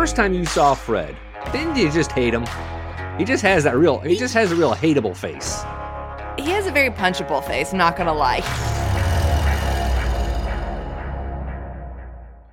First 0.00 0.16
time 0.16 0.32
you 0.32 0.46
saw 0.46 0.72
Fred, 0.72 1.14
didn't 1.52 1.76
you 1.76 1.90
just 1.90 2.10
hate 2.12 2.32
him? 2.32 2.46
He 3.18 3.24
just 3.26 3.42
has 3.42 3.64
that 3.64 3.76
real, 3.76 3.98
he 3.98 4.16
just 4.16 4.32
has 4.32 4.50
a 4.50 4.56
real 4.56 4.74
hateable 4.74 5.14
face. 5.14 5.62
He 6.42 6.50
has 6.52 6.66
a 6.66 6.70
very 6.70 6.88
punchable 6.88 7.46
face, 7.46 7.72
I'm 7.72 7.76
not 7.76 7.98
gonna 7.98 8.14
lie. 8.14 8.40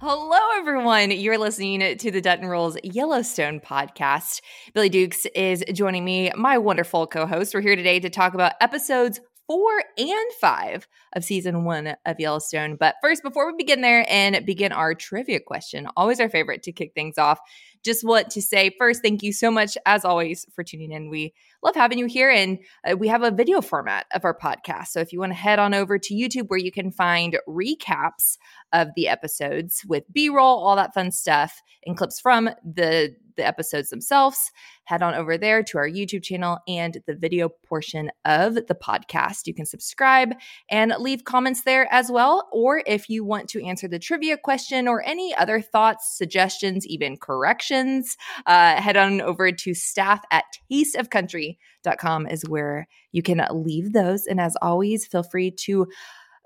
Hello, 0.01 0.39
everyone. 0.57 1.11
You're 1.11 1.37
listening 1.37 1.97
to 1.97 2.11
the 2.11 2.19
Dutton 2.19 2.47
Rules 2.47 2.77
Yellowstone 2.83 3.61
podcast. 3.61 4.41
Billy 4.73 4.89
Dukes 4.89 5.25
is 5.27 5.63
joining 5.71 6.03
me, 6.03 6.33
my 6.35 6.57
wonderful 6.57 7.07
co 7.07 7.25
host. 7.25 7.53
We're 7.53 7.61
here 7.61 7.77
today 7.77 8.01
to 8.01 8.09
talk 8.09 8.33
about 8.33 8.55
episodes 8.59 9.21
four 9.47 9.81
and 9.97 10.31
five 10.39 10.87
of 11.13 11.23
season 11.23 11.63
one 11.63 11.95
of 12.05 12.19
Yellowstone. 12.19 12.75
But 12.75 12.95
first, 13.01 13.23
before 13.23 13.47
we 13.47 13.57
begin 13.57 13.81
there 13.81 14.05
and 14.09 14.45
begin 14.45 14.71
our 14.71 14.93
trivia 14.93 15.39
question, 15.39 15.87
always 15.95 16.19
our 16.19 16.29
favorite 16.29 16.63
to 16.63 16.71
kick 16.71 16.91
things 16.93 17.17
off, 17.17 17.39
just 17.83 18.03
want 18.03 18.29
to 18.31 18.41
say 18.41 18.75
first, 18.77 19.01
thank 19.01 19.23
you 19.23 19.31
so 19.31 19.49
much, 19.49 19.77
as 19.85 20.03
always, 20.03 20.45
for 20.53 20.63
tuning 20.63 20.91
in. 20.91 21.09
We 21.09 21.33
love 21.63 21.75
having 21.75 21.97
you 21.97 22.05
here. 22.05 22.29
And 22.29 22.59
uh, 22.89 22.97
we 22.97 23.07
have 23.07 23.23
a 23.23 23.31
video 23.31 23.61
format 23.61 24.05
of 24.13 24.25
our 24.25 24.37
podcast. 24.37 24.87
So 24.87 24.99
if 24.99 25.13
you 25.13 25.19
want 25.19 25.31
to 25.31 25.37
head 25.37 25.59
on 25.59 25.73
over 25.73 25.97
to 25.97 26.13
YouTube 26.13 26.49
where 26.49 26.59
you 26.59 26.71
can 26.71 26.91
find 26.91 27.39
recaps 27.47 28.37
of 28.73 28.89
the 28.95 29.07
episodes 29.07 29.83
with 29.87 30.03
B 30.11 30.29
roll, 30.29 30.59
all 30.59 30.75
that 30.75 30.93
fun 30.93 31.11
stuff, 31.11 31.61
and 31.85 31.97
clips 31.97 32.19
from 32.19 32.49
the 32.63 33.15
the 33.37 33.47
episodes 33.47 33.89
themselves, 33.89 34.51
head 34.83 35.01
on 35.01 35.13
over 35.13 35.37
there 35.37 35.63
to 35.63 35.77
our 35.77 35.87
YouTube 35.87 36.23
channel 36.23 36.59
and 36.67 36.97
the 37.07 37.15
video 37.15 37.49
portion 37.65 38.11
of 38.25 38.55
the 38.55 38.75
podcast. 38.75 39.47
You 39.47 39.53
can 39.53 39.65
subscribe 39.65 40.33
and 40.69 40.93
leave 40.99 41.23
comments 41.23 41.61
there 41.61 41.87
as 41.91 42.11
well. 42.11 42.49
Or 42.51 42.83
if 42.85 43.09
you 43.09 43.23
want 43.23 43.47
to 43.49 43.63
answer 43.63 43.87
the 43.87 43.99
trivia 43.99 44.37
question 44.37 44.87
or 44.87 45.01
any 45.03 45.33
other 45.35 45.61
thoughts, 45.61 46.17
suggestions, 46.17 46.85
even 46.85 47.15
corrections, 47.15 48.17
uh, 48.45 48.81
head 48.81 48.97
on 48.97 49.21
over 49.21 49.51
to 49.51 49.73
staff 49.73 50.21
at 50.31 50.43
tasteofcountry.com 50.71 52.27
is 52.27 52.43
where 52.49 52.87
you 53.11 53.21
can 53.21 53.45
leave 53.51 53.93
those. 53.93 54.25
And 54.25 54.41
as 54.41 54.57
always, 54.61 55.05
feel 55.05 55.23
free 55.23 55.51
to 55.51 55.87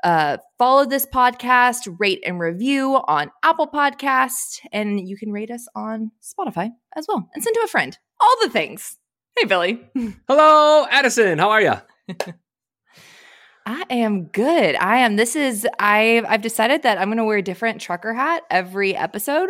uh, 0.03 0.38
follow 0.57 0.85
this 0.85 1.05
podcast, 1.05 1.95
rate 1.99 2.21
and 2.25 2.39
review 2.39 2.99
on 3.07 3.31
Apple 3.44 3.67
Podcast, 3.67 4.59
and 4.71 5.08
you 5.08 5.17
can 5.17 5.31
rate 5.31 5.52
us 5.52 5.67
on 5.75 6.11
Spotify 6.21 6.71
as 6.95 7.05
well, 7.08 7.30
and 7.33 7.43
send 7.43 7.53
to 7.55 7.61
a 7.63 7.67
friend. 7.67 7.97
All 8.19 8.35
the 8.41 8.49
things. 8.49 8.97
Hey, 9.38 9.45
Billy. 9.45 9.80
Hello, 10.27 10.85
Adison. 10.89 11.39
How 11.39 11.52
are 11.52 11.61
you? 11.61 11.73
I 13.66 13.83
am 13.89 14.25
good. 14.25 14.75
I 14.75 14.97
am. 14.97 15.16
This 15.16 15.35
is 15.35 15.67
I've 15.80 16.25
I've 16.25 16.41
decided 16.41 16.83
that 16.83 16.97
I'm 16.97 17.08
going 17.08 17.17
to 17.17 17.23
wear 17.23 17.38
a 17.38 17.43
different 17.43 17.80
trucker 17.80 18.13
hat 18.13 18.43
every 18.49 18.95
episode. 18.95 19.49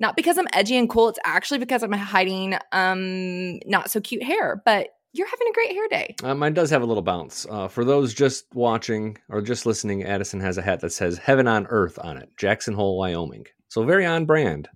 Not 0.00 0.16
because 0.16 0.36
I'm 0.36 0.48
edgy 0.52 0.76
and 0.76 0.90
cool. 0.90 1.08
It's 1.08 1.18
actually 1.24 1.58
because 1.58 1.82
I'm 1.82 1.92
hiding 1.92 2.58
um 2.72 3.60
not 3.66 3.90
so 3.90 4.00
cute 4.00 4.24
hair. 4.24 4.60
But 4.64 4.88
you're 5.16 5.28
having 5.28 5.48
a 5.48 5.52
great 5.52 5.72
hair 5.72 5.88
day. 5.88 6.14
Uh, 6.22 6.34
mine 6.34 6.54
does 6.54 6.70
have 6.70 6.82
a 6.82 6.86
little 6.86 7.02
bounce. 7.02 7.46
Uh, 7.48 7.68
for 7.68 7.84
those 7.84 8.14
just 8.14 8.46
watching 8.54 9.16
or 9.28 9.40
just 9.40 9.66
listening, 9.66 10.04
Adison 10.04 10.40
has 10.40 10.58
a 10.58 10.62
hat 10.62 10.80
that 10.80 10.92
says 10.92 11.18
"Heaven 11.18 11.46
on 11.46 11.66
Earth" 11.66 11.98
on 12.02 12.16
it, 12.16 12.30
Jackson 12.36 12.74
Hole, 12.74 12.98
Wyoming. 12.98 13.46
So 13.68 13.84
very 13.84 14.06
on 14.06 14.26
brand 14.26 14.68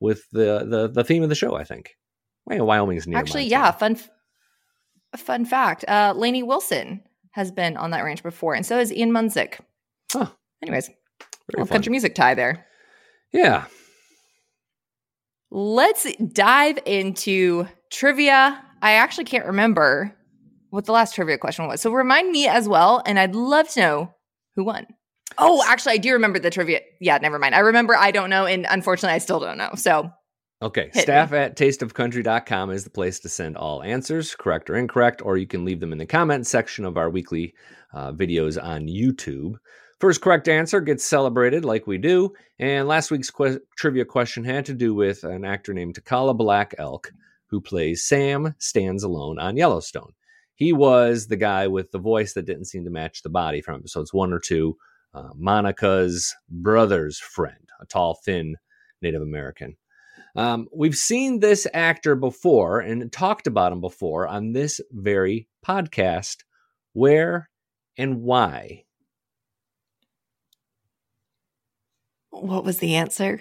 with 0.00 0.28
the 0.32 0.64
the, 0.68 0.88
the 0.88 1.04
theme 1.04 1.22
of 1.22 1.28
the 1.28 1.34
show. 1.34 1.54
I 1.54 1.64
think. 1.64 1.96
Well, 2.46 2.66
Wyoming's 2.66 3.06
near. 3.06 3.18
Actually, 3.18 3.46
yeah. 3.46 3.70
Fun 3.72 3.98
fun 5.16 5.44
fact: 5.44 5.84
uh, 5.88 6.14
Lainey 6.16 6.42
Wilson 6.42 7.02
has 7.32 7.50
been 7.50 7.76
on 7.76 7.90
that 7.90 8.04
ranch 8.04 8.22
before, 8.22 8.54
and 8.54 8.64
so 8.64 8.78
has 8.78 8.92
Ian 8.92 9.10
Munsick. 9.12 9.60
Huh. 10.12 10.30
Anyways, 10.62 10.90
country 11.68 11.90
music 11.90 12.14
tie 12.14 12.34
there. 12.34 12.66
Yeah. 13.32 13.66
Let's 15.50 16.06
dive 16.16 16.78
into 16.84 17.66
trivia 17.90 18.62
I 18.82 18.92
actually 18.92 19.24
can't 19.24 19.46
remember 19.46 20.14
what 20.70 20.84
the 20.84 20.92
last 20.92 21.14
trivia 21.14 21.38
question 21.38 21.66
was. 21.66 21.80
So 21.80 21.92
remind 21.92 22.30
me 22.30 22.46
as 22.46 22.68
well, 22.68 23.02
and 23.06 23.18
I'd 23.18 23.34
love 23.34 23.68
to 23.70 23.80
know 23.80 24.14
who 24.54 24.64
won. 24.64 24.86
Oh, 25.36 25.62
actually, 25.66 25.94
I 25.94 25.98
do 25.98 26.12
remember 26.12 26.38
the 26.38 26.50
trivia. 26.50 26.80
Yeah, 27.00 27.18
never 27.18 27.38
mind. 27.38 27.54
I 27.54 27.60
remember 27.60 27.96
I 27.96 28.10
don't 28.10 28.30
know, 28.30 28.46
and 28.46 28.66
unfortunately, 28.68 29.14
I 29.14 29.18
still 29.18 29.40
don't 29.40 29.58
know. 29.58 29.70
So, 29.76 30.10
okay. 30.62 30.90
Staff 30.94 31.32
me. 31.32 31.38
at 31.38 31.56
tasteofcountry.com 31.56 32.70
is 32.70 32.84
the 32.84 32.90
place 32.90 33.20
to 33.20 33.28
send 33.28 33.56
all 33.56 33.82
answers, 33.82 34.34
correct 34.34 34.70
or 34.70 34.76
incorrect, 34.76 35.22
or 35.22 35.36
you 35.36 35.46
can 35.46 35.64
leave 35.64 35.80
them 35.80 35.92
in 35.92 35.98
the 35.98 36.06
comment 36.06 36.46
section 36.46 36.84
of 36.84 36.96
our 36.96 37.10
weekly 37.10 37.54
uh, 37.92 38.12
videos 38.12 38.62
on 38.62 38.86
YouTube. 38.86 39.54
First 40.00 40.20
correct 40.20 40.48
answer 40.48 40.80
gets 40.80 41.04
celebrated 41.04 41.64
like 41.64 41.86
we 41.86 41.98
do. 41.98 42.32
And 42.58 42.86
last 42.86 43.10
week's 43.10 43.30
que- 43.30 43.60
trivia 43.76 44.04
question 44.04 44.44
had 44.44 44.64
to 44.66 44.74
do 44.74 44.94
with 44.94 45.24
an 45.24 45.44
actor 45.44 45.74
named 45.74 45.94
Tokala 45.94 46.36
Black 46.36 46.74
Elk 46.78 47.12
who 47.48 47.60
plays 47.60 48.04
Sam 48.04 48.54
Stands 48.58 49.02
Alone 49.02 49.38
on 49.38 49.56
Yellowstone. 49.56 50.12
He 50.54 50.72
was 50.72 51.26
the 51.26 51.36
guy 51.36 51.68
with 51.68 51.90
the 51.92 51.98
voice 51.98 52.34
that 52.34 52.46
didn't 52.46 52.66
seem 52.66 52.84
to 52.84 52.90
match 52.90 53.22
the 53.22 53.30
body 53.30 53.60
from 53.60 53.76
episodes 53.76 54.12
one 54.12 54.32
or 54.32 54.40
two. 54.40 54.76
Uh, 55.14 55.30
Monica's 55.36 56.34
brother's 56.48 57.18
friend, 57.18 57.68
a 57.80 57.86
tall, 57.86 58.18
thin 58.24 58.56
Native 59.00 59.22
American. 59.22 59.76
Um, 60.36 60.68
we've 60.74 60.94
seen 60.94 61.40
this 61.40 61.66
actor 61.72 62.14
before 62.14 62.80
and 62.80 63.10
talked 63.10 63.46
about 63.46 63.72
him 63.72 63.80
before 63.80 64.26
on 64.26 64.52
this 64.52 64.80
very 64.90 65.48
podcast. 65.66 66.38
Where 66.92 67.48
and 67.96 68.22
why? 68.22 68.84
What 72.30 72.64
was 72.64 72.78
the 72.78 72.96
answer? 72.96 73.40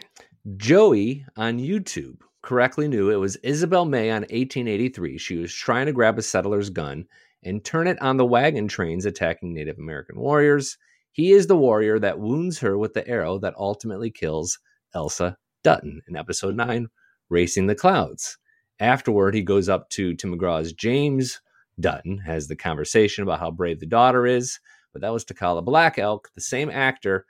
Joey 0.56 1.26
on 1.36 1.60
YouTube 1.60 2.22
correctly 2.42 2.88
knew 2.88 3.10
it 3.10 3.16
was 3.16 3.36
Isabel 3.38 3.86
May 3.86 4.10
on 4.10 4.22
1883. 4.22 5.18
She 5.18 5.38
was 5.38 5.54
trying 5.54 5.86
to 5.88 5.94
grab 5.94 6.18
a 6.18 6.22
settler's 6.22 6.70
gun 6.70 7.06
and 7.44 7.64
turn 7.64 7.88
it 7.88 8.02
on 8.02 8.18
the 8.18 8.26
wagon 8.26 8.68
trains 8.68 9.06
attacking 9.06 9.54
Native 9.54 9.78
American 9.78 10.20
warriors. 10.20 10.78
He 11.12 11.32
is 11.32 11.48
the 11.48 11.58
warrior 11.58 12.00
that 12.00 12.20
wounds 12.20 12.60
her 12.60 12.78
with 12.78 12.94
the 12.94 13.08
arrow 13.08 13.40
that 13.40 13.56
ultimately 13.58 14.12
kills 14.12 14.60
Elsa 14.94 15.38
Dutton 15.64 16.02
in 16.08 16.16
episode 16.16 16.56
9, 16.56 16.88
Racing 17.30 17.68
the 17.68 17.76
Clouds. 17.76 18.38
Afterward, 18.80 19.34
he 19.34 19.42
goes 19.42 19.70
up 19.70 19.90
to 19.92 20.14
Tim 20.14 20.38
McGraw's 20.38 20.74
James 20.74 21.42
Dutton, 21.80 22.20
has 22.20 22.48
the 22.48 22.56
conversation 22.56 23.24
about 23.24 23.40
how 23.40 23.52
brave 23.52 23.80
the 23.80 23.86
daughter 23.86 24.26
is, 24.26 24.60
but 24.94 25.02
that 25.02 25.14
was 25.14 25.26
Tokala 25.26 25.64
Black 25.64 25.98
Elk, 25.98 26.30
the 26.36 26.42
same 26.42 26.70
actor 26.70 27.26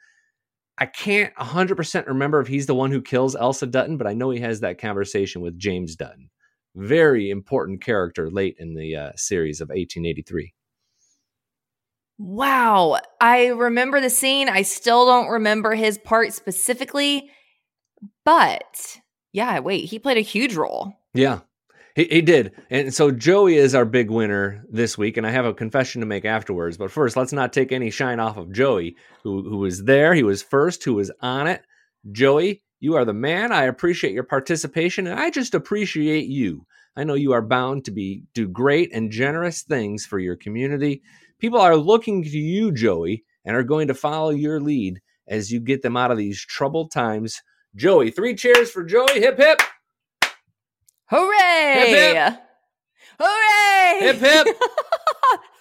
I 0.78 0.86
can't 0.86 1.34
100% 1.36 2.08
remember 2.08 2.40
if 2.40 2.48
he's 2.48 2.68
the 2.68 2.76
one 2.76 2.92
who 2.92 3.02
kills 3.02 3.36
Elsa 3.36 3.66
Dutton, 3.66 3.98
but 3.98 4.08
I 4.08 4.14
know 4.14 4.30
he 4.30 4.40
has 4.42 4.60
that 4.60 4.80
conversation 4.80 5.42
with 5.42 5.58
James 5.58 5.96
Dutton. 5.96 6.30
Very 6.76 7.32
important 7.32 7.82
character 7.82 8.30
late 8.30 8.56
in 8.60 8.76
the 8.76 8.96
uh, 8.96 9.12
series 9.16 9.60
of 9.60 9.70
1883. 9.70 10.54
Wow. 12.20 13.00
I 13.20 13.48
remember 13.48 14.00
the 14.00 14.10
scene. 14.10 14.50
I 14.50 14.62
still 14.62 15.06
don't 15.08 15.30
remember 15.30 15.74
his 15.74 15.98
part 15.98 16.34
specifically, 16.34 17.32
but 18.24 19.00
yeah, 19.34 19.60
wait, 19.60 19.86
he 19.86 19.98
played 19.98 20.18
a 20.18 20.22
huge 20.22 20.56
role. 20.56 20.94
Yeah. 21.14 21.40
He, 21.98 22.06
he 22.06 22.22
did. 22.22 22.52
And 22.70 22.94
so 22.94 23.10
Joey 23.10 23.56
is 23.56 23.74
our 23.74 23.84
big 23.84 24.12
winner 24.12 24.64
this 24.70 25.00
week, 25.00 25.18
and 25.18 25.26
I 25.26 25.32
have 25.32 25.46
a 25.46 25.54
confession 25.54 26.00
to 26.02 26.06
make 26.06 26.26
afterwards. 26.26 26.78
But 26.78 26.92
first, 26.92 27.18
let's 27.18 27.34
not 27.34 27.52
take 27.52 27.72
any 27.72 27.90
shine 27.90 28.20
off 28.20 28.38
of 28.38 28.54
Joey, 28.54 28.96
who, 29.24 29.42
who 29.42 29.58
was 29.58 29.84
there. 29.84 30.14
He 30.14 30.22
was 30.22 30.44
first, 30.44 30.84
who 30.84 30.94
was 30.94 31.12
on 31.22 31.48
it. 31.48 31.64
Joey, 32.12 32.62
you 32.80 32.94
are 32.94 33.04
the 33.04 33.16
man. 33.16 33.52
I 33.52 33.64
appreciate 33.64 34.14
your 34.14 34.24
participation, 34.24 35.08
and 35.08 35.20
I 35.20 35.32
just 35.32 35.56
appreciate 35.56 36.28
you. 36.28 36.68
I 36.96 37.04
know 37.04 37.16
you 37.16 37.34
are 37.34 37.42
bound 37.42 37.86
to 37.86 37.92
be 37.92 38.26
do 38.36 38.48
great 38.48 38.94
and 38.94 39.12
generous 39.12 39.64
things 39.64 40.06
for 40.06 40.20
your 40.20 40.36
community. 40.36 41.02
People 41.40 41.60
are 41.60 41.76
looking 41.76 42.22
to 42.22 42.30
you, 42.30 42.72
Joey, 42.72 43.24
and 43.44 43.56
are 43.56 43.64
going 43.64 43.88
to 43.88 43.96
follow 43.96 44.30
your 44.30 44.60
lead 44.60 45.02
as 45.28 45.52
you 45.52 45.60
get 45.60 45.82
them 45.82 45.98
out 45.98 46.12
of 46.12 46.20
these 46.20 46.40
troubled 46.40 46.92
times. 46.92 47.42
Joey, 47.76 48.12
three 48.12 48.36
cheers 48.36 48.70
for 48.70 48.84
Joey. 48.84 49.20
Hip 49.20 49.38
hip. 49.38 49.62
Hooray! 51.10 51.74
Hip 51.80 52.16
hip! 52.16 52.42
Hooray! 53.20 54.00
Hip 54.02 54.18
hip! 54.18 54.58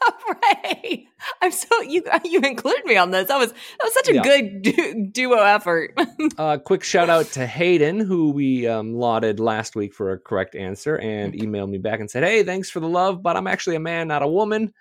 Hooray! 0.00 1.06
I'm 1.42 1.50
so 1.50 1.80
you 1.82 2.02
you 2.24 2.40
include 2.40 2.84
me 2.84 2.96
on 2.96 3.10
this. 3.10 3.28
That 3.28 3.38
was 3.38 3.52
that 3.52 3.84
was 3.84 3.94
such 3.94 4.08
a 4.08 4.14
Yeah. 4.14 4.22
good 4.22 4.62
du- 4.62 5.06
duo 5.12 5.38
effort. 5.42 5.98
Uh, 6.38 6.58
quick 6.58 6.82
shout 6.84 7.08
out 7.08 7.24
to 7.26 7.46
Hayden, 7.46 7.98
who 7.98 8.30
we 8.30 8.66
um, 8.66 8.94
lauded 8.94 9.40
last 9.40 9.74
week 9.74 9.94
for 9.94 10.12
a 10.12 10.18
correct 10.18 10.54
answer 10.54 10.98
and 10.98 11.32
emailed 11.32 11.70
me 11.70 11.78
back 11.78 11.98
and 12.00 12.10
said, 12.10 12.22
Hey, 12.24 12.42
thanks 12.42 12.68
for 12.68 12.78
the 12.80 12.88
love, 12.88 13.22
but 13.22 13.36
I'm 13.38 13.46
actually 13.46 13.76
a 13.76 13.80
man, 13.80 14.08
not 14.08 14.22
a 14.22 14.28
woman. 14.28 14.74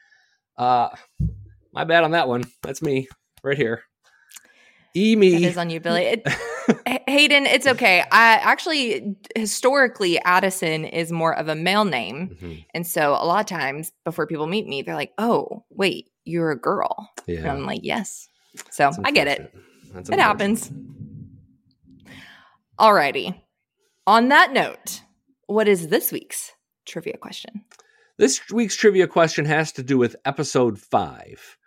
Uh, 0.58 0.90
my 1.72 1.86
bad 1.86 2.04
on 2.04 2.12
that 2.12 2.28
one. 2.28 2.44
That's 2.62 2.82
me 2.82 3.08
right 3.42 3.56
here. 3.58 3.84
E 4.96 5.14
It 5.14 5.16
me. 5.18 5.46
is 5.46 5.58
on 5.58 5.70
you, 5.70 5.80
Billy. 5.80 6.04
It, 6.04 6.28
Hayden, 7.08 7.46
it's 7.46 7.68
okay. 7.68 8.02
I 8.12 8.34
actually 8.36 9.16
historically 9.36 10.20
Addison 10.24 10.86
is 10.86 11.12
more 11.12 11.36
of 11.36 11.48
a 11.48 11.56
male 11.56 11.86
name, 11.86 12.38
Mhm. 12.42 12.66
and 12.74 12.88
so 12.88 13.12
a 13.12 13.26
lot 13.26 13.40
of 13.40 13.46
times 13.46 13.92
before 14.04 14.26
people 14.28 14.48
meet 14.48 14.68
me, 14.68 14.82
they're 14.82 14.96
like, 14.96 15.14
"Oh, 15.18 15.64
wait, 15.70 16.10
you're 16.24 16.52
a 16.52 16.60
girl," 16.60 17.10
and 17.28 17.38
Yeah. 17.38 17.54
I'm 17.54 17.66
like, 17.66 17.82
"Yes." 17.84 18.28
So 18.72 18.92
I 19.04 19.12
get 19.12 19.28
it. 19.28 19.54
It 19.96 20.20
happens. 20.20 20.72
Alrighty. 22.80 23.40
On 24.08 24.30
that 24.30 24.52
note, 24.54 25.02
what 25.48 25.68
is 25.68 25.88
this 25.88 26.12
week's 26.12 26.52
trivia 26.86 27.18
question? 27.18 27.64
This 28.18 28.42
week's 28.52 28.76
trivia 28.76 29.08
question 29.08 29.46
has 29.46 29.72
to 29.74 29.84
do 29.84 29.98
with 29.98 30.16
episode 30.26 30.80
five. 30.80 31.58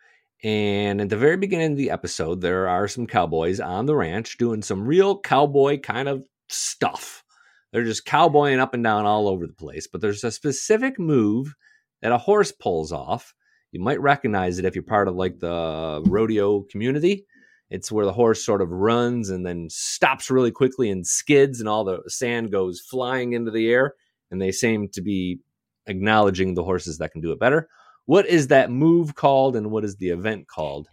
And 0.44 1.00
at 1.00 1.08
the 1.08 1.16
very 1.16 1.36
beginning 1.36 1.72
of 1.72 1.78
the 1.78 1.90
episode, 1.90 2.40
there 2.40 2.68
are 2.68 2.86
some 2.86 3.06
cowboys 3.06 3.58
on 3.58 3.86
the 3.86 3.96
ranch 3.96 4.38
doing 4.38 4.62
some 4.62 4.86
real 4.86 5.18
cowboy 5.18 5.80
kind 5.80 6.08
of 6.08 6.24
stuff. 6.48 7.24
They're 7.72 7.84
just 7.84 8.04
cowboying 8.04 8.60
up 8.60 8.72
and 8.72 8.84
down 8.84 9.04
all 9.04 9.28
over 9.28 9.46
the 9.46 9.52
place. 9.52 9.86
But 9.86 10.00
there's 10.00 10.24
a 10.24 10.30
specific 10.30 10.98
move 10.98 11.54
that 12.02 12.12
a 12.12 12.18
horse 12.18 12.52
pulls 12.52 12.92
off. 12.92 13.34
You 13.72 13.80
might 13.80 14.00
recognize 14.00 14.58
it 14.58 14.64
if 14.64 14.74
you're 14.74 14.84
part 14.84 15.08
of 15.08 15.16
like 15.16 15.40
the 15.40 16.02
rodeo 16.06 16.62
community. 16.70 17.26
It's 17.68 17.92
where 17.92 18.06
the 18.06 18.12
horse 18.12 18.42
sort 18.42 18.62
of 18.62 18.70
runs 18.70 19.28
and 19.28 19.44
then 19.44 19.66
stops 19.68 20.30
really 20.30 20.52
quickly 20.52 20.88
and 20.88 21.06
skids, 21.06 21.60
and 21.60 21.68
all 21.68 21.84
the 21.84 22.00
sand 22.06 22.50
goes 22.50 22.80
flying 22.80 23.34
into 23.34 23.50
the 23.50 23.68
air. 23.70 23.94
And 24.30 24.40
they 24.40 24.52
seem 24.52 24.88
to 24.90 25.02
be 25.02 25.40
acknowledging 25.86 26.54
the 26.54 26.64
horses 26.64 26.98
that 26.98 27.10
can 27.10 27.20
do 27.20 27.32
it 27.32 27.40
better. 27.40 27.68
What 28.08 28.24
is 28.26 28.46
that 28.48 28.70
move 28.70 29.16
called 29.16 29.54
and 29.54 29.70
what 29.70 29.84
is 29.84 29.96
the 29.96 30.08
event 30.08 30.48
called? 30.48 30.88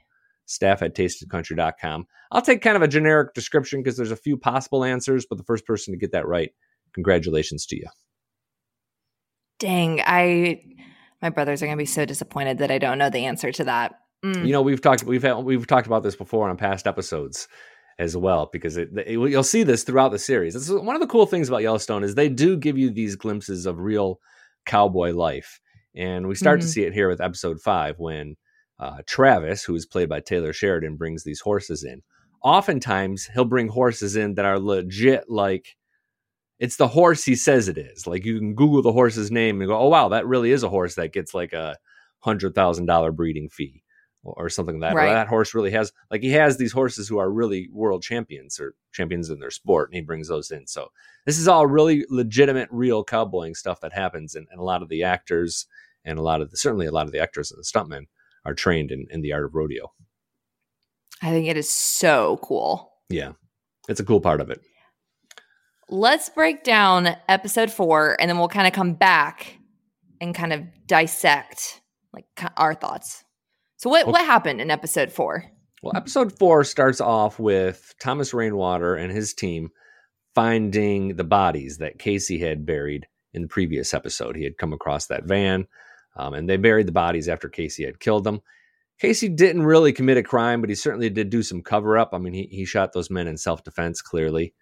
Staff 0.47 0.81
at 0.81 0.93
tasteofcountry.com. 0.95 2.05
I'll 2.29 2.41
take 2.41 2.61
kind 2.61 2.75
of 2.75 2.81
a 2.81 2.89
generic 2.89 3.33
description 3.33 3.79
because 3.81 3.95
there's 3.95 4.11
a 4.11 4.17
few 4.17 4.35
possible 4.35 4.83
answers, 4.83 5.25
but 5.25 5.37
the 5.37 5.45
first 5.45 5.65
person 5.65 5.93
to 5.93 5.97
get 5.97 6.11
that 6.11 6.27
right, 6.27 6.51
congratulations 6.93 7.65
to 7.67 7.77
you. 7.77 7.85
Dang, 9.59 10.01
I 10.05 10.61
my 11.21 11.29
brothers 11.29 11.63
are 11.63 11.67
gonna 11.67 11.77
be 11.77 11.85
so 11.85 12.03
disappointed 12.03 12.57
that 12.57 12.69
I 12.69 12.79
don't 12.79 12.97
know 12.97 13.09
the 13.09 13.23
answer 13.25 13.49
to 13.53 13.63
that. 13.63 13.95
Mm. 14.25 14.45
You 14.45 14.51
know, 14.51 14.61
we've 14.61 14.81
talked 14.81 15.05
we've 15.05 15.23
had, 15.23 15.35
we've 15.37 15.65
talked 15.67 15.87
about 15.87 16.03
this 16.03 16.17
before 16.17 16.49
on 16.49 16.57
past 16.57 16.85
episodes 16.85 17.47
as 17.97 18.17
well 18.17 18.49
because 18.51 18.75
it, 18.75 18.89
it- 18.97 19.11
you'll 19.11 19.41
see 19.41 19.63
this 19.63 19.85
throughout 19.85 20.11
the 20.11 20.19
series. 20.19 20.53
This 20.53 20.69
is 20.69 20.75
one 20.77 20.95
of 20.95 21.01
the 21.01 21.07
cool 21.07 21.25
things 21.27 21.47
about 21.47 21.61
Yellowstone 21.61 22.03
is 22.03 22.15
they 22.15 22.27
do 22.27 22.57
give 22.57 22.77
you 22.77 22.89
these 22.89 23.15
glimpses 23.15 23.65
of 23.65 23.79
real 23.79 24.19
cowboy 24.65 25.11
life, 25.13 25.61
and 25.95 26.27
we 26.27 26.35
start 26.35 26.61
to 26.61 26.67
Mhm. 26.67 26.69
see 26.69 26.83
it 26.83 26.93
here 26.93 27.07
with 27.09 27.21
episode 27.21 27.61
five 27.61 27.99
when 27.99 28.35
uh, 28.79 29.01
Travis, 29.07 29.63
who 29.63 29.73
is 29.75 29.85
played 29.85 30.09
by 30.09 30.19
Taylor 30.19 30.51
Sheridan, 30.51 30.97
brings 30.97 31.23
these 31.23 31.39
horses 31.39 31.83
in. 31.83 32.01
Oftentimes, 32.43 33.29
he'll 33.33 33.45
bring 33.45 33.67
horses 33.69 34.15
in 34.15 34.35
that 34.35 34.45
are 34.45 34.59
legit 34.59 35.29
like. 35.29 35.75
It's 36.59 36.77
the 36.77 36.87
horse 36.87 37.23
he 37.25 37.35
says 37.35 37.67
it 37.67 37.77
is. 37.77 38.07
Like 38.07 38.23
you 38.23 38.39
can 38.39 38.55
Google 38.55 38.81
the 38.81 38.91
horse's 38.93 39.29
name 39.31 39.59
and 39.61 39.67
go, 39.69 39.77
"Oh 39.77 39.89
wow, 39.89 40.09
that 40.09 40.25
really 40.27 40.51
is 40.51 40.63
a 40.63 40.69
horse 40.69 40.95
that 40.95 41.11
gets 41.13 41.33
like 41.33 41.53
a 41.53 41.77
hundred 42.19 42.55
thousand 42.55 42.85
dollar 42.85 43.11
breeding 43.11 43.49
fee." 43.49 43.81
or 44.27 44.49
something 44.49 44.79
like 44.79 44.89
that. 44.95 44.95
Or 45.11 45.13
that 45.13 45.27
horse 45.27 45.53
really 45.53 45.69
has 45.69 45.93
like 46.09 46.23
he 46.23 46.31
has 46.31 46.57
these 46.57 46.71
horses 46.71 47.07
who 47.07 47.19
are 47.19 47.29
really 47.31 47.69
world 47.71 48.01
champions 48.01 48.59
or 48.59 48.73
champions 48.91 49.29
in 49.29 49.39
their 49.39 49.51
sport, 49.51 49.89
and 49.89 49.95
he 49.95 50.01
brings 50.01 50.27
those 50.27 50.49
in. 50.49 50.65
So 50.65 50.91
this 51.27 51.37
is 51.37 51.47
all 51.47 51.67
really 51.67 52.07
legitimate, 52.09 52.67
real 52.71 53.03
cowboying 53.03 53.53
stuff 53.53 53.81
that 53.81 53.93
happens, 53.93 54.33
and, 54.33 54.47
and 54.49 54.59
a 54.59 54.63
lot 54.63 54.81
of 54.81 54.89
the 54.89 55.03
actors 55.03 55.67
and 56.05 56.17
a 56.19 56.21
lot 56.21 56.41
of 56.41 56.51
the, 56.51 56.57
certainly 56.57 56.85
a 56.85 56.91
lot 56.91 57.05
of 57.07 57.11
the 57.11 57.19
actors 57.19 57.51
and 57.51 57.59
the 57.59 57.63
stuntmen 57.63 58.03
are 58.45 58.53
trained 58.53 58.91
in, 58.91 59.07
in 59.09 59.21
the 59.21 59.33
art 59.33 59.43
of 59.45 59.55
rodeo. 59.55 59.91
I 61.21 61.31
think 61.31 61.47
it 61.47 61.57
is 61.57 61.69
so 61.69 62.39
cool. 62.43 62.91
Yeah, 63.09 63.33
it's 63.89 63.99
a 63.99 64.05
cool 64.05 64.21
part 64.21 64.39
of 64.41 64.49
it. 64.49 64.61
Let's 65.89 66.29
break 66.29 66.63
down 66.63 67.15
episode 67.29 67.71
four 67.71 68.17
and 68.19 68.29
then 68.29 68.37
we'll 68.39 68.47
kind 68.47 68.67
of 68.67 68.73
come 68.73 68.93
back 68.93 69.57
and 70.19 70.33
kind 70.33 70.51
of 70.53 70.63
dissect 70.87 71.81
like 72.13 72.25
our 72.57 72.73
thoughts. 72.73 73.23
So 73.77 73.89
what 73.89 74.03
Okay. 74.03 74.11
what 74.11 74.25
happened 74.25 74.61
in 74.61 74.71
episode 74.71 75.11
four? 75.11 75.45
Well, 75.83 75.93
episode 75.95 76.37
four 76.39 76.63
starts 76.63 76.99
off 77.01 77.37
with 77.37 77.93
Thomas 78.01 78.33
Rainwater 78.33 78.95
and 78.95 79.11
his 79.11 79.33
team 79.33 79.69
finding 80.33 81.15
the 81.15 81.23
bodies 81.23 81.77
that 81.77 81.99
Casey 81.99 82.39
had 82.39 82.65
buried 82.65 83.05
in 83.33 83.43
the 83.43 83.47
previous 83.47 83.93
episode. 83.93 84.35
He 84.35 84.43
had 84.43 84.57
come 84.57 84.73
across 84.73 85.07
that 85.07 85.25
van, 85.25 85.67
um, 86.15 86.33
and 86.33 86.49
they 86.49 86.57
buried 86.57 86.87
the 86.87 86.91
bodies 86.91 87.27
after 87.29 87.49
Casey 87.49 87.85
had 87.85 87.99
killed 87.99 88.23
them. 88.23 88.41
Casey 88.99 89.27
didn't 89.27 89.63
really 89.65 89.91
commit 89.91 90.17
a 90.17 90.23
crime, 90.23 90.61
but 90.61 90.69
he 90.69 90.75
certainly 90.75 91.09
did 91.09 91.29
do 91.29 91.43
some 91.43 91.61
cover 91.61 91.97
up. 91.97 92.11
I 92.13 92.17
mean, 92.17 92.33
he, 92.33 92.47
he 92.49 92.65
shot 92.65 92.93
those 92.93 93.09
men 93.09 93.27
in 93.27 93.37
self 93.37 93.63
defense, 93.63 94.01
clearly. 94.01 94.53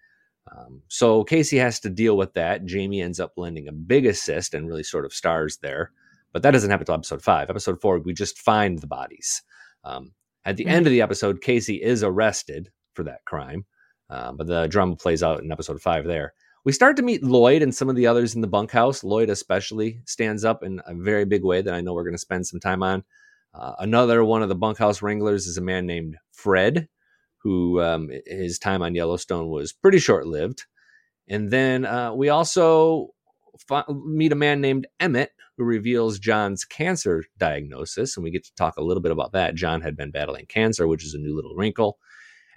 Um, 0.54 0.82
so 0.88 1.24
Casey 1.24 1.56
has 1.58 1.80
to 1.80 1.90
deal 1.90 2.16
with 2.16 2.34
that. 2.34 2.64
Jamie 2.66 3.00
ends 3.00 3.20
up 3.20 3.32
lending 3.36 3.68
a 3.68 3.72
big 3.72 4.06
assist 4.06 4.52
and 4.54 4.66
really 4.68 4.82
sort 4.82 5.04
of 5.04 5.12
stars 5.12 5.58
there. 5.58 5.92
But 6.32 6.42
that 6.42 6.50
doesn't 6.50 6.68
happen 6.70 6.82
until 6.82 6.96
episode 6.96 7.22
five. 7.22 7.48
Episode 7.48 7.80
four, 7.80 7.98
we 8.00 8.12
just 8.12 8.38
find 8.38 8.78
the 8.78 8.88
bodies. 8.88 9.42
Um, 9.84 10.12
at 10.44 10.56
the 10.56 10.64
Mhm. 10.64 10.70
end 10.70 10.86
of 10.86 10.90
the 10.90 11.00
episode, 11.00 11.40
Casey 11.40 11.80
is 11.80 12.02
arrested 12.02 12.70
for 12.94 13.04
that 13.04 13.24
crime, 13.24 13.64
uh, 14.10 14.32
but 14.32 14.46
the 14.48 14.66
drama 14.66 14.96
plays 14.96 15.22
out 15.22 15.42
in 15.42 15.52
episode 15.52 15.80
five 15.80 16.04
there. 16.04 16.34
We 16.64 16.72
start 16.72 16.96
to 16.96 17.02
meet 17.02 17.22
Lloyd 17.22 17.60
and 17.60 17.74
some 17.74 17.90
of 17.90 17.96
the 17.96 18.06
others 18.06 18.34
in 18.34 18.40
the 18.40 18.46
bunkhouse. 18.46 19.04
Lloyd, 19.04 19.28
especially, 19.28 20.00
stands 20.06 20.46
up 20.46 20.62
in 20.62 20.80
a 20.86 20.94
very 20.94 21.26
big 21.26 21.44
way 21.44 21.60
that 21.60 21.74
I 21.74 21.82
know 21.82 21.92
we're 21.92 22.04
going 22.04 22.14
to 22.14 22.18
spend 22.18 22.46
some 22.46 22.58
time 22.58 22.82
on. 22.82 23.04
Uh, 23.52 23.74
another 23.80 24.24
one 24.24 24.42
of 24.42 24.48
the 24.48 24.54
bunkhouse 24.54 25.02
wranglers 25.02 25.46
is 25.46 25.58
a 25.58 25.62
man 25.62 25.84
named 25.84 26.16
Fred, 26.32 26.88
who 27.42 27.82
um, 27.82 28.08
his 28.24 28.58
time 28.58 28.80
on 28.80 28.94
Yellowstone 28.94 29.50
was 29.50 29.74
pretty 29.74 29.98
short 29.98 30.26
lived. 30.26 30.64
And 31.28 31.50
then 31.50 31.84
uh, 31.84 32.14
we 32.14 32.30
also 32.30 33.08
fi- 33.68 33.84
meet 34.06 34.32
a 34.32 34.36
man 34.36 34.62
named 34.62 34.86
Emmett, 34.98 35.32
who 35.58 35.64
reveals 35.64 36.18
John's 36.18 36.64
cancer 36.64 37.24
diagnosis. 37.36 38.16
And 38.16 38.24
we 38.24 38.30
get 38.30 38.44
to 38.44 38.54
talk 38.54 38.78
a 38.78 38.82
little 38.82 39.02
bit 39.02 39.12
about 39.12 39.32
that. 39.32 39.54
John 39.54 39.82
had 39.82 39.98
been 39.98 40.10
battling 40.10 40.46
cancer, 40.46 40.88
which 40.88 41.04
is 41.04 41.12
a 41.12 41.18
new 41.18 41.36
little 41.36 41.54
wrinkle. 41.54 41.98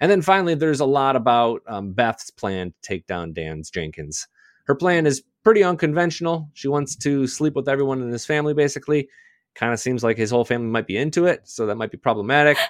And 0.00 0.10
then 0.10 0.22
finally, 0.22 0.54
there's 0.54 0.80
a 0.80 0.84
lot 0.86 1.16
about 1.16 1.62
um, 1.66 1.92
Beth's 1.92 2.30
plan 2.30 2.70
to 2.70 2.76
take 2.82 3.06
down 3.06 3.32
Dan's 3.32 3.70
Jenkins. 3.70 4.28
Her 4.66 4.74
plan 4.74 5.06
is 5.06 5.22
pretty 5.44 5.62
unconventional. 5.64 6.50
She 6.54 6.68
wants 6.68 6.94
to 6.96 7.26
sleep 7.26 7.54
with 7.54 7.68
everyone 7.68 8.02
in 8.02 8.10
his 8.10 8.26
family, 8.26 8.54
basically. 8.54 9.08
Kind 9.54 9.72
of 9.72 9.80
seems 9.80 10.04
like 10.04 10.16
his 10.16 10.30
whole 10.30 10.44
family 10.44 10.68
might 10.68 10.86
be 10.86 10.96
into 10.96 11.26
it, 11.26 11.48
so 11.48 11.66
that 11.66 11.76
might 11.76 11.90
be 11.90 11.98
problematic. 11.98 12.56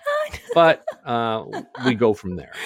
But 0.55 0.85
uh, 1.07 1.45
we 1.87 1.95
go 1.95 2.13
from 2.13 2.37
there. 2.37 2.53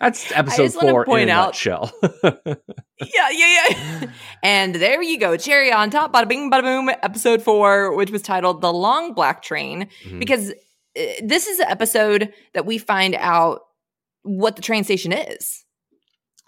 That's 0.00 0.30
episode 0.32 0.72
four 0.72 1.04
point 1.04 1.22
in 1.24 1.28
a 1.28 1.32
out- 1.32 1.46
nutshell. 1.46 1.90
yeah, 2.22 3.30
yeah, 3.30 3.66
yeah. 3.70 4.06
and 4.44 4.74
there 4.76 5.02
you 5.02 5.18
go. 5.18 5.36
Cherry 5.36 5.72
on 5.72 5.90
top, 5.90 6.12
bada 6.12 6.28
bing, 6.28 6.50
bada 6.50 6.62
boom, 6.62 6.88
episode 7.02 7.42
four, 7.42 7.96
which 7.96 8.10
was 8.12 8.22
titled 8.22 8.60
The 8.60 8.72
Long 8.72 9.12
Black 9.14 9.42
Train, 9.42 9.88
Mhm. 10.06 10.20
because 10.20 10.52
Eh, 10.96 11.20
this 11.22 11.46
is 11.46 11.58
the 11.58 11.70
episode 11.70 12.32
that 12.54 12.66
we 12.66 12.78
find 12.78 13.14
out 13.16 13.60
what 14.22 14.56
the 14.56 14.62
train 14.62 14.84
station 14.84 15.12
is. 15.12 15.64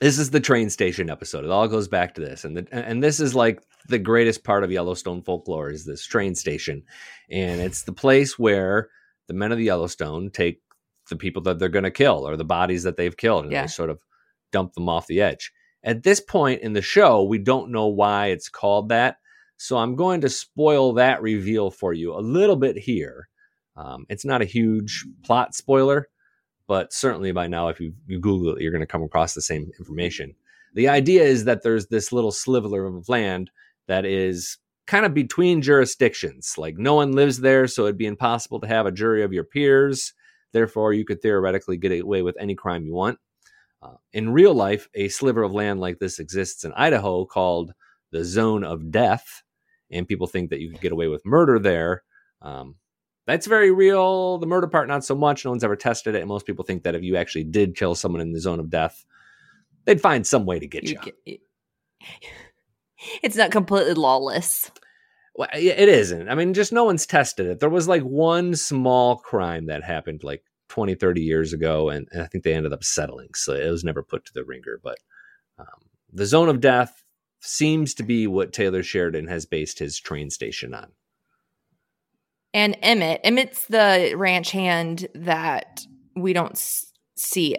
this 0.00 0.18
is 0.18 0.30
the 0.30 0.40
train 0.40 0.70
station 0.70 1.08
episode. 1.10 1.44
It 1.44 1.50
all 1.50 1.68
goes 1.68 1.88
back 1.88 2.14
to 2.14 2.20
this, 2.20 2.44
and 2.44 2.56
the, 2.56 2.66
and 2.72 3.02
this 3.02 3.20
is 3.20 3.34
like 3.34 3.62
the 3.88 3.98
greatest 3.98 4.44
part 4.44 4.64
of 4.64 4.70
Yellowstone 4.72 5.22
folklore 5.22 5.70
is 5.70 5.84
this 5.84 6.04
train 6.04 6.34
station, 6.34 6.82
and 7.30 7.60
it's 7.60 7.82
the 7.82 7.92
place 7.92 8.38
where 8.38 8.88
the 9.28 9.34
men 9.34 9.52
of 9.52 9.58
the 9.58 9.64
Yellowstone 9.64 10.30
take 10.30 10.60
the 11.10 11.16
people 11.16 11.42
that 11.42 11.58
they're 11.58 11.68
going 11.68 11.84
to 11.84 11.90
kill 11.90 12.26
or 12.28 12.36
the 12.36 12.44
bodies 12.44 12.82
that 12.82 12.96
they've 12.96 13.16
killed, 13.16 13.44
and 13.44 13.52
Yeah. 13.52 13.62
they 13.62 13.68
sort 13.68 13.90
of 13.90 14.00
dump 14.52 14.72
them 14.74 14.88
off 14.88 15.06
the 15.06 15.20
edge. 15.20 15.52
At 15.82 16.02
this 16.02 16.20
point 16.20 16.62
in 16.62 16.72
the 16.72 16.82
show, 16.82 17.22
we 17.22 17.38
don't 17.38 17.70
know 17.70 17.86
why 17.88 18.28
it's 18.28 18.48
called 18.48 18.88
that, 18.88 19.18
so 19.58 19.76
I'm 19.76 19.96
going 19.96 20.20
to 20.22 20.28
spoil 20.28 20.94
that 20.94 21.22
reveal 21.22 21.70
for 21.70 21.92
you 21.92 22.14
a 22.14 22.20
little 22.20 22.56
bit 22.56 22.76
here. 22.78 23.28
Um, 23.76 24.06
it's 24.08 24.24
not 24.24 24.42
a 24.42 24.46
huge 24.46 25.04
plot 25.24 25.54
spoiler, 25.54 26.08
but 26.66 26.92
certainly 26.92 27.32
by 27.32 27.46
now, 27.46 27.68
if 27.68 27.80
you, 27.80 27.92
you 28.06 28.18
Google 28.20 28.54
it, 28.54 28.62
you're 28.62 28.72
going 28.72 28.80
to 28.80 28.86
come 28.86 29.02
across 29.02 29.34
the 29.34 29.42
same 29.42 29.70
information. 29.78 30.34
The 30.74 30.88
idea 30.88 31.22
is 31.22 31.44
that 31.44 31.62
there's 31.62 31.86
this 31.88 32.12
little 32.12 32.32
sliver 32.32 32.86
of 32.86 33.08
land 33.08 33.50
that 33.86 34.04
is 34.04 34.58
kind 34.86 35.06
of 35.06 35.14
between 35.14 35.62
jurisdictions. 35.62 36.54
Like 36.58 36.78
no 36.78 36.94
one 36.94 37.12
lives 37.12 37.40
there, 37.40 37.66
so 37.66 37.84
it'd 37.84 37.98
be 37.98 38.06
impossible 38.06 38.60
to 38.60 38.66
have 38.66 38.86
a 38.86 38.92
jury 38.92 39.22
of 39.22 39.32
your 39.32 39.44
peers. 39.44 40.12
Therefore, 40.52 40.92
you 40.92 41.04
could 41.04 41.20
theoretically 41.22 41.76
get 41.76 42.00
away 42.00 42.22
with 42.22 42.36
any 42.38 42.54
crime 42.54 42.84
you 42.84 42.94
want. 42.94 43.18
Uh, 43.82 43.96
in 44.12 44.32
real 44.32 44.54
life, 44.54 44.88
a 44.94 45.08
sliver 45.08 45.42
of 45.42 45.52
land 45.52 45.80
like 45.80 45.98
this 45.98 46.18
exists 46.18 46.64
in 46.64 46.72
Idaho 46.72 47.24
called 47.24 47.72
the 48.12 48.24
Zone 48.24 48.64
of 48.64 48.90
Death. 48.90 49.42
and 49.90 50.08
people 50.08 50.26
think 50.26 50.50
that 50.50 50.60
you 50.60 50.70
could 50.70 50.80
get 50.80 50.92
away 50.92 51.08
with 51.08 51.26
murder 51.26 51.58
there. 51.58 52.02
Um, 52.40 52.76
that's 53.26 53.46
very 53.46 53.70
real. 53.70 54.38
The 54.38 54.46
murder 54.46 54.66
part, 54.66 54.88
not 54.88 55.04
so 55.04 55.14
much. 55.14 55.44
No 55.44 55.50
one's 55.50 55.64
ever 55.64 55.76
tested 55.76 56.14
it. 56.14 56.20
And 56.20 56.28
most 56.28 56.46
people 56.46 56.64
think 56.64 56.82
that 56.82 56.94
if 56.94 57.02
you 57.02 57.16
actually 57.16 57.44
did 57.44 57.76
kill 57.76 57.94
someone 57.94 58.20
in 58.20 58.32
the 58.32 58.40
zone 58.40 58.60
of 58.60 58.70
death, 58.70 59.04
they'd 59.84 60.00
find 60.00 60.26
some 60.26 60.46
way 60.46 60.58
to 60.58 60.66
get 60.66 60.84
you. 60.84 60.98
you. 61.04 61.12
Get, 61.24 61.40
it's 63.22 63.36
not 63.36 63.50
completely 63.50 63.94
lawless. 63.94 64.70
Well, 65.34 65.48
it 65.52 65.88
isn't. 65.88 66.28
I 66.28 66.36
mean, 66.36 66.54
just 66.54 66.72
no 66.72 66.84
one's 66.84 67.06
tested 67.06 67.46
it. 67.46 67.60
There 67.60 67.70
was 67.70 67.88
like 67.88 68.02
one 68.02 68.54
small 68.54 69.16
crime 69.16 69.66
that 69.66 69.82
happened 69.82 70.22
like 70.22 70.44
20, 70.68 70.94
30 70.94 71.22
years 71.22 71.52
ago, 71.52 71.88
and, 71.88 72.06
and 72.12 72.22
I 72.22 72.26
think 72.26 72.44
they 72.44 72.54
ended 72.54 72.72
up 72.72 72.84
settling. 72.84 73.30
So 73.34 73.52
it 73.52 73.68
was 73.68 73.82
never 73.82 74.02
put 74.02 74.24
to 74.26 74.32
the 74.32 74.44
ringer. 74.44 74.78
But 74.82 74.98
um, 75.58 75.88
the 76.12 76.26
zone 76.26 76.48
of 76.48 76.60
death 76.60 77.02
seems 77.40 77.94
to 77.94 78.04
be 78.04 78.26
what 78.26 78.52
Taylor 78.52 78.82
Sheridan 78.82 79.26
has 79.26 79.44
based 79.44 79.78
his 79.78 79.98
train 79.98 80.30
station 80.30 80.72
on. 80.72 80.92
And 82.54 82.76
Emmett, 82.82 83.20
Emmett's 83.24 83.66
the 83.66 84.14
ranch 84.16 84.52
hand 84.52 85.08
that 85.16 85.80
we 86.14 86.32
don't 86.32 86.56
see. 87.16 87.56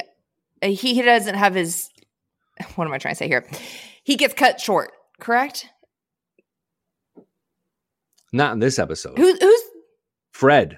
Uh, 0.64 0.68
he, 0.68 0.96
he 0.96 1.02
doesn't 1.02 1.36
have 1.36 1.54
his. 1.54 1.90
What 2.76 2.88
am 2.88 2.94
I 2.94 2.98
trying 2.98 3.14
to 3.14 3.18
say 3.18 3.28
here? 3.28 3.46
He 4.06 4.16
gets 4.16 4.34
cut 4.34 4.62
short, 4.62 4.92
correct? 5.20 5.68
Not 8.32 8.54
in 8.54 8.60
this 8.60 8.80
episode. 8.80 9.18
Who, 9.18 9.36
who's 9.36 9.62
Fred? 10.32 10.78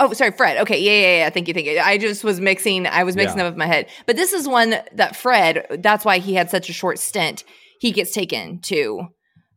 Oh, 0.00 0.12
sorry, 0.14 0.32
Fred. 0.32 0.58
Okay, 0.58 0.80
yeah, 0.80 0.92
yeah, 0.92 1.16
yeah. 1.18 1.30
Thank 1.30 1.46
you, 1.46 1.54
thank 1.54 1.66
you. 1.66 1.78
I 1.78 1.96
just 1.98 2.24
was 2.24 2.40
mixing. 2.40 2.88
I 2.88 3.04
was 3.04 3.14
mixing 3.14 3.38
yeah. 3.38 3.44
them 3.44 3.52
with 3.52 3.58
my 3.58 3.66
head. 3.66 3.88
But 4.06 4.16
this 4.16 4.32
is 4.32 4.48
one 4.48 4.74
that 4.94 5.14
Fred. 5.14 5.66
That's 5.78 6.04
why 6.04 6.18
he 6.18 6.34
had 6.34 6.50
such 6.50 6.68
a 6.68 6.72
short 6.72 6.98
stint. 6.98 7.44
He 7.78 7.92
gets 7.92 8.12
taken 8.12 8.60
to 8.62 9.06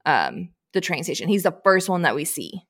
um, 0.05 0.49
the 0.73 0.81
train 0.81 1.03
station. 1.03 1.27
He's 1.27 1.43
the 1.43 1.57
first 1.63 1.89
one 1.89 2.03
that 2.03 2.13
we 2.13 2.25
see 2.25 2.61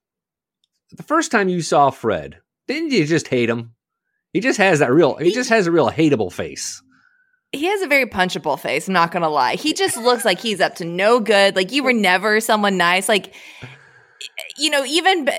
the 0.98 1.04
first 1.04 1.32
time 1.32 1.50
you 1.50 1.62
saw 1.62 1.90
Fred, 1.90 2.40
didn't 2.68 2.92
you 2.92 3.06
just 3.06 3.28
hate 3.28 3.50
him? 3.50 3.74
He 4.34 4.40
just 4.40 4.58
has 4.58 4.80
that 4.80 4.92
real. 4.92 5.16
He, 5.16 5.26
he 5.26 5.32
just 5.32 5.50
has 5.50 5.68
a 5.68 5.72
real 5.72 5.90
hateable 5.90 6.32
face. 6.32 6.82
He 7.52 7.66
has 7.66 7.82
a 7.82 7.88
very 7.88 8.06
punchable 8.06 8.60
face. 8.60 8.88
I'm 8.88 8.94
not 8.94 9.12
gonna 9.12 9.30
lie. 9.30 9.56
He 9.56 9.74
just 9.74 9.96
looks 9.96 10.26
like 10.26 10.40
he's 10.40 10.60
up 10.60 10.76
to 10.76 10.86
no 10.86 11.20
good. 11.20 11.56
Like 11.56 11.72
you 11.72 11.84
were 11.84 11.94
never 11.94 12.40
someone 12.42 12.78
nice. 12.78 13.08
Like 13.08 13.34
you 14.58 14.70
know, 14.70 14.86
even 14.86 15.30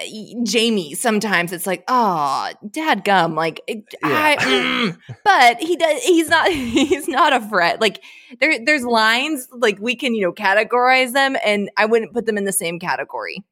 Jamie. 0.45 0.95
Sometimes 0.95 1.53
it's 1.53 1.67
like, 1.67 1.85
oh, 1.89 2.51
dad 2.71 3.05
gum. 3.05 3.35
Like, 3.35 3.61
yeah. 3.69 3.85
I, 4.03 4.37
mm. 4.37 4.99
but 5.25 5.61
he 5.61 5.77
does. 5.77 6.03
He's 6.03 6.29
not. 6.29 6.51
He's 6.53 7.09
not 7.09 7.33
a 7.33 7.41
fret. 7.41 7.81
Like 7.81 8.03
there, 8.41 8.65
there's 8.65 8.85
lines. 8.85 9.49
Like 9.53 9.79
we 9.81 9.97
can, 9.97 10.15
you 10.15 10.23
know, 10.23 10.33
categorize 10.33 11.13
them, 11.13 11.37
and 11.45 11.71
I 11.77 11.87
wouldn't 11.87 12.13
put 12.13 12.27
them 12.27 12.39
in 12.39 12.45
the 12.45 12.53
same 12.53 12.79
category. 12.79 13.45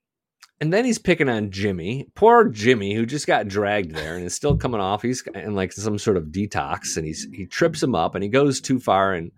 And 0.60 0.72
then 0.72 0.84
he's 0.84 0.98
picking 0.98 1.28
on 1.28 1.50
Jimmy, 1.50 2.08
poor 2.14 2.48
Jimmy, 2.48 2.94
who 2.94 3.06
just 3.06 3.26
got 3.26 3.48
dragged 3.48 3.94
there 3.94 4.16
and 4.16 4.24
is 4.24 4.34
still 4.34 4.56
coming 4.56 4.80
off. 4.80 5.02
He's 5.02 5.22
in 5.34 5.54
like 5.54 5.72
some 5.72 5.98
sort 5.98 6.16
of 6.16 6.26
detox, 6.26 6.96
and 6.96 7.04
he's 7.04 7.26
he 7.32 7.46
trips 7.46 7.82
him 7.82 7.94
up, 7.94 8.14
and 8.14 8.22
he 8.22 8.30
goes 8.30 8.60
too 8.60 8.78
far 8.78 9.12
and 9.12 9.32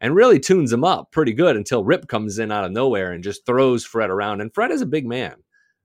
and 0.00 0.14
really 0.14 0.38
tunes 0.38 0.72
him 0.72 0.84
up 0.84 1.10
pretty 1.10 1.32
good 1.32 1.56
until 1.56 1.84
Rip 1.84 2.08
comes 2.08 2.38
in 2.38 2.52
out 2.52 2.64
of 2.64 2.72
nowhere 2.72 3.12
and 3.12 3.22
just 3.22 3.44
throws 3.44 3.84
Fred 3.84 4.10
around. 4.10 4.40
And 4.40 4.54
Fred 4.54 4.70
is 4.70 4.80
a 4.80 4.86
big 4.86 5.06
man 5.06 5.34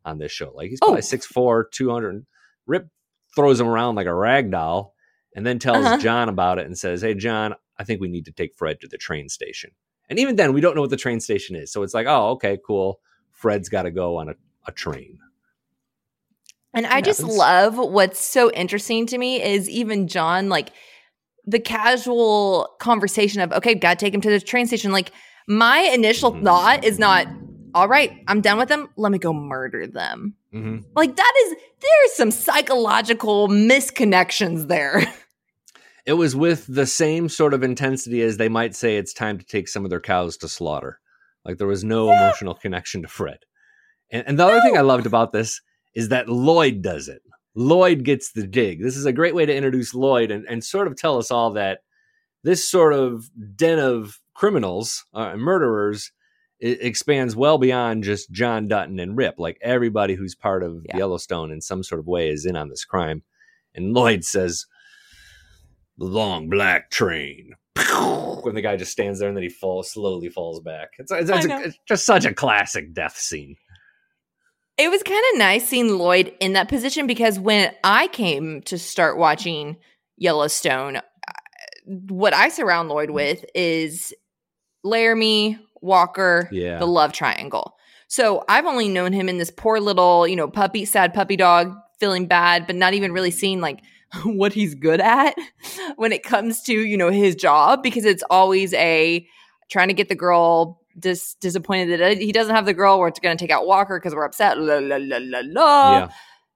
on 0.06 0.20
this 0.20 0.32
show, 0.32 0.52
like 0.56 0.70
he's 0.70 0.80
probably 0.80 1.00
oh. 1.00 1.02
6'4", 1.02 1.64
200. 1.72 2.26
Rip 2.68 2.88
throws 3.36 3.60
him 3.60 3.68
around 3.68 3.96
like 3.96 4.08
a 4.08 4.14
rag 4.14 4.52
doll, 4.52 4.94
and 5.36 5.46
then 5.46 5.60
tells 5.60 5.86
uh-huh. 5.86 5.98
John 5.98 6.30
about 6.30 6.60
it 6.60 6.68
and 6.68 6.78
says, 6.78 7.02
"Hey, 7.02 7.16
John, 7.16 7.56
I 7.78 7.84
think 7.84 8.02
we 8.02 8.08
need 8.08 8.26
to 8.26 8.32
take 8.32 8.56
Fred 8.56 8.80
to 8.82 8.88
the 8.88 8.98
train 8.98 9.30
station." 9.30 9.72
And 10.10 10.20
even 10.20 10.36
then, 10.36 10.54
we 10.54 10.62
don't 10.62 10.76
know 10.76 10.82
what 10.82 10.92
the 10.92 10.98
train 10.98 11.20
station 11.20 11.56
is, 11.56 11.72
so 11.72 11.82
it's 11.82 11.96
like, 11.96 12.06
oh, 12.08 12.30
okay, 12.32 12.60
cool. 12.66 13.00
Fred's 13.32 13.70
got 13.70 13.84
to 13.84 13.92
go 13.92 14.18
on 14.18 14.30
a 14.30 14.36
a 14.66 14.72
train. 14.72 15.20
And 16.74 16.86
I 16.86 17.00
just 17.00 17.24
love 17.24 17.78
what's 17.78 18.20
so 18.20 18.52
interesting 18.52 19.06
to 19.08 19.18
me 19.18 19.42
is 19.42 19.70
even 19.70 20.10
John, 20.10 20.50
like 20.50 20.72
the 21.46 21.60
casual 21.60 22.70
conversation 22.80 23.40
of, 23.40 23.54
okay, 23.54 23.76
got 23.76 23.98
to 23.98 24.06
take 24.06 24.14
him 24.14 24.22
to 24.22 24.30
the 24.30 24.42
train 24.42 24.68
station. 24.68 24.92
Like 24.92 25.12
my 25.48 25.80
initial 25.80 26.34
mm-hmm. 26.34 26.44
thought 26.44 26.84
is 26.84 27.00
not, 27.00 27.28
all 27.74 27.88
right, 27.88 28.12
I'm 28.28 28.42
done 28.42 28.58
with 28.58 28.68
them. 28.68 28.90
Let 28.98 29.14
me 29.14 29.20
go 29.20 29.32
murder 29.32 29.88
them. 29.88 30.36
Mm-hmm. 30.54 30.80
Like 30.96 31.16
that 31.16 31.34
is, 31.46 31.56
there's 31.80 32.14
some 32.14 32.32
psychological 32.32 33.48
misconnections 33.48 34.68
there. 34.68 35.04
It 36.06 36.14
was 36.14 36.36
with 36.36 36.68
the 36.68 36.86
same 36.86 37.30
sort 37.30 37.56
of 37.56 37.64
intensity 37.64 38.22
as 38.22 38.38
they 38.38 38.48
might 38.48 38.76
say 38.76 38.96
it's 38.96 39.12
time 39.12 39.40
to 39.40 39.46
take 39.46 39.68
some 39.68 39.84
of 39.84 39.90
their 39.90 40.00
cows 40.00 40.38
to 40.38 40.48
slaughter. 40.48 41.00
Like 41.44 41.58
there 41.58 41.66
was 41.66 41.84
no 41.84 42.08
yeah. 42.08 42.22
emotional 42.22 42.54
connection 42.54 43.02
to 43.02 43.08
Fred. 43.08 43.40
And, 44.12 44.24
and 44.28 44.40
the 44.40 44.46
no. 44.46 44.52
other 44.52 44.62
thing 44.62 44.78
I 44.78 44.82
loved 44.82 45.06
about 45.06 45.32
this 45.32 45.62
is 45.94 46.10
that 46.10 46.30
Lloyd 46.30 46.82
does 46.82 47.08
it. 47.08 47.22
Lloyd 47.56 48.04
gets 48.04 48.34
the 48.34 48.46
dig. 48.46 48.84
This 48.84 48.98
is 48.98 49.06
a 49.06 49.14
great 49.14 49.34
way 49.34 49.46
to 49.46 49.56
introduce 49.56 49.94
Lloyd 49.94 50.30
and, 50.30 50.46
and 50.48 50.64
sort 50.64 50.88
of 50.88 50.98
tell 50.98 51.18
us 51.18 51.32
all 51.32 51.52
that 51.52 51.80
this 52.44 52.70
sort 52.70 52.94
of 52.94 53.30
den 53.56 53.80
of 53.80 54.20
criminals 54.34 55.06
uh, 55.16 55.32
and 55.34 55.42
murderers 55.42 56.12
expands 56.60 57.36
well 57.36 57.58
beyond 57.58 58.04
just 58.04 58.32
John 58.32 58.68
Dutton 58.68 59.00
and 59.00 59.18
Rip. 59.18 59.36
Like 59.38 59.58
everybody 59.62 60.16
who's 60.16 60.36
part 60.36 60.64
of 60.64 60.86
yeah. 60.86 60.98
Yellowstone 60.98 61.52
in 61.52 61.62
some 61.62 61.84
sort 61.84 62.00
of 62.00 62.08
way 62.08 62.30
is 62.30 62.46
in 62.46 62.56
on 62.56 62.70
this 62.70 62.86
crime. 62.86 63.24
And 63.74 63.94
Lloyd 63.94 64.24
says, 64.24 64.66
"The 65.98 66.06
long 66.06 66.50
black 66.50 66.92
train." 66.92 67.54
When 68.42 68.56
the 68.56 68.62
guy 68.62 68.78
just 68.78 68.92
stands 68.92 69.20
there 69.20 69.28
and 69.28 69.36
then 69.36 69.44
he 69.44 69.50
falls 69.50 69.92
slowly 69.92 70.30
falls 70.30 70.60
back. 70.60 70.90
It's, 71.00 71.12
it's, 71.12 71.30
it's, 71.30 71.46
a, 71.46 71.64
it's 71.64 71.80
just 71.88 72.06
such 72.06 72.26
a 72.26 72.34
classic 72.34 72.94
death 72.94 73.18
scene. 73.18 73.56
It 74.78 74.90
was 74.90 75.04
kind 75.04 75.24
of 75.34 75.40
nice 75.40 75.68
seeing 75.68 75.98
Lloyd 75.98 76.34
in 76.40 76.54
that 76.54 76.68
position 76.68 77.08
because 77.08 77.40
when 77.40 77.74
I 77.84 78.08
came 78.08 78.62
to 78.64 78.78
start 78.78 79.18
watching 79.18 79.78
Yellowstone, 80.18 80.98
uh, 80.98 81.02
what 81.86 82.34
I 82.34 82.50
surround 82.50 82.90
Lloyd 82.90 83.10
with 83.10 83.46
is 83.56 84.14
Laramie, 84.84 85.58
Walker, 85.82 86.50
yeah. 86.52 86.78
the 86.78 86.88
love 86.88 87.14
triangle. 87.14 87.76
So 88.08 88.44
I've 88.50 88.66
only 88.66 88.90
known 88.90 89.14
him 89.14 89.30
in 89.30 89.38
this 89.38 89.52
poor 89.52 89.80
little, 89.80 90.28
you 90.28 90.36
know, 90.36 90.48
puppy, 90.48 90.86
sad 90.86 91.14
puppy 91.14 91.36
dog, 91.36 91.74
feeling 92.00 92.28
bad, 92.28 92.68
but 92.68 92.76
not 92.76 92.94
even 92.94 93.14
really 93.14 93.32
seeing 93.32 93.62
like 93.62 93.82
what 94.24 94.54
he's 94.54 94.76
good 94.76 95.00
at 95.00 95.36
when 95.96 96.12
it 96.12 96.24
comes 96.24 96.62
to, 96.64 96.74
you 96.74 96.98
know, 96.98 97.10
his 97.12 97.36
job 97.36 97.82
because 97.82 98.06
it's 98.06 98.24
always 98.30 98.74
a 98.74 99.26
trying 99.70 99.88
to 99.88 99.94
get 99.94 100.10
the 100.10 100.16
girl 100.16 100.82
dis- 100.98 101.36
disappointed 101.36 102.00
that 102.00 102.02
uh, 102.02 102.16
he 102.16 102.32
doesn't 102.32 102.56
have 102.56 102.66
the 102.66 102.74
girl. 102.74 103.00
We're 103.00 103.12
going 103.12 103.38
to 103.38 103.44
take 103.44 103.52
out 103.52 103.68
Walker 103.68 104.00
because 104.00 104.16
we're 104.16 104.26
upset. 104.26 104.60
La, 104.60 104.80
la, 104.80 104.98
la, 105.00 105.18
la, 105.22 105.42
la. 105.44 105.98
Yeah. 105.98 106.10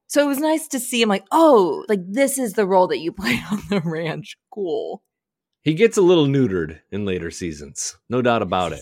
So 0.08 0.24
it 0.24 0.28
was 0.28 0.40
nice 0.40 0.68
to 0.70 0.80
see 0.80 1.02
him 1.02 1.10
like, 1.10 1.26
oh, 1.32 1.86
like 1.88 2.02
this 2.04 2.38
is 2.38 2.54
the 2.54 2.66
role 2.66 2.88
that 2.88 3.00
you 3.00 3.12
play 3.14 3.40
on 3.52 3.62
the 3.70 3.82
ranch. 3.82 4.38
Cool. 4.52 5.04
He 5.62 5.74
gets 5.74 5.98
a 5.98 6.02
little 6.02 6.26
neutered 6.26 6.80
in 6.92 7.06
later 7.06 7.32
seasons, 7.32 7.98
no 8.10 8.22
doubt 8.22 8.42
about 8.42 8.72
it. 8.74 8.82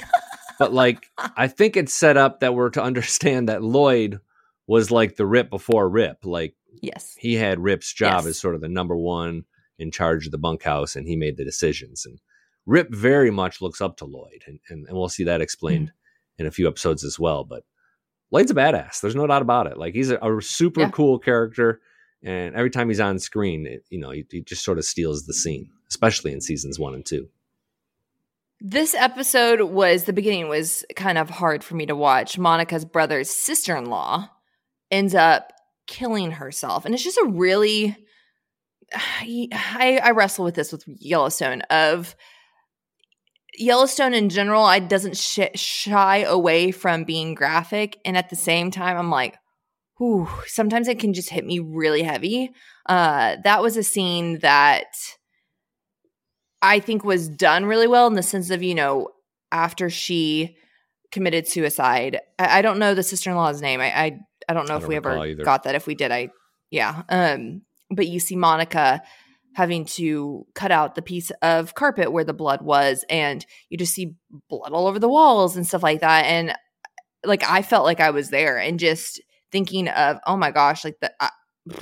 but 0.59 0.73
like, 0.73 1.07
I 1.17 1.47
think 1.47 1.75
it's 1.75 1.93
set 1.93 2.17
up 2.17 2.39
that 2.39 2.53
we're 2.53 2.69
to 2.71 2.83
understand 2.83 3.49
that 3.49 3.63
Lloyd 3.63 4.19
was 4.67 4.91
like 4.91 5.15
the 5.15 5.25
Rip 5.25 5.49
before 5.49 5.89
Rip. 5.89 6.23
Like, 6.23 6.55
yes, 6.81 7.15
he 7.17 7.33
had 7.33 7.59
Rip's 7.59 7.91
job 7.93 8.23
yes. 8.23 8.27
as 8.27 8.39
sort 8.39 8.55
of 8.55 8.61
the 8.61 8.69
number 8.69 8.95
one 8.95 9.45
in 9.79 9.91
charge 9.91 10.25
of 10.25 10.31
the 10.31 10.37
bunkhouse, 10.37 10.95
and 10.95 11.07
he 11.07 11.15
made 11.15 11.37
the 11.37 11.45
decisions. 11.45 12.05
And 12.05 12.19
Rip 12.67 12.93
very 12.93 13.31
much 13.31 13.61
looks 13.61 13.81
up 13.81 13.97
to 13.97 14.05
Lloyd, 14.05 14.43
and, 14.45 14.59
and, 14.69 14.85
and 14.87 14.95
we'll 14.95 15.09
see 15.09 15.23
that 15.23 15.41
explained 15.41 15.87
mm-hmm. 15.87 16.41
in 16.43 16.47
a 16.47 16.51
few 16.51 16.67
episodes 16.67 17.03
as 17.03 17.17
well. 17.17 17.45
But 17.45 17.63
Lloyd's 18.29 18.51
a 18.51 18.53
badass. 18.53 18.99
There's 18.99 19.15
no 19.15 19.25
doubt 19.25 19.41
about 19.41 19.67
it. 19.67 19.77
Like 19.77 19.95
he's 19.95 20.11
a, 20.11 20.17
a 20.17 20.41
super 20.41 20.81
yeah. 20.81 20.89
cool 20.89 21.17
character, 21.17 21.81
and 22.21 22.53
every 22.55 22.69
time 22.69 22.89
he's 22.89 22.99
on 22.99 23.19
screen, 23.19 23.65
it, 23.65 23.85
you 23.89 23.99
know, 23.99 24.11
he, 24.11 24.25
he 24.29 24.41
just 24.41 24.63
sort 24.63 24.77
of 24.77 24.85
steals 24.85 25.25
the 25.25 25.33
scene, 25.33 25.69
especially 25.89 26.33
in 26.33 26.41
seasons 26.41 26.77
one 26.77 26.93
and 26.93 27.05
two. 27.05 27.29
This 28.59 28.93
episode 28.95 29.61
was 29.61 30.03
the 30.03 30.13
beginning 30.13 30.49
was 30.49 30.83
kind 30.95 31.17
of 31.17 31.29
hard 31.29 31.63
for 31.63 31.75
me 31.75 31.85
to 31.85 31.95
watch. 31.95 32.37
Monica's 32.37 32.85
brother's 32.85 33.29
sister-in-law 33.29 34.29
ends 34.91 35.15
up 35.15 35.53
killing 35.85 36.31
herself, 36.31 36.83
and 36.83 36.93
it's 36.93 37.03
just 37.03 37.17
a 37.17 37.29
really 37.29 37.95
I, 38.93 40.01
I 40.03 40.11
wrestle 40.11 40.43
with 40.43 40.55
this 40.55 40.73
with 40.73 40.83
Yellowstone 40.85 41.61
of 41.69 42.13
Yellowstone 43.57 44.13
in 44.13 44.29
general, 44.29 44.63
I 44.63 44.79
doesn't 44.79 45.17
sh- 45.17 45.39
shy 45.55 46.17
away 46.19 46.71
from 46.71 47.03
being 47.03 47.33
graphic, 47.33 47.97
and 48.05 48.15
at 48.17 48.29
the 48.29 48.35
same 48.35 48.71
time, 48.71 48.97
I'm 48.97 49.09
like, 49.09 49.37
whew, 49.97 50.29
sometimes 50.45 50.87
it 50.87 50.99
can 50.99 51.13
just 51.13 51.29
hit 51.29 51.45
me 51.45 51.59
really 51.59 52.03
heavy. 52.03 52.51
Uh, 52.87 53.37
that 53.43 53.61
was 53.61 53.75
a 53.75 53.83
scene 53.83 54.39
that 54.39 54.85
I 56.61 56.79
think 56.79 57.03
was 57.03 57.27
done 57.27 57.65
really 57.65 57.87
well 57.87 58.07
in 58.07 58.13
the 58.13 58.23
sense 58.23 58.49
of 58.49 58.63
you 58.63 58.75
know 58.75 59.09
after 59.51 59.89
she 59.89 60.55
committed 61.11 61.47
suicide. 61.47 62.19
I, 62.39 62.59
I 62.59 62.61
don't 62.61 62.79
know 62.79 62.93
the 62.93 63.03
sister 63.03 63.29
in 63.29 63.35
law's 63.35 63.61
name. 63.61 63.79
I, 63.81 63.85
I, 63.91 64.19
I 64.49 64.53
don't 64.53 64.67
know 64.67 64.75
I 64.75 64.77
if 64.77 64.83
don't 64.83 64.89
we 64.89 64.95
ever 64.95 65.17
either. 65.25 65.43
got 65.43 65.63
that. 65.63 65.75
If 65.75 65.87
we 65.87 65.95
did, 65.95 66.11
I 66.11 66.29
yeah. 66.69 67.03
Um, 67.09 67.61
but 67.89 68.07
you 68.07 68.19
see 68.19 68.35
Monica 68.35 69.01
having 69.57 69.85
to 69.85 70.45
cut 70.53 70.71
out 70.71 70.93
the 70.93 71.01
piece 71.01 71.31
of 71.41 71.73
carpet 71.73 72.11
where 72.11 72.23
the 72.23 72.31
blood 72.31 72.61
was 72.61 73.03
and 73.09 73.43
you 73.69 73.77
just 73.77 73.91
see 73.91 74.13
blood 74.49 74.71
all 74.71 74.85
over 74.85 74.99
the 74.99 75.09
walls 75.09 75.57
and 75.57 75.65
stuff 75.65 75.81
like 75.81 76.01
that 76.01 76.25
and 76.25 76.53
like 77.25 77.43
I 77.43 77.63
felt 77.63 77.83
like 77.83 77.99
I 77.99 78.11
was 78.11 78.29
there 78.29 78.59
and 78.59 78.79
just 78.79 79.19
thinking 79.51 79.87
of 79.87 80.19
oh 80.27 80.37
my 80.37 80.51
gosh 80.51 80.85
like 80.85 80.99
the 80.99 81.11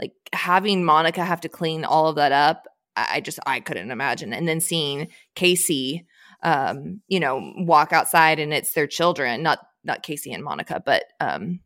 like 0.00 0.12
having 0.32 0.84
Monica 0.84 1.24
have 1.24 1.40
to 1.40 1.48
clean 1.48 1.84
all 1.84 2.06
of 2.06 2.14
that 2.14 2.30
up 2.30 2.68
I 2.94 3.20
just 3.20 3.40
I 3.44 3.58
couldn't 3.58 3.90
imagine 3.90 4.32
and 4.32 4.46
then 4.46 4.60
seeing 4.60 5.08
Casey 5.34 6.06
um 6.44 7.00
you 7.08 7.18
know 7.18 7.52
walk 7.56 7.92
outside 7.92 8.38
and 8.38 8.54
it's 8.54 8.72
their 8.72 8.86
children 8.86 9.42
not 9.42 9.58
not 9.82 10.04
Casey 10.04 10.32
and 10.32 10.44
Monica 10.44 10.80
but 10.86 11.06
um 11.18 11.58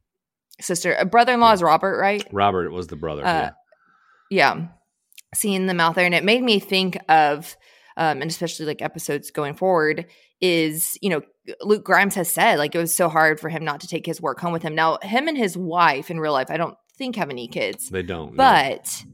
sister 0.59 0.97
uh, 0.99 1.05
brother-in-law 1.05 1.53
is 1.53 1.63
Robert 1.63 1.99
right? 2.01 2.27
Robert 2.33 2.71
was 2.71 2.87
the 2.87 2.97
brother 2.97 3.27
uh, 3.27 3.51
yeah. 4.31 4.55
yeah 4.55 4.67
seeing 5.35 5.67
them 5.67 5.81
out 5.81 5.95
there 5.95 6.07
and 6.07 6.15
it 6.15 6.25
made 6.25 6.43
me 6.43 6.59
think 6.59 6.99
of 7.09 7.57
um 7.97 8.23
and 8.23 8.31
especially 8.31 8.67
like 8.67 8.83
episodes 8.83 9.31
going 9.31 9.55
forward 9.55 10.07
is 10.41 10.99
you 11.01 11.11
know 11.11 11.23
Luke 11.61 11.85
Grimes 11.85 12.15
has 12.15 12.31
said 12.31 12.59
like 12.59 12.75
it 12.75 12.79
was 12.79 12.95
so 12.95 13.09
hard 13.09 13.41
for 13.41 13.49
him 13.49 13.65
not 13.65 13.81
to 13.81 13.89
take 13.89 14.07
his 14.07 14.21
work 14.21 14.41
home 14.41 14.53
with 14.53 14.63
him. 14.63 14.75
Now, 14.75 14.99
him 15.03 15.29
and 15.29 15.37
his 15.37 15.57
wife 15.57 16.11
in 16.11 16.21
real 16.21 16.33
life, 16.33 16.51
I 16.51 16.57
don't 16.57 16.77
think 16.97 17.17
have 17.17 17.31
any 17.31 17.49
kids. 17.49 17.91
They 17.91 18.03
don't. 18.03 18.37
But 18.37 19.05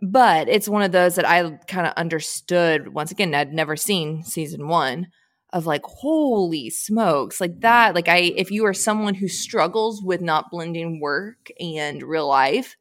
no. 0.00 0.08
but 0.10 0.48
it's 0.48 0.68
one 0.68 0.82
of 0.82 0.92
those 0.92 1.16
that 1.16 1.28
I 1.28 1.50
kind 1.66 1.86
of 1.86 1.94
understood 1.94 2.94
once 2.94 3.10
again, 3.10 3.34
I'd 3.34 3.52
never 3.52 3.76
seen 3.76 4.22
season 4.24 4.68
1 4.68 5.08
of 5.52 5.66
like 5.66 5.84
holy 5.84 6.70
smokes 6.70 7.38
like 7.38 7.60
that 7.60 7.94
like 7.94 8.08
i 8.08 8.16
if 8.16 8.50
you 8.50 8.64
are 8.64 8.72
someone 8.72 9.14
who 9.14 9.28
struggles 9.28 10.02
with 10.02 10.22
not 10.22 10.50
blending 10.50 10.98
work 10.98 11.50
and 11.60 12.02
real 12.02 12.26
life 12.26 12.74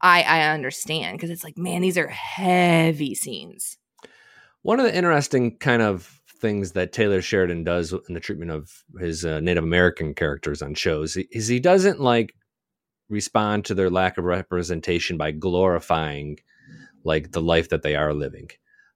i 0.00 0.22
i 0.22 0.48
understand 0.48 1.16
because 1.16 1.30
it's 1.30 1.44
like 1.44 1.58
man 1.58 1.82
these 1.82 1.98
are 1.98 2.08
heavy 2.08 3.14
scenes 3.14 3.78
one 4.62 4.80
of 4.80 4.86
the 4.86 4.96
interesting 4.96 5.56
kind 5.56 5.82
of 5.82 6.20
things 6.40 6.72
that 6.72 6.92
Taylor 6.92 7.20
Sheridan 7.20 7.64
does 7.64 7.92
in 7.92 8.14
the 8.14 8.20
treatment 8.20 8.50
of 8.50 8.84
his 8.98 9.24
uh, 9.24 9.40
Native 9.40 9.64
American 9.64 10.14
characters 10.14 10.62
on 10.62 10.74
shows 10.74 11.16
is 11.16 11.48
he 11.48 11.60
doesn't 11.60 12.00
like 12.00 12.34
respond 13.08 13.64
to 13.64 13.74
their 13.74 13.90
lack 13.90 14.18
of 14.18 14.24
representation 14.24 15.16
by 15.16 15.30
glorifying 15.30 16.38
like 17.04 17.32
the 17.32 17.40
life 17.40 17.70
that 17.70 17.82
they 17.82 17.96
are 17.96 18.12
living. 18.12 18.50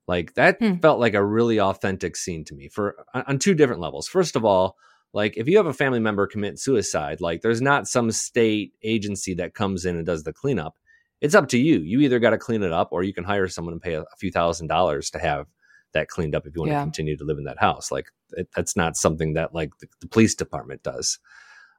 Like 0.07 0.35
that 0.35 0.59
hmm. 0.59 0.76
felt 0.76 1.00
like 1.00 1.14
a 1.14 1.25
really 1.25 1.61
authentic 1.61 2.17
scene 2.17 2.45
to 2.47 2.55
me 2.55 2.69
for 2.69 2.97
on 3.14 3.38
two 3.38 3.55
different 3.55 3.81
levels. 3.81 4.09
First 4.09 4.37
of 4.37 4.45
all, 4.45 4.76
like 5.12 5.37
if 5.37 5.47
you 5.47 5.57
have 5.59 5.66
a 5.66 5.73
family 5.73 6.00
member 6.00 6.26
commit 6.26 6.59
suicide, 6.59 7.21
like 7.21 7.42
there's 7.42 7.61
not 7.61 7.87
some 7.87 8.11
state 8.11 8.73
agency 8.83 9.35
that 9.35 9.54
comes 9.54 9.85
in 9.85 9.97
and 9.97 10.07
does 10.07 10.23
the 10.23 10.33
cleanup. 10.33 10.76
It's 11.21 11.35
up 11.35 11.49
to 11.49 11.59
you. 11.59 11.81
You 11.81 12.00
either 12.00 12.19
got 12.19 12.31
to 12.31 12.38
clean 12.38 12.62
it 12.62 12.73
up 12.73 12.88
or 12.92 13.02
you 13.02 13.12
can 13.12 13.25
hire 13.25 13.47
someone 13.47 13.73
and 13.73 13.83
pay 13.83 13.95
a, 13.95 14.04
few 14.19 14.33
thousand 14.33 14.66
dollars 14.66 15.11
to 15.11 15.19
have 15.19 15.47
that 15.92 16.09
cleaned 16.09 16.35
up 16.35 16.47
if 16.47 16.54
you 16.54 16.62
want 16.62 16.73
yeah. 16.73 16.81
to 16.81 16.85
continue 16.85 17.16
to 17.16 17.25
live 17.25 17.38
in 17.38 17.45
that 17.45 17.61
house. 17.61 17.92
Like 17.92 18.07
it, 18.33 18.49
that's 18.57 18.75
not 18.75 18.97
something 18.97 19.35
that 19.35 19.54
like 19.54 19.71
the, 19.78 19.87
the, 20.00 20.09
police 20.09 20.35
department 20.35 20.83
does. 20.83 21.19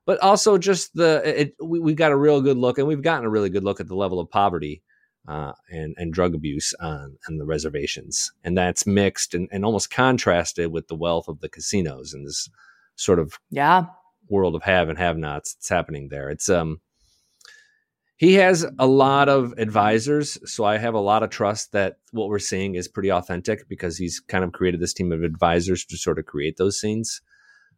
But 0.05 0.19
also 0.21 0.57
just 0.57 0.93
the 0.93 1.41
it, 1.41 1.55
we, 1.61 1.79
we 1.79 1.93
got 1.93 2.11
a 2.11 2.17
real 2.17 2.41
good 2.41 2.57
look, 2.57 2.77
and 2.77 2.87
we've 2.87 3.01
gotten 3.01 3.25
a 3.25 3.29
really 3.29 3.49
good 3.49 3.63
look 3.63 3.79
at 3.79 3.87
the 3.87 3.95
level 3.95 4.19
of 4.19 4.29
poverty 4.29 4.83
uh, 5.27 5.53
and 5.69 5.95
and 5.97 6.13
drug 6.13 6.35
abuse 6.35 6.73
on, 6.81 7.17
on 7.27 7.37
the 7.37 7.45
reservations, 7.45 8.31
and 8.43 8.57
that's 8.57 8.85
mixed 8.85 9.33
and, 9.33 9.49
and 9.51 9.65
almost 9.65 9.89
contrasted 9.89 10.71
with 10.71 10.87
the 10.87 10.95
wealth 10.95 11.27
of 11.27 11.39
the 11.39 11.49
casinos 11.49 12.13
and 12.13 12.27
this 12.27 12.49
sort 12.95 13.19
of 13.19 13.33
yeah. 13.49 13.85
world 14.29 14.55
of 14.55 14.63
have 14.63 14.89
and 14.89 14.97
have 14.97 15.17
nots 15.17 15.55
It's 15.57 15.69
happening 15.69 16.09
there. 16.09 16.29
It's 16.29 16.49
um 16.49 16.79
he 18.23 18.35
has 18.35 18.65
a 18.79 18.87
lot 18.87 19.27
of 19.27 19.53
advisors 19.57 20.37
so 20.49 20.63
i 20.63 20.77
have 20.77 20.93
a 20.93 20.99
lot 20.99 21.23
of 21.23 21.29
trust 21.29 21.73
that 21.73 21.97
what 22.11 22.29
we're 22.29 22.39
seeing 22.39 22.75
is 22.75 22.87
pretty 22.87 23.11
authentic 23.11 23.67
because 23.67 23.97
he's 23.97 24.21
kind 24.21 24.45
of 24.45 24.53
created 24.53 24.79
this 24.79 24.93
team 24.93 25.11
of 25.11 25.23
advisors 25.23 25.83
to 25.85 25.97
sort 25.97 26.17
of 26.17 26.25
create 26.25 26.55
those 26.57 26.79
scenes. 26.79 27.21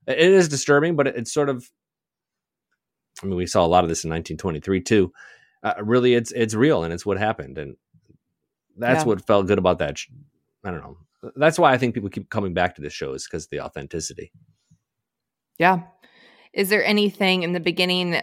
It 0.07 0.19
is 0.19 0.47
disturbing 0.47 0.95
but 0.95 1.07
it's 1.07 1.33
sort 1.33 1.49
of 1.49 1.69
i 3.23 3.25
mean 3.25 3.35
we 3.35 3.47
saw 3.47 3.65
a 3.65 3.67
lot 3.67 3.83
of 3.83 3.89
this 3.89 4.03
in 4.03 4.09
1923 4.09 4.81
too. 4.81 5.11
Uh, 5.63 5.73
really 5.81 6.13
it's 6.13 6.31
it's 6.33 6.53
real 6.53 6.83
and 6.83 6.93
it's 6.93 7.05
what 7.05 7.17
happened 7.17 7.57
and 7.57 7.75
that's 8.77 9.01
yeah. 9.01 9.07
what 9.07 9.25
felt 9.25 9.47
good 9.47 9.57
about 9.57 9.79
that 9.79 9.97
i 10.63 10.69
don't 10.69 10.81
know. 10.81 10.97
That's 11.35 11.57
why 11.57 11.73
i 11.73 11.77
think 11.79 11.95
people 11.95 12.09
keep 12.09 12.29
coming 12.29 12.53
back 12.53 12.75
to 12.75 12.83
this 12.83 12.93
show 12.93 13.13
is 13.13 13.25
because 13.25 13.45
of 13.45 13.49
the 13.49 13.61
authenticity 13.61 14.31
yeah 15.57 15.81
is 16.53 16.69
there 16.69 16.83
anything 16.85 17.43
in 17.43 17.53
the 17.53 17.59
beginning 17.59 18.21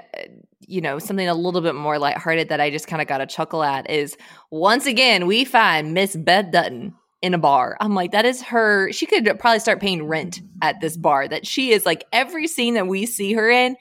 you 0.67 0.81
know, 0.81 0.99
something 0.99 1.29
a 1.29 1.35
little 1.35 1.61
bit 1.61 1.75
more 1.75 1.99
lighthearted 1.99 2.49
that 2.49 2.61
I 2.61 2.71
just 2.71 2.87
kind 2.87 3.03
of 3.03 3.09
got 3.09 3.21
a 3.21 3.27
chuckle 3.27 3.63
at 3.63 3.91
is 3.91 4.17
once 4.51 4.87
again, 4.87 5.27
we 5.27 5.45
find 5.45 5.95
Miss 5.95 6.17
Beth 6.17 6.51
Dutton 6.51 6.95
in 7.21 7.35
a 7.35 7.39
bar. 7.39 7.77
I'm 7.81 7.95
like, 7.95 8.13
that 8.13 8.25
is 8.25 8.43
her. 8.43 8.91
She 8.93 9.07
could 9.07 9.25
probably 9.39 9.61
start 9.61 9.81
paying 9.81 10.07
rent 10.07 10.41
at 10.61 10.81
this 10.81 10.97
bar. 10.97 11.29
That 11.29 11.47
she 11.47 11.73
is 11.73 11.87
like 11.87 12.05
every 12.13 12.47
scene 12.47 12.75
that 12.75 12.87
we 12.87 13.07
see 13.07 13.33
her 13.35 13.51
in, 13.51 13.77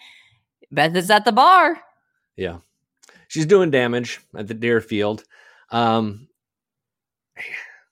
Beth 0.72 0.96
is 0.96 1.10
at 1.10 1.26
the 1.26 1.32
bar. 1.32 1.80
Yeah. 2.36 2.58
She's 3.28 3.46
doing 3.46 3.72
damage 3.72 4.20
at 4.36 4.48
the 4.48 4.54
Deerfield. 4.54 5.24
Um, 5.70 6.28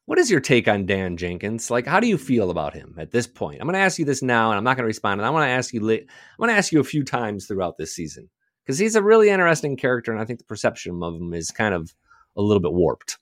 what 0.10 0.18
is 0.18 0.32
your 0.32 0.40
take 0.40 0.68
on 0.68 0.88
Dan 0.88 1.18
Jenkins? 1.18 1.70
Like, 1.70 1.86
how 1.86 2.00
do 2.00 2.08
you 2.08 2.18
feel 2.18 2.50
about 2.50 2.74
him 2.74 2.96
at 2.98 3.12
this 3.12 3.28
point? 3.28 3.62
I'm 3.62 3.68
going 3.68 3.76
to 3.76 3.80
ask 3.80 4.00
you 4.00 4.06
this 4.06 4.24
now, 4.24 4.50
and 4.50 4.58
I'm 4.58 4.64
not 4.64 4.76
going 4.76 4.86
to 4.86 4.88
respond. 4.88 5.22
And 5.22 5.28
I 5.28 5.30
want 5.30 5.44
to 5.44 5.50
ask 5.50 5.72
you. 5.72 5.82
I'm 5.82 6.08
going 6.40 6.50
to 6.50 6.56
ask 6.56 6.72
you 6.72 6.80
a 6.80 6.84
few 6.84 7.04
times 7.04 7.46
throughout 7.46 7.78
this 7.78 7.94
season 7.94 8.28
because 8.66 8.80
he's 8.80 8.96
a 8.96 9.04
really 9.04 9.30
interesting 9.30 9.78
character, 9.78 10.12
and 10.12 10.20
I 10.20 10.26
think 10.26 10.40
the 10.40 10.46
perception 10.46 11.04
of 11.04 11.14
him 11.14 11.32
is 11.36 11.52
kind 11.52 11.76
of 11.76 11.94
a 12.36 12.42
little 12.42 12.60
bit 12.60 12.74
warped. 12.74 13.20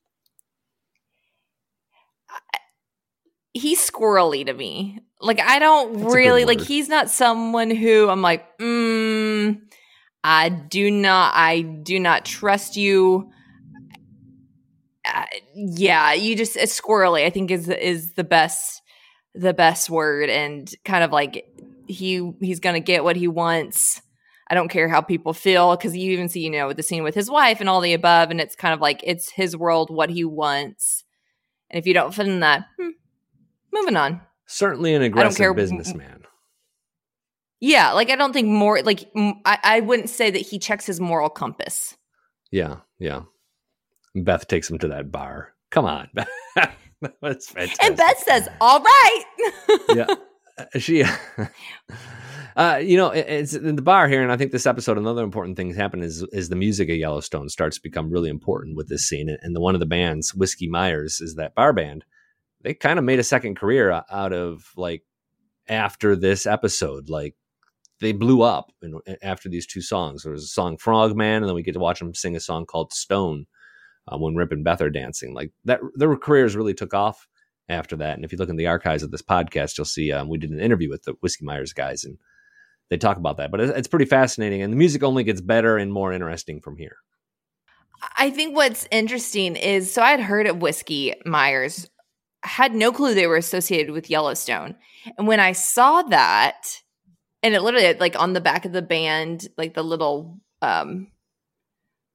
He's 3.52 3.86
squirrely 3.86 4.46
to 4.46 4.54
me. 4.54 5.02
Like 5.20 5.42
I 5.42 5.60
don't 5.60 5.92
That's 6.00 6.16
really 6.16 6.46
like. 6.46 6.62
He's 6.62 6.88
not 6.88 7.10
someone 7.10 7.70
who 7.70 8.08
I'm 8.08 8.22
like, 8.22 8.58
mm, 8.60 9.60
I 10.24 10.48
do 10.48 10.90
not, 10.90 11.34
I 11.36 11.60
do 11.60 12.00
not 12.00 12.24
trust 12.24 12.78
you. 12.78 13.30
Uh, 15.14 15.26
yeah, 15.56 16.14
you 16.14 16.36
just 16.36 16.56
it's 16.56 16.80
squirrely. 16.80 17.26
I 17.26 17.30
think 17.30 17.52
is 17.52 17.70
is 17.70 18.14
the 18.14 18.24
best 18.24 18.82
the 19.34 19.54
best 19.54 19.90
word, 19.90 20.30
and 20.30 20.72
kind 20.84 21.04
of 21.04 21.12
like 21.12 21.46
he 21.88 22.32
he's 22.42 22.60
gonna 22.60 22.80
get 22.80 23.04
what 23.04 23.16
he 23.16 23.28
wants 23.28 24.02
I 24.50 24.56
don't 24.56 24.70
care 24.70 24.88
how 24.88 25.02
people 25.02 25.34
feel 25.34 25.76
because 25.76 25.96
you 25.96 26.12
even 26.12 26.30
see, 26.30 26.40
you 26.40 26.50
know, 26.50 26.72
the 26.72 26.84
scene 26.84 27.04
with 27.04 27.16
his 27.16 27.30
wife 27.30 27.60
and 27.60 27.68
all 27.68 27.82
the 27.82 27.94
above, 27.94 28.32
and 28.32 28.40
it's 28.40 28.56
kind 28.56 28.74
of 28.74 28.80
like 28.80 29.02
it's 29.04 29.30
his 29.30 29.58
world, 29.58 29.90
what 29.90 30.10
he 30.10 30.24
wants. 30.24 31.04
And 31.70 31.78
if 31.78 31.86
you 31.86 31.94
don't 31.94 32.14
fit 32.14 32.28
in 32.28 32.40
that, 32.40 32.66
hmm, 32.80 32.92
moving 33.74 33.98
on. 33.98 34.22
Certainly 34.46 34.94
an 34.96 35.02
aggressive 35.02 35.56
businessman. 35.56 36.24
Yeah, 37.60 37.92
like 37.92 38.10
I 38.10 38.16
don't 38.16 38.32
think 38.32 38.48
more 38.48 38.82
like 38.84 39.10
I, 39.16 39.60
I 39.64 39.80
wouldn't 39.82 40.10
say 40.10 40.32
that 40.32 40.38
he 40.38 40.60
checks 40.60 40.86
his 40.86 41.02
moral 41.02 41.30
compass. 41.30 41.98
Yeah, 42.50 42.78
yeah. 43.00 43.24
Beth 44.24 44.48
takes 44.48 44.70
him 44.70 44.78
to 44.80 44.88
that 44.90 45.12
bar. 45.12 45.54
Come 45.72 45.86
on. 45.86 46.10
That's 47.22 47.50
fantastic. 47.50 47.84
And 47.84 47.96
Beth 47.96 48.18
says, 48.20 48.50
"All 48.60 48.82
right." 48.82 49.24
yeah. 49.96 50.16
She 50.78 51.04
Uh, 52.58 52.78
you 52.78 52.98
know, 52.98 53.12
it's 53.12 53.54
in 53.54 53.76
the 53.76 53.84
bar 53.84 54.08
here, 54.08 54.24
and 54.24 54.32
I 54.32 54.36
think 54.36 54.52
this 54.52 54.66
episode, 54.66 54.98
another 54.98 55.24
important 55.24 55.58
thing 55.58 55.72
happen 55.76 56.02
is 56.02 56.24
is 56.34 56.50
the 56.50 56.56
music 56.56 56.90
of 56.90 56.96
Yellowstone 56.96 57.50
starts 57.50 57.76
to 57.76 57.84
become 57.84 58.10
really 58.10 58.32
important 58.32 58.76
with 58.76 58.90
this 58.90 59.08
scene. 59.08 59.30
And 59.44 59.56
the 59.56 59.62
one 59.62 59.76
of 59.76 59.80
the 59.80 59.86
bands, 59.86 60.34
Whiskey 60.34 60.68
Myers, 60.68 61.22
is 61.22 61.36
that 61.36 61.54
bar 61.54 61.72
band. 61.72 62.04
They 62.64 62.74
kind 62.74 62.98
of 62.98 63.06
made 63.06 63.20
a 63.20 63.24
second 63.24 63.58
career 63.58 64.02
out 64.10 64.34
of 64.34 64.72
like 64.76 65.04
after 65.70 66.16
this 66.16 66.48
episode, 66.48 67.12
like 67.12 67.36
they 68.00 68.12
blew 68.12 68.42
up 68.42 68.72
in, 68.82 69.00
after 69.22 69.50
these 69.50 69.68
two 69.68 69.82
songs. 69.82 70.24
There 70.24 70.32
was 70.32 70.46
a 70.46 70.48
song 70.48 70.78
Frogman, 70.78 71.44
and 71.44 71.46
then 71.46 71.54
we 71.54 71.62
get 71.62 71.74
to 71.74 71.80
watch 71.80 72.00
them 72.00 72.16
sing 72.16 72.36
a 72.36 72.40
song 72.40 72.66
called 72.66 72.92
Stone 72.92 73.46
uh, 74.08 74.18
when 74.18 74.36
Rip 74.36 74.52
and 74.52 74.64
Beth 74.64 74.82
are 74.82 74.90
dancing. 74.90 75.34
Like 75.34 75.52
that, 75.66 75.82
their 75.96 76.16
careers 76.16 76.56
really 76.56 76.74
took 76.74 76.94
off 76.94 77.28
after 77.70 77.96
that. 77.98 78.16
And 78.16 78.24
if 78.24 78.32
you 78.32 78.38
look 78.38 78.50
in 78.50 78.56
the 78.56 78.68
archives 78.68 79.04
of 79.04 79.12
this 79.12 79.22
podcast, 79.22 79.78
you'll 79.78 79.86
see 79.86 80.12
um, 80.12 80.30
we 80.30 80.38
did 80.38 80.52
an 80.52 80.60
interview 80.60 80.90
with 80.90 81.04
the 81.04 81.14
Whiskey 81.22 81.46
Myers 81.46 81.74
guys, 81.74 82.04
and 82.04 82.18
they 82.90 82.98
talk 82.98 83.18
about 83.18 83.38
that. 83.38 83.52
But 83.52 83.62
it's 83.62 83.88
pretty 83.88 84.06
fascinating, 84.06 84.62
and 84.62 84.72
the 84.72 84.78
music 84.78 85.04
only 85.04 85.24
gets 85.24 85.42
better 85.42 85.78
and 85.78 85.92
more 85.92 86.14
interesting 86.14 86.62
from 86.62 86.78
here. 86.78 86.98
I 88.18 88.30
think 88.30 88.56
what's 88.56 88.88
interesting 88.92 89.56
is 89.56 89.92
so 89.92 90.02
I 90.02 90.12
had 90.12 90.20
heard 90.22 90.48
of 90.48 90.62
Whiskey 90.62 91.14
Myers, 91.26 91.90
had 92.44 92.74
no 92.76 92.92
clue 92.92 93.14
they 93.14 93.28
were 93.28 93.38
associated 93.38 93.92
with 93.92 94.10
Yellowstone, 94.10 94.76
and 95.18 95.28
when 95.28 95.40
I 95.40 95.52
saw 95.52 96.04
that, 96.04 96.82
and 97.44 97.54
it 97.54 97.62
literally 97.62 97.94
like 97.96 98.20
on 98.20 98.34
the 98.34 98.42
back 98.42 98.66
of 98.66 98.72
the 98.72 98.82
band, 98.82 99.48
like 99.58 99.74
the 99.74 99.84
little 99.84 100.40
um, 100.62 101.08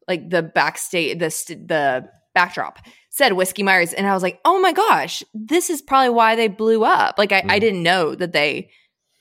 like 0.08 0.30
the 0.30 0.42
backstage, 0.42 1.18
the 1.18 1.28
the 1.66 2.08
backdrop 2.34 2.78
said 3.10 3.34
Whiskey 3.34 3.62
Myers, 3.62 3.92
and 3.92 4.06
I 4.06 4.14
was 4.14 4.22
like, 4.22 4.40
oh 4.44 4.60
my 4.60 4.72
gosh, 4.72 5.22
this 5.34 5.70
is 5.70 5.82
probably 5.82 6.10
why 6.10 6.34
they 6.34 6.48
blew 6.48 6.84
up. 6.84 7.16
Like 7.18 7.32
I, 7.32 7.42
mm. 7.42 7.50
I 7.50 7.58
didn't 7.58 7.82
know 7.82 8.14
that 8.14 8.32
they 8.32 8.70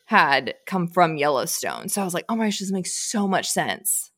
had 0.06 0.56
come 0.66 0.88
from 0.88 1.18
Yellowstone. 1.18 1.90
So 1.90 2.02
I 2.02 2.06
was 2.06 2.14
like, 2.14 2.26
oh 2.28 2.36
my 2.36 2.46
gosh, 2.46 2.60
this 2.60 2.72
makes 2.72 2.94
so 2.94 3.28
much 3.28 3.50
sense. 3.50 4.12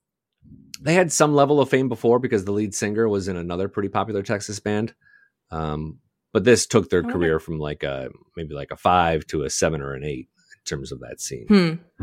They 0.82 0.96
had 0.96 1.12
some 1.12 1.34
level 1.34 1.62
of 1.62 1.70
fame 1.70 1.88
before 1.88 2.20
because 2.20 2.46
the 2.46 2.52
lead 2.52 2.74
singer 2.76 3.08
was 3.08 3.28
in 3.28 3.38
another 3.38 3.68
pretty 3.68 3.90
popular 3.90 4.24
Texas 4.24 4.60
band. 4.60 4.94
Um, 5.52 6.00
but 6.34 6.44
this 6.44 6.66
took 6.66 6.90
their 6.90 7.04
career 7.04 7.40
from 7.40 7.60
like 7.60 7.84
a 7.84 8.10
maybe 8.36 8.56
like 8.56 8.72
a 8.72 8.76
five 8.76 9.26
to 9.28 9.44
a 9.44 9.50
seven 9.52 9.82
or 9.82 9.94
an 9.94 10.04
eight 10.04 10.30
in 10.38 10.64
terms 10.66 10.92
of 10.92 11.00
that 11.02 11.22
scene. 11.22 11.46
Hmm. 11.48 12.03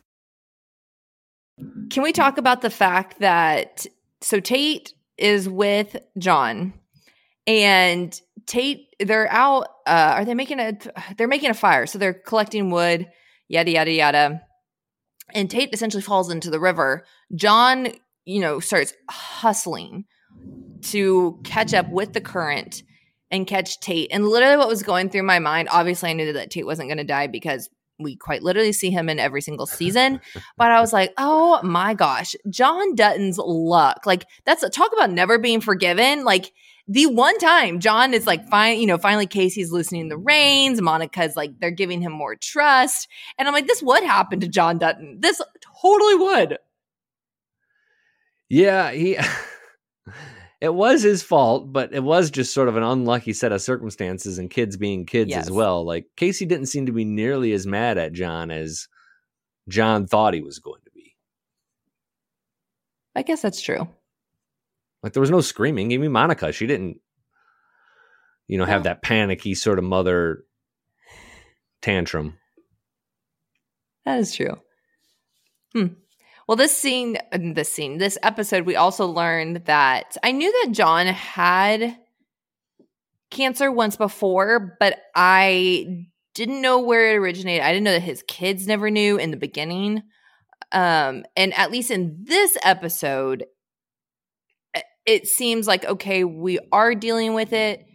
Can 1.89 2.03
we 2.03 2.11
talk 2.11 2.37
about 2.37 2.61
the 2.61 2.69
fact 2.69 3.19
that 3.19 3.85
so 4.21 4.39
Tate 4.39 4.93
is 5.17 5.47
with 5.47 5.97
John 6.17 6.73
and 7.47 8.19
Tate 8.45 8.87
they're 8.99 9.31
out 9.31 9.67
uh 9.87 10.13
are 10.17 10.25
they 10.25 10.33
making 10.33 10.59
a 10.59 10.77
they're 11.17 11.27
making 11.27 11.49
a 11.49 11.55
fire 11.55 11.85
so 11.85 11.97
they're 11.97 12.13
collecting 12.13 12.69
wood 12.69 13.07
yada 13.47 13.71
yada 13.71 13.91
yada 13.91 14.41
and 15.33 15.49
Tate 15.49 15.73
essentially 15.73 16.03
falls 16.03 16.31
into 16.31 16.49
the 16.49 16.59
river. 16.59 17.05
John, 17.35 17.89
you 18.25 18.41
know, 18.41 18.59
starts 18.59 18.93
hustling 19.09 20.05
to 20.83 21.39
catch 21.43 21.73
up 21.73 21.89
with 21.89 22.13
the 22.13 22.21
current 22.21 22.83
and 23.29 23.47
catch 23.47 23.79
Tate. 23.79 24.09
And 24.11 24.27
literally 24.27 24.57
what 24.57 24.67
was 24.67 24.83
going 24.83 25.09
through 25.09 25.23
my 25.23 25.39
mind, 25.39 25.69
obviously 25.71 26.09
I 26.09 26.13
knew 26.13 26.33
that 26.33 26.51
Tate 26.51 26.65
wasn't 26.65 26.89
going 26.89 26.97
to 26.97 27.03
die 27.03 27.27
because 27.27 27.69
we 28.03 28.15
quite 28.15 28.43
literally 28.43 28.73
see 28.73 28.89
him 28.89 29.09
in 29.09 29.19
every 29.19 29.41
single 29.41 29.65
season. 29.65 30.19
but 30.57 30.71
I 30.71 30.79
was 30.81 30.93
like, 30.93 31.13
oh 31.17 31.61
my 31.63 31.93
gosh, 31.93 32.35
John 32.49 32.95
Dutton's 32.95 33.37
luck. 33.37 34.05
Like 34.05 34.25
that's 34.45 34.67
talk 34.69 34.91
about 34.93 35.11
never 35.11 35.37
being 35.37 35.61
forgiven. 35.61 36.23
Like 36.23 36.51
the 36.87 37.05
one 37.05 37.37
time 37.37 37.79
John 37.79 38.13
is 38.13 38.27
like 38.27 38.47
fine, 38.49 38.79
you 38.79 38.87
know, 38.87 38.97
finally 38.97 39.27
Casey's 39.27 39.71
loosening 39.71 40.09
the 40.09 40.17
reins. 40.17 40.81
Monica's 40.81 41.35
like 41.35 41.59
they're 41.59 41.71
giving 41.71 42.01
him 42.01 42.11
more 42.11 42.35
trust. 42.35 43.07
And 43.37 43.47
I'm 43.47 43.53
like, 43.53 43.67
this 43.67 43.81
would 43.81 44.03
happen 44.03 44.39
to 44.41 44.47
John 44.47 44.77
Dutton. 44.77 45.17
This 45.19 45.41
totally 45.81 46.15
would. 46.15 46.57
Yeah, 48.49 48.91
he 48.91 49.17
it 50.61 50.73
was 50.73 51.01
his 51.01 51.23
fault, 51.23 51.73
but 51.73 51.91
it 51.91 52.03
was 52.03 52.29
just 52.29 52.53
sort 52.53 52.69
of 52.69 52.77
an 52.77 52.83
unlucky 52.83 53.33
set 53.33 53.51
of 53.51 53.63
circumstances 53.63 54.37
and 54.37 54.49
kids 54.49 54.77
being 54.77 55.07
kids 55.07 55.31
yes. 55.31 55.45
as 55.45 55.51
well. 55.51 55.83
Like 55.83 56.05
Casey 56.15 56.45
didn't 56.45 56.67
seem 56.67 56.85
to 56.85 56.91
be 56.91 57.03
nearly 57.03 57.51
as 57.51 57.65
mad 57.65 57.97
at 57.97 58.13
John 58.13 58.51
as 58.51 58.87
John 59.67 60.05
thought 60.05 60.35
he 60.35 60.41
was 60.41 60.59
going 60.59 60.81
to 60.85 60.91
be. 60.91 61.15
I 63.15 63.23
guess 63.23 63.41
that's 63.41 63.59
true. 63.59 63.87
Like 65.01 65.13
there 65.13 65.21
was 65.21 65.31
no 65.31 65.41
screaming. 65.41 65.91
Even 65.91 66.11
Monica, 66.11 66.51
she 66.51 66.67
didn't, 66.67 66.99
you 68.47 68.59
know, 68.59 68.65
have 68.65 68.83
that 68.83 69.01
panicky 69.01 69.55
sort 69.55 69.79
of 69.79 69.83
mother 69.83 70.43
tantrum. 71.81 72.37
That 74.05 74.19
is 74.19 74.35
true. 74.35 74.59
Hmm. 75.73 75.87
Well, 76.51 76.57
this 76.57 76.77
scene, 76.77 77.17
this 77.31 77.71
scene, 77.71 77.97
this 77.97 78.17
episode, 78.23 78.65
we 78.65 78.75
also 78.75 79.05
learned 79.05 79.67
that 79.67 80.17
I 80.21 80.33
knew 80.33 80.51
that 80.51 80.73
John 80.73 81.07
had 81.07 81.95
cancer 83.29 83.71
once 83.71 83.95
before, 83.95 84.75
but 84.77 84.99
I 85.15 86.07
didn't 86.35 86.61
know 86.61 86.79
where 86.79 87.13
it 87.13 87.19
originated. 87.19 87.63
I 87.63 87.71
didn't 87.71 87.85
know 87.85 87.93
that 87.93 88.01
his 88.01 88.21
kids 88.27 88.67
never 88.67 88.89
knew 88.89 89.15
in 89.15 89.31
the 89.31 89.37
beginning. 89.37 90.03
Um, 90.73 91.23
and 91.37 91.53
at 91.53 91.71
least 91.71 91.89
in 91.89 92.17
this 92.25 92.57
episode, 92.65 93.45
it 95.05 95.27
seems 95.27 95.67
like 95.67 95.85
okay, 95.85 96.25
we 96.25 96.59
are 96.73 96.93
dealing 96.93 97.33
with 97.33 97.53
it, 97.53 97.85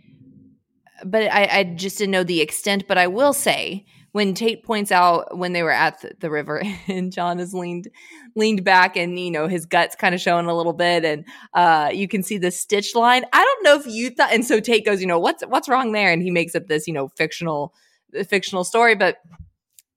but 1.05 1.25
I, 1.25 1.59
I 1.59 1.65
just 1.65 1.99
didn't 1.99 2.13
know 2.13 2.25
the 2.25 2.41
extent. 2.41 2.89
But 2.89 2.97
I 2.97 3.09
will 3.09 3.35
say 3.35 3.85
when 4.17 4.33
Tate 4.33 4.65
points 4.65 4.91
out 4.91 5.37
when 5.37 5.53
they 5.53 5.63
were 5.63 5.71
at 5.71 6.03
the, 6.21 6.31
river 6.31 6.63
and 6.89 7.13
John 7.13 7.39
is 7.39 7.53
leaned 7.53 7.89
leaned 8.35 8.65
back 8.65 8.97
and 8.97 9.21
you 9.21 9.31
know 9.31 9.47
his 9.47 9.67
guts 9.67 9.95
kind 9.95 10.15
of 10.15 10.23
showing 10.23 10.47
a 10.47 10.57
little 10.57 10.73
bit 10.73 11.05
and 11.05 11.27
uh, 11.53 11.91
you 11.93 12.09
can 12.09 12.23
see 12.23 12.39
the 12.39 12.51
stitch 12.51 12.95
line. 12.95 13.27
I 13.35 13.45
don't 13.45 13.63
know 13.63 13.79
if 13.79 13.87
you 13.87 14.09
thought 14.09 14.33
and 14.33 14.43
so 14.43 14.59
Tate 14.59 14.87
goes, 14.87 15.03
you 15.03 15.07
know, 15.07 15.19
what's 15.19 15.43
what's 15.49 15.69
wrong 15.69 15.93
there? 15.93 16.11
And 16.11 16.23
he 16.23 16.31
makes 16.31 16.55
up 16.55 16.67
this, 16.67 16.87
you 16.87 16.95
know, 16.95 17.09
fictional 17.09 17.75
fictional 18.27 18.65
story, 18.65 18.95
but 18.95 19.19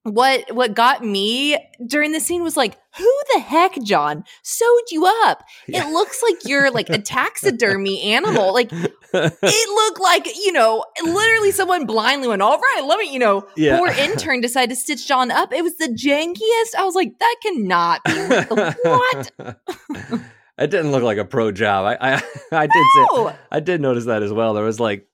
what 0.10 0.54
what 0.54 0.74
got 0.74 1.04
me 1.04 1.58
during 1.86 2.12
the 2.12 2.19
scene 2.19 2.43
was 2.43 2.58
like 2.58 2.78
who 2.98 3.22
the 3.34 3.39
heck 3.39 3.82
john 3.84 4.24
sewed 4.43 4.91
you 4.91 5.06
up? 5.24 5.43
Yeah. 5.67 5.88
it 5.88 5.91
looks 5.91 6.22
like 6.24 6.45
you're 6.45 6.72
like 6.72 6.89
a 6.89 7.00
taxidermy 7.00 8.02
animal. 8.02 8.50
Like 8.60 8.72
it 8.74 9.69
looked 9.69 10.02
like 10.02 10.28
you 10.36 10.52
know 10.52 10.84
literally 11.04 11.52
someone 11.52 11.86
blindly 11.86 12.28
went 12.28 12.41
all 12.41 12.60
right 12.60 12.84
let 12.86 13.00
me 13.00 13.12
you 13.12 13.19
know 13.19 13.48
yeah. 13.56 13.78
poor 13.78 13.88
intern 13.88 14.41
decided 14.41 14.72
to 14.72 14.76
stitch 14.76 15.08
john 15.08 15.32
up. 15.32 15.54
It 15.54 15.63
was 15.63 15.78
the 15.78 15.88
jankiest. 15.88 16.78
I 16.78 16.84
was 16.84 16.95
like 16.95 17.17
that 17.19 17.36
cannot 17.41 18.02
be 18.06 18.12
what? 18.89 19.60
It 20.60 20.72
didn't 20.72 20.91
look 20.91 21.04
like 21.04 21.17
a 21.17 21.24
pro 21.24 21.54
job. 21.54 21.86
I 21.86 22.15
i, 22.15 22.22
I 22.52 22.67
did 22.67 22.86
no. 22.98 23.30
say 23.30 23.36
i 23.50 23.60
did 23.62 23.80
notice 23.80 24.06
that 24.06 24.24
as 24.24 24.34
well. 24.34 24.54
There 24.54 24.65
was 24.65 24.80
like 24.80 25.08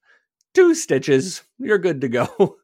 two 0.55 0.73
stitches. 0.73 1.43
You're 1.59 1.77
good 1.77 2.01
to 2.01 2.07
go 2.07 2.57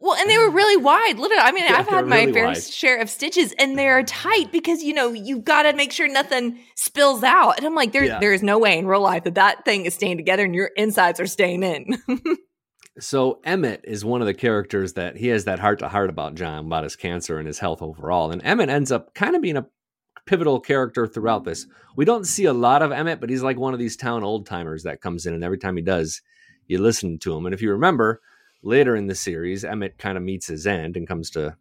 well, 0.00 0.16
and 0.16 0.28
they 0.28 0.38
were 0.38 0.50
really 0.50 0.82
wide. 0.82 1.18
Literally, 1.18 1.42
I 1.42 1.52
mean, 1.52 1.64
yeah, 1.64 1.76
I've 1.78 1.88
had 1.88 2.06
my 2.06 2.20
really 2.20 2.32
fair 2.32 2.46
wide. 2.46 2.62
share 2.62 3.00
of 3.00 3.08
stitches, 3.08 3.52
and 3.58 3.78
they're 3.78 4.02
tight 4.02 4.50
because 4.50 4.82
you 4.82 4.94
know 4.94 5.12
you've 5.12 5.44
got 5.44 5.62
to 5.62 5.72
make 5.74 5.92
sure 5.92 6.08
nothing 6.08 6.58
spills 6.74 7.22
out. 7.22 7.56
And 7.56 7.66
I'm 7.66 7.74
like, 7.74 7.92
there, 7.92 8.04
yeah. 8.04 8.18
there 8.18 8.32
is 8.32 8.42
no 8.42 8.58
way 8.58 8.78
in 8.78 8.86
real 8.86 9.00
life 9.00 9.24
that 9.24 9.34
that 9.36 9.64
thing 9.64 9.84
is 9.84 9.94
staying 9.94 10.16
together 10.16 10.44
and 10.44 10.54
your 10.54 10.70
insides 10.76 11.20
are 11.20 11.26
staying 11.26 11.62
in. 11.62 11.98
so 12.98 13.40
Emmett 13.44 13.82
is 13.84 14.04
one 14.04 14.20
of 14.20 14.26
the 14.26 14.34
characters 14.34 14.94
that 14.94 15.16
he 15.16 15.28
has 15.28 15.44
that 15.44 15.58
heart 15.58 15.78
to 15.80 15.88
heart 15.88 16.10
about 16.10 16.34
John, 16.34 16.66
about 16.66 16.84
his 16.84 16.96
cancer 16.96 17.38
and 17.38 17.46
his 17.46 17.58
health 17.58 17.82
overall. 17.82 18.30
And 18.30 18.42
Emmett 18.44 18.70
ends 18.70 18.90
up 18.90 19.14
kind 19.14 19.36
of 19.36 19.42
being 19.42 19.56
a 19.56 19.66
pivotal 20.26 20.60
character 20.60 21.06
throughout 21.06 21.44
this. 21.44 21.66
We 21.96 22.04
don't 22.04 22.26
see 22.26 22.46
a 22.46 22.52
lot 22.52 22.82
of 22.82 22.92
Emmett, 22.92 23.20
but 23.20 23.30
he's 23.30 23.42
like 23.42 23.58
one 23.58 23.74
of 23.74 23.78
these 23.78 23.96
town 23.96 24.24
old 24.24 24.46
timers 24.46 24.82
that 24.84 25.00
comes 25.00 25.26
in, 25.26 25.34
and 25.34 25.44
every 25.44 25.58
time 25.58 25.76
he 25.76 25.82
does, 25.82 26.22
you 26.66 26.78
listen 26.78 27.18
to 27.20 27.36
him. 27.36 27.46
And 27.46 27.54
if 27.54 27.60
you 27.60 27.70
remember 27.72 28.20
later 28.64 28.96
in 28.96 29.06
the 29.06 29.14
series, 29.14 29.64
Emmett 29.64 29.98
kind 29.98 30.16
of 30.16 30.24
meets 30.24 30.46
his 30.46 30.66
end 30.66 30.96
and 30.96 31.06
comes 31.06 31.30
to, 31.30 31.56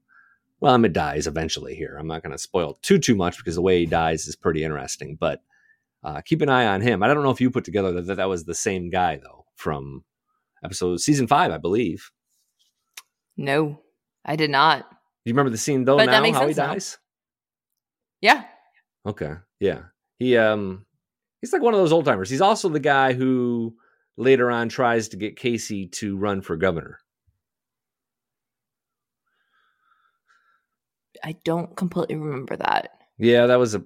well, 0.59 0.73
Emmett 0.73 0.93
dies 0.93 1.27
eventually 1.27 1.75
here. 1.75 1.97
I'm 1.99 2.07
not 2.07 2.23
going 2.23 2.31
to 2.31 2.37
spoil 2.37 2.79
too, 2.81 2.97
too 2.97 3.15
much 3.15 3.37
because 3.37 3.55
the 3.55 3.61
way 3.61 3.79
he 3.79 3.85
dies 3.85 4.27
is 4.27 4.35
pretty 4.35 4.63
interesting, 4.63 5.17
but 5.19 5.41
uh, 6.03 6.21
keep 6.21 6.41
an 6.41 6.49
eye 6.49 6.67
on 6.67 6.81
him. 6.81 7.03
I 7.03 7.13
don't 7.13 7.23
know 7.23 7.31
if 7.31 7.41
you 7.41 7.51
put 7.51 7.65
together 7.65 8.01
that 8.01 8.15
that 8.15 8.29
was 8.29 8.45
the 8.45 8.55
same 8.55 8.89
guy, 8.89 9.17
though, 9.17 9.45
from 9.55 10.03
episode 10.63 10.99
season 10.99 11.27
five, 11.27 11.51
I 11.51 11.57
believe. 11.57 12.11
No, 13.37 13.79
I 14.25 14.35
did 14.35 14.49
not. 14.49 14.89
Do 14.89 15.29
you 15.29 15.33
remember 15.33 15.51
the 15.51 15.57
scene, 15.57 15.85
though, 15.85 15.97
but 15.97 16.05
now, 16.05 16.31
how 16.33 16.47
he 16.47 16.53
dies? 16.53 16.97
Now. 18.21 18.33
Yeah. 18.33 18.43
Okay. 19.05 19.33
Yeah. 19.59 19.81
He, 20.19 20.37
um, 20.37 20.85
he's 21.41 21.51
like 21.51 21.61
one 21.61 21.73
of 21.73 21.79
those 21.79 21.91
old 21.91 22.05
timers. 22.05 22.29
He's 22.29 22.41
also 22.41 22.69
the 22.69 22.79
guy 22.79 23.13
who 23.13 23.75
later 24.17 24.51
on 24.51 24.69
tries 24.69 25.09
to 25.09 25.17
get 25.17 25.37
Casey 25.37 25.87
to 25.87 26.17
run 26.17 26.41
for 26.41 26.55
governor. 26.55 26.99
I 31.23 31.35
don't 31.45 31.75
completely 31.75 32.15
remember 32.15 32.57
that. 32.57 32.89
Yeah, 33.17 33.47
that 33.47 33.59
was 33.59 33.75
a 33.75 33.83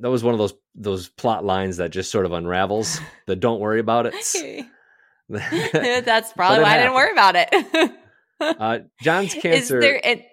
that 0.00 0.10
was 0.10 0.24
one 0.24 0.34
of 0.34 0.38
those 0.38 0.54
those 0.74 1.08
plot 1.08 1.44
lines 1.44 1.76
that 1.76 1.90
just 1.90 2.10
sort 2.10 2.26
of 2.26 2.32
unravels. 2.32 3.00
the 3.26 3.36
don't 3.36 3.60
worry 3.60 3.80
about 3.80 4.06
it. 4.06 4.14
That's 5.28 6.32
probably 6.32 6.62
why 6.62 6.70
happened. 6.70 6.72
I 6.72 6.78
didn't 6.78 6.94
worry 6.94 7.12
about 7.12 7.36
it. 7.36 7.92
uh, 8.40 8.78
John's 9.00 9.32
cancer. 9.34 9.48
Is 9.52 9.68
there 9.68 10.00
a, 10.04 10.26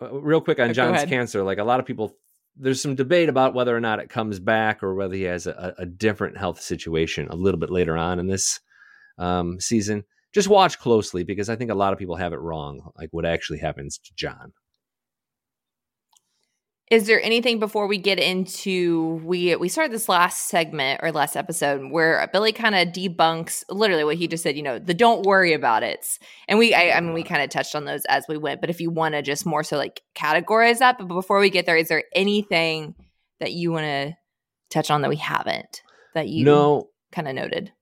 uh, 0.00 0.12
real 0.12 0.40
quick 0.40 0.60
on 0.60 0.70
oh, 0.70 0.72
John's 0.72 1.04
cancer, 1.04 1.42
like 1.42 1.58
a 1.58 1.64
lot 1.64 1.80
of 1.80 1.86
people, 1.86 2.14
there's 2.56 2.80
some 2.80 2.94
debate 2.94 3.28
about 3.28 3.54
whether 3.54 3.76
or 3.76 3.80
not 3.80 3.98
it 3.98 4.08
comes 4.08 4.38
back 4.38 4.84
or 4.84 4.94
whether 4.94 5.14
he 5.14 5.22
has 5.22 5.48
a, 5.48 5.74
a 5.78 5.86
different 5.86 6.36
health 6.36 6.60
situation 6.60 7.26
a 7.28 7.34
little 7.34 7.58
bit 7.58 7.70
later 7.70 7.96
on 7.96 8.20
in 8.20 8.28
this 8.28 8.60
um, 9.18 9.60
season. 9.60 10.04
Just 10.32 10.48
watch 10.48 10.78
closely 10.78 11.24
because 11.24 11.48
I 11.48 11.56
think 11.56 11.70
a 11.70 11.74
lot 11.74 11.92
of 11.92 11.98
people 11.98 12.16
have 12.16 12.32
it 12.32 12.40
wrong, 12.40 12.90
like 12.98 13.08
what 13.12 13.24
actually 13.24 13.58
happens 13.58 13.98
to 13.98 14.12
John. 14.14 14.52
Is 16.88 17.08
there 17.08 17.20
anything 17.20 17.58
before 17.58 17.88
we 17.88 17.98
get 17.98 18.20
into 18.20 19.20
we 19.24 19.56
we 19.56 19.68
started 19.68 19.92
this 19.92 20.08
last 20.08 20.46
segment 20.46 21.00
or 21.02 21.10
last 21.10 21.34
episode 21.34 21.90
where 21.90 22.28
Billy 22.32 22.52
kind 22.52 22.76
of 22.76 22.88
debunks 22.88 23.64
literally 23.68 24.04
what 24.04 24.14
he 24.16 24.28
just 24.28 24.44
said, 24.44 24.56
you 24.56 24.62
know, 24.62 24.78
the 24.78 24.94
don't 24.94 25.26
worry 25.26 25.52
about 25.52 25.82
it. 25.82 26.06
And 26.46 26.60
we 26.60 26.74
I, 26.74 26.96
I 26.96 27.00
mean 27.00 27.12
we 27.12 27.24
kind 27.24 27.42
of 27.42 27.50
touched 27.50 27.74
on 27.74 27.86
those 27.86 28.04
as 28.04 28.26
we 28.28 28.38
went, 28.38 28.60
but 28.60 28.70
if 28.70 28.80
you 28.80 28.90
want 28.90 29.14
to 29.16 29.22
just 29.22 29.44
more 29.44 29.64
so 29.64 29.76
like 29.76 30.00
categorize 30.14 30.78
that, 30.78 30.96
but 30.96 31.08
before 31.08 31.40
we 31.40 31.50
get 31.50 31.66
there, 31.66 31.76
is 31.76 31.88
there 31.88 32.04
anything 32.14 32.94
that 33.40 33.52
you 33.52 33.72
want 33.72 33.84
to 33.84 34.16
touch 34.70 34.88
on 34.88 35.02
that 35.02 35.10
we 35.10 35.16
haven't 35.16 35.82
that 36.14 36.28
you 36.28 36.44
no 36.44 36.90
kind 37.10 37.26
of 37.26 37.34
noted? 37.34 37.72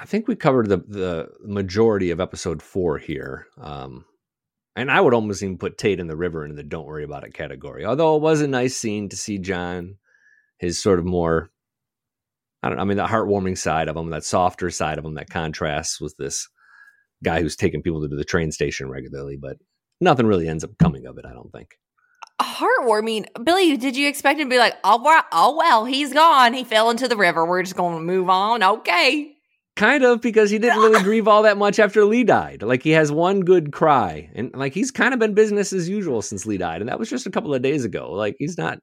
I 0.00 0.06
think 0.06 0.26
we 0.26 0.34
covered 0.36 0.68
the 0.68 0.78
the 0.78 1.28
majority 1.44 2.10
of 2.10 2.20
episode 2.20 2.62
four 2.62 2.98
here. 2.98 3.46
Um, 3.60 4.06
and 4.74 4.90
I 4.90 5.00
would 5.00 5.14
almost 5.14 5.42
even 5.42 5.58
put 5.58 5.76
Tate 5.76 6.00
in 6.00 6.06
the 6.06 6.16
river 6.16 6.44
in 6.44 6.54
the 6.54 6.62
"Don't 6.62 6.86
worry 6.86 7.04
about 7.04 7.24
it" 7.24 7.34
category. 7.34 7.84
Although 7.84 8.16
it 8.16 8.22
was 8.22 8.40
a 8.40 8.48
nice 8.48 8.76
scene 8.76 9.08
to 9.10 9.16
see 9.16 9.38
John 9.38 9.96
his 10.58 10.82
sort 10.82 10.98
of 10.98 11.04
more 11.04 11.50
I 12.62 12.68
don't 12.68 12.76
know, 12.76 12.82
I 12.82 12.86
mean, 12.86 12.96
the 12.98 13.06
heartwarming 13.06 13.56
side 13.56 13.88
of 13.88 13.96
him, 13.96 14.10
that 14.10 14.24
softer 14.24 14.70
side 14.70 14.98
of 14.98 15.04
him 15.04 15.14
that 15.14 15.30
contrasts 15.30 16.00
with 16.00 16.14
this 16.18 16.48
guy 17.24 17.40
who's 17.40 17.56
taking 17.56 17.82
people 17.82 18.06
to 18.06 18.14
the 18.14 18.24
train 18.24 18.52
station 18.52 18.90
regularly, 18.90 19.36
but 19.36 19.56
nothing 20.00 20.26
really 20.26 20.48
ends 20.48 20.64
up 20.64 20.76
coming 20.78 21.06
of 21.06 21.16
it, 21.18 21.24
I 21.24 21.32
don't 21.32 21.52
think. 21.52 21.78
Heartwarming. 22.40 23.26
Billy, 23.44 23.76
did 23.76 23.96
you 23.96 24.08
expect 24.08 24.40
him 24.40 24.48
to 24.48 24.54
be 24.54 24.58
like, 24.58 24.76
oh, 24.84 25.02
well, 25.02 25.24
oh, 25.32 25.56
well, 25.56 25.84
he's 25.84 26.12
gone. 26.12 26.52
He 26.52 26.64
fell 26.64 26.90
into 26.90 27.08
the 27.08 27.16
river. 27.16 27.46
We're 27.46 27.62
just 27.62 27.76
going 27.76 27.96
to 27.96 28.02
move 28.02 28.28
on. 28.28 28.62
Okay. 28.62 29.36
Kind 29.76 30.04
of 30.04 30.20
because 30.20 30.50
he 30.50 30.58
didn't 30.58 30.80
really 30.80 31.02
grieve 31.04 31.26
all 31.28 31.44
that 31.44 31.56
much 31.56 31.78
after 31.78 32.04
Lee 32.04 32.24
died. 32.24 32.62
Like 32.62 32.82
he 32.82 32.90
has 32.90 33.10
one 33.10 33.40
good 33.40 33.72
cry, 33.72 34.30
and 34.34 34.52
like 34.54 34.74
he's 34.74 34.90
kind 34.90 35.14
of 35.14 35.20
been 35.20 35.32
business 35.34 35.72
as 35.72 35.88
usual 35.88 36.20
since 36.22 36.44
Lee 36.44 36.58
died, 36.58 36.80
and 36.82 36.88
that 36.90 36.98
was 36.98 37.08
just 37.08 37.26
a 37.26 37.30
couple 37.30 37.54
of 37.54 37.62
days 37.62 37.84
ago. 37.84 38.12
Like 38.12 38.36
he's 38.38 38.58
not. 38.58 38.78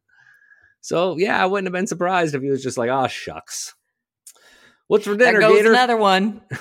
So 0.82 1.18
yeah, 1.18 1.42
I 1.42 1.46
wouldn't 1.46 1.68
have 1.68 1.74
been 1.74 1.88
surprised 1.88 2.34
if 2.34 2.42
he 2.42 2.50
was 2.50 2.64
just 2.64 2.78
like, 2.78 2.90
"Oh 2.90 3.08
shucks, 3.08 3.76
what's 4.88 5.04
for 5.06 5.16
dinner, 5.16 5.34
there 5.40 5.42
goes 5.42 5.58
Gator?" 5.58 5.72
another 5.72 5.98
one. 5.98 6.42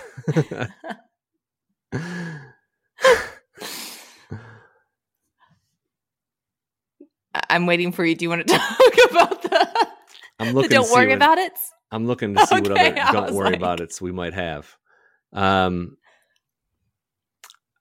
I'm 7.50 7.66
waiting 7.66 7.92
for 7.92 8.04
you. 8.04 8.14
Do 8.14 8.24
you 8.24 8.28
want 8.30 8.46
to 8.46 8.54
talk 8.58 9.10
about 9.10 9.42
the? 9.42 9.88
I'm 10.38 10.48
the 10.48 10.52
looking. 10.54 10.70
don't 10.70 10.90
worry 10.90 11.08
what- 11.08 11.16
about 11.16 11.38
it. 11.38 11.52
I'm 11.90 12.06
looking 12.06 12.34
to 12.34 12.46
see 12.46 12.56
what 12.60 12.78
other 12.78 12.94
don't 13.12 13.34
worry 13.34 13.50
like- 13.50 13.56
about 13.56 13.80
it 13.80 13.96
we 14.00 14.12
might 14.12 14.34
have. 14.34 14.74
Um, 15.32 15.96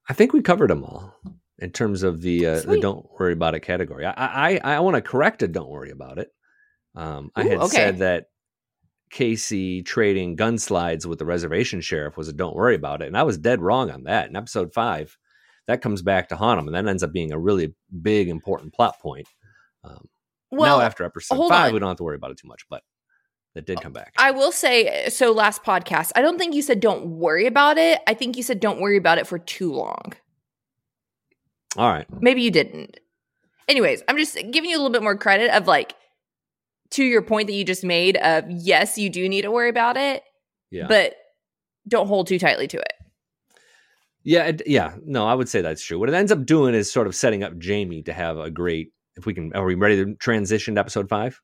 I 0.08 0.14
think 0.14 0.34
we 0.34 0.42
covered 0.42 0.70
them 0.70 0.84
all 0.84 1.16
in 1.60 1.72
terms 1.72 2.04
of 2.04 2.22
the 2.22 2.46
uh, 2.46 2.62
the 2.62 2.80
don't 2.80 3.08
worry 3.20 3.34
about 3.34 3.56
it 3.56 3.62
category. 3.62 4.06
I 4.06 4.58
I, 4.58 4.60
I 4.76 4.80
want 4.82 4.96
to 4.96 5.02
correct 5.02 5.42
a 5.42 5.48
don't 5.48 5.70
worry 5.70 5.92
about 5.92 6.20
it. 6.20 6.30
Um, 6.96 7.32
I 7.36 7.44
had 7.44 7.58
okay. 7.60 7.76
said 7.76 7.98
that 8.00 8.28
Casey 9.10 9.82
trading 9.84 10.36
gun 10.36 10.58
slides 10.58 11.06
with 11.08 11.20
the 11.20 11.26
reservation 11.26 11.82
sheriff 11.82 12.18
was 12.18 12.28
a 12.28 12.34
don't 12.34 12.56
worry 12.56 12.76
about 12.76 13.02
it, 13.02 13.08
and 13.08 13.18
I 13.18 13.24
was 13.24 13.38
dead 13.38 13.62
wrong 13.62 13.90
on 13.90 14.04
that. 14.04 14.30
In 14.30 14.36
episode 14.36 14.74
five, 14.74 15.18
that 15.68 15.82
comes 15.82 16.02
back 16.02 16.30
to 16.30 16.36
haunt 16.36 16.60
him, 16.60 16.68
and 16.68 16.76
that 16.76 16.90
ends 16.90 17.04
up 17.04 17.12
being 17.12 17.32
a 17.32 17.40
really 17.40 17.74
big 18.02 18.30
important 18.30 18.74
plot 18.74 19.00
point. 19.00 19.28
Um, 19.84 20.08
Well, 20.52 20.78
now 20.78 20.86
after 20.86 21.04
episode 21.04 21.50
five, 21.50 21.68
on. 21.68 21.74
we 21.74 21.80
don't 21.80 21.90
have 21.90 21.98
to 21.98 22.04
worry 22.04 22.16
about 22.16 22.32
it 22.32 22.38
too 22.38 22.48
much, 22.48 22.66
but 22.70 22.84
that 23.56 23.66
did 23.66 23.82
come 23.82 23.92
back. 23.94 24.14
I 24.18 24.32
will 24.32 24.52
say 24.52 25.10
so. 25.10 25.32
Last 25.32 25.64
podcast, 25.64 26.12
I 26.16 26.22
don't 26.22 26.38
think 26.38 26.54
you 26.54 26.62
said 26.62 26.80
don't 26.80 27.08
worry 27.08 27.48
about 27.48 27.78
it. 27.78 28.00
I 28.08 28.14
think 28.14 28.38
you 28.38 28.44
said 28.44 28.60
don't 28.60 28.80
worry 28.80 28.98
about 28.98 29.18
it 29.18 29.26
for 29.28 29.40
too 29.40 29.74
long. 29.74 30.14
all 31.78 31.90
right. 31.90 32.06
Maybe 32.22 32.42
you 32.42 32.52
didn't. 32.52 33.00
Anyways, 33.68 34.04
I'm 34.08 34.18
just 34.18 34.36
giving 34.52 34.70
you 34.70 34.76
a 34.76 34.80
little 34.80 34.92
bit 34.92 35.02
more 35.04 35.18
credit 35.18 35.50
of 35.56 35.68
like 35.68 35.96
to 36.92 37.04
your 37.04 37.22
point 37.24 37.48
that 37.48 37.54
you 37.54 37.64
just 37.66 37.84
made 37.84 38.16
of 38.18 38.46
yes, 38.50 38.98
you 38.98 39.10
do 39.10 39.28
need 39.28 39.42
to 39.42 39.52
worry 39.52 39.70
about 39.70 39.98
it, 39.98 40.24
Yeah. 40.70 40.86
but 40.88 41.16
don't 41.88 42.08
hold 42.08 42.28
too 42.28 42.38
tightly 42.40 42.68
to 42.68 42.78
it. 42.78 42.94
Yeah, 44.24 44.44
it, 44.46 44.62
yeah. 44.68 44.96
No, 45.06 45.28
I 45.28 45.34
would 45.34 45.50
say 45.50 45.62
that's 45.62 45.84
true. 45.84 46.00
What 46.00 46.10
it 46.10 46.16
ends 46.16 46.32
up 46.32 46.46
doing 46.46 46.74
is 46.76 46.92
sort 46.92 47.08
of 47.08 47.16
setting 47.16 47.44
up 47.44 47.58
Jamie 47.58 48.02
to 48.04 48.14
have 48.14 48.38
a 48.38 48.50
great. 48.50 48.92
If 49.18 49.26
we 49.26 49.34
can, 49.34 49.54
are 49.54 49.64
we 49.66 49.76
ready 49.76 50.04
to 50.04 50.16
transition 50.16 50.76
to 50.76 50.80
episode 50.82 51.08
five? 51.10 51.40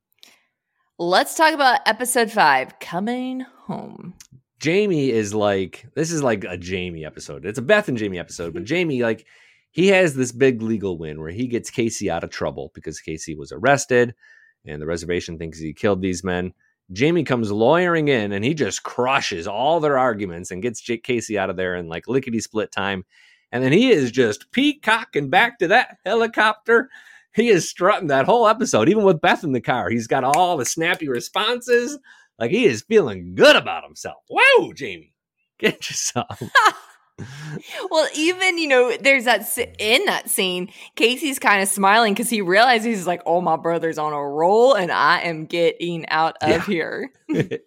Let's 1.02 1.34
talk 1.34 1.56
about 1.56 1.80
episode 1.88 2.32
five 2.32 2.78
coming 2.78 3.40
home. 3.66 4.14
Jamie 4.60 5.10
is 5.10 5.34
like 5.34 5.88
this 5.96 6.12
is 6.12 6.22
like 6.22 6.44
a 6.44 6.58
Jamie 6.58 7.06
episode. 7.06 7.44
It's 7.44 7.58
a 7.58 7.64
Beth 7.64 7.88
and 7.88 7.98
Jamie 7.98 8.20
episode, 8.20 8.54
but 8.54 8.66
Jamie 8.66 9.02
like 9.02 9.26
he 9.72 9.88
has 9.88 10.14
this 10.14 10.32
big 10.32 10.62
legal 10.62 11.00
win 11.00 11.20
where 11.20 11.32
he 11.32 11.48
gets 11.48 11.72
Casey 11.72 12.12
out 12.12 12.24
of 12.24 12.30
trouble 12.30 12.72
because 12.76 13.00
Casey 13.00 13.34
was 13.34 13.52
arrested 13.52 14.14
and 14.64 14.80
the 14.80 14.86
reservation 14.86 15.40
thinks 15.40 15.58
he 15.58 15.74
killed 15.74 16.04
these 16.04 16.24
men. 16.24 16.54
Jamie 16.92 17.24
comes 17.24 17.52
lawyering 17.52 18.08
in 18.08 18.32
and 18.32 18.46
he 18.46 18.54
just 18.54 18.84
crushes 18.84 19.48
all 19.48 19.80
their 19.80 19.98
arguments 19.98 20.52
and 20.52 20.62
gets 20.62 20.82
J- 20.82 21.00
Casey 21.00 21.36
out 21.36 21.50
of 21.50 21.58
there 21.58 21.78
in 21.78 21.90
like 21.90 22.08
lickety 22.08 22.42
split 22.42 22.72
time. 22.72 23.06
And 23.52 23.64
then 23.64 23.72
he 23.72 23.90
is 23.90 24.12
just 24.12 24.52
peacocking 24.52 25.32
back 25.32 25.58
to 25.58 25.70
that 25.70 25.98
helicopter. 26.06 26.92
He 27.34 27.48
is 27.50 27.70
strutting 27.70 28.08
that 28.08 28.26
whole 28.26 28.48
episode, 28.48 28.89
even 28.89 29.04
with 29.04 29.22
Beth 29.22 29.44
in 29.44 29.52
the 29.54 29.62
car. 29.62 29.89
He's 29.89 30.08
got 30.08 30.24
all 30.24 30.58
the 30.58 30.65
snappy 30.65 31.08
responses. 31.08 31.98
Like 32.39 32.52
he 32.52 32.65
is 32.65 32.82
feeling 32.82 33.36
good 33.36 33.56
about 33.56 33.84
himself. 33.84 34.24
Whoa, 34.30 34.74
Jamie, 34.74 35.13
get 35.60 35.89
yourself. 35.89 36.41
Well, 37.91 38.08
even 38.15 38.58
you 38.58 38.67
know, 38.67 38.98
there's 39.00 39.26
that 39.26 39.46
in 39.78 40.06
that 40.06 40.28
scene, 40.28 40.72
Casey's 40.96 41.38
kind 41.38 41.62
of 41.62 41.67
smiling 41.67 42.13
because 42.15 42.32
he 42.32 42.41
realizes 42.41 42.86
he's 42.86 43.06
like, 43.06 43.22
"Oh, 43.28 43.41
my 43.41 43.58
brother's 43.58 44.00
on 44.00 44.12
a 44.12 44.28
roll, 44.28 44.74
and 44.74 44.91
I 44.91 45.20
am 45.22 45.46
getting 45.46 46.08
out 46.10 46.36
of 46.41 46.50
Yeah. 46.50 46.65
here." 46.65 47.12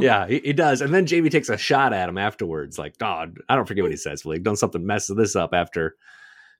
yeah, 0.00 0.26
he, 0.26 0.38
he 0.38 0.52
does. 0.54 0.80
And 0.80 0.94
then 0.94 1.04
Jamie 1.04 1.28
takes 1.28 1.50
a 1.50 1.58
shot 1.58 1.92
at 1.92 2.08
him 2.08 2.16
afterwards, 2.16 2.78
like, 2.78 2.96
"God, 2.96 3.36
I 3.48 3.56
don't 3.56 3.68
forget 3.68 3.82
what 3.84 3.90
he 3.90 3.98
says. 3.98 4.24
Like, 4.24 4.42
don't 4.42 4.56
something 4.56 4.86
mess 4.86 5.08
this 5.08 5.36
up 5.36 5.50
after 5.52 5.96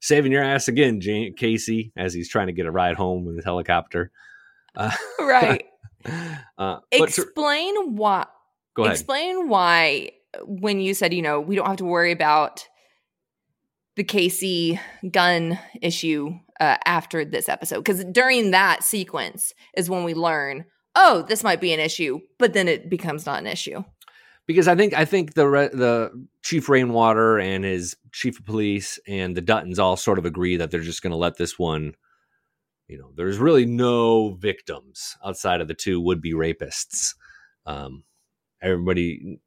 saving 0.00 0.32
your 0.32 0.42
ass 0.42 0.68
again, 0.68 1.00
Casey." 1.00 1.92
As 1.96 2.14
he's 2.14 2.28
trying 2.28 2.46
to 2.48 2.52
get 2.52 2.66
a 2.66 2.70
ride 2.70 2.96
home 2.96 3.24
with 3.24 3.36
his 3.36 3.44
helicopter. 3.44 4.10
Uh, 4.76 4.92
right. 5.20 5.64
uh, 6.58 6.78
but 6.90 6.90
to- 6.90 7.04
Explain 7.04 7.96
why. 7.96 8.26
go 8.74 8.84
ahead. 8.84 8.94
Explain 8.94 9.48
why 9.48 10.10
when 10.44 10.80
you 10.80 10.94
said, 10.94 11.14
you 11.14 11.22
know, 11.22 11.40
we 11.40 11.56
don't 11.56 11.66
have 11.66 11.76
to 11.76 11.84
worry 11.84 12.12
about 12.12 12.66
the 13.96 14.04
Casey 14.04 14.78
gun 15.10 15.58
issue 15.82 16.30
uh, 16.60 16.76
after 16.84 17.24
this 17.24 17.48
episode. 17.48 17.78
Because 17.78 18.04
during 18.04 18.52
that 18.52 18.84
sequence 18.84 19.52
is 19.76 19.90
when 19.90 20.04
we 20.04 20.14
learn, 20.14 20.66
oh, 20.94 21.24
this 21.28 21.42
might 21.42 21.60
be 21.60 21.72
an 21.72 21.80
issue, 21.80 22.20
but 22.38 22.52
then 22.52 22.68
it 22.68 22.88
becomes 22.88 23.26
not 23.26 23.40
an 23.40 23.46
issue. 23.46 23.82
Because 24.48 24.66
I 24.66 24.74
think 24.74 24.94
I 24.94 25.04
think 25.04 25.34
the 25.34 25.44
the 25.44 26.26
chief 26.42 26.68
Rainwater 26.70 27.38
and 27.38 27.62
his 27.64 27.94
chief 28.12 28.40
of 28.40 28.46
police 28.46 28.98
and 29.06 29.36
the 29.36 29.42
Duttons 29.42 29.78
all 29.78 29.96
sort 29.96 30.18
of 30.18 30.24
agree 30.24 30.56
that 30.56 30.70
they're 30.70 30.80
just 30.80 31.02
going 31.02 31.10
to 31.12 31.16
let 31.16 31.36
this 31.36 31.58
one. 31.58 31.94
You 32.88 32.98
know, 32.98 33.12
there's 33.14 33.36
really 33.36 33.66
no 33.66 34.30
victims 34.30 35.18
outside 35.22 35.60
of 35.60 35.68
the 35.68 35.74
two 35.74 36.00
would 36.00 36.22
be 36.22 36.32
rapists. 36.32 37.14
Um, 37.66 38.04
everybody, 38.62 39.38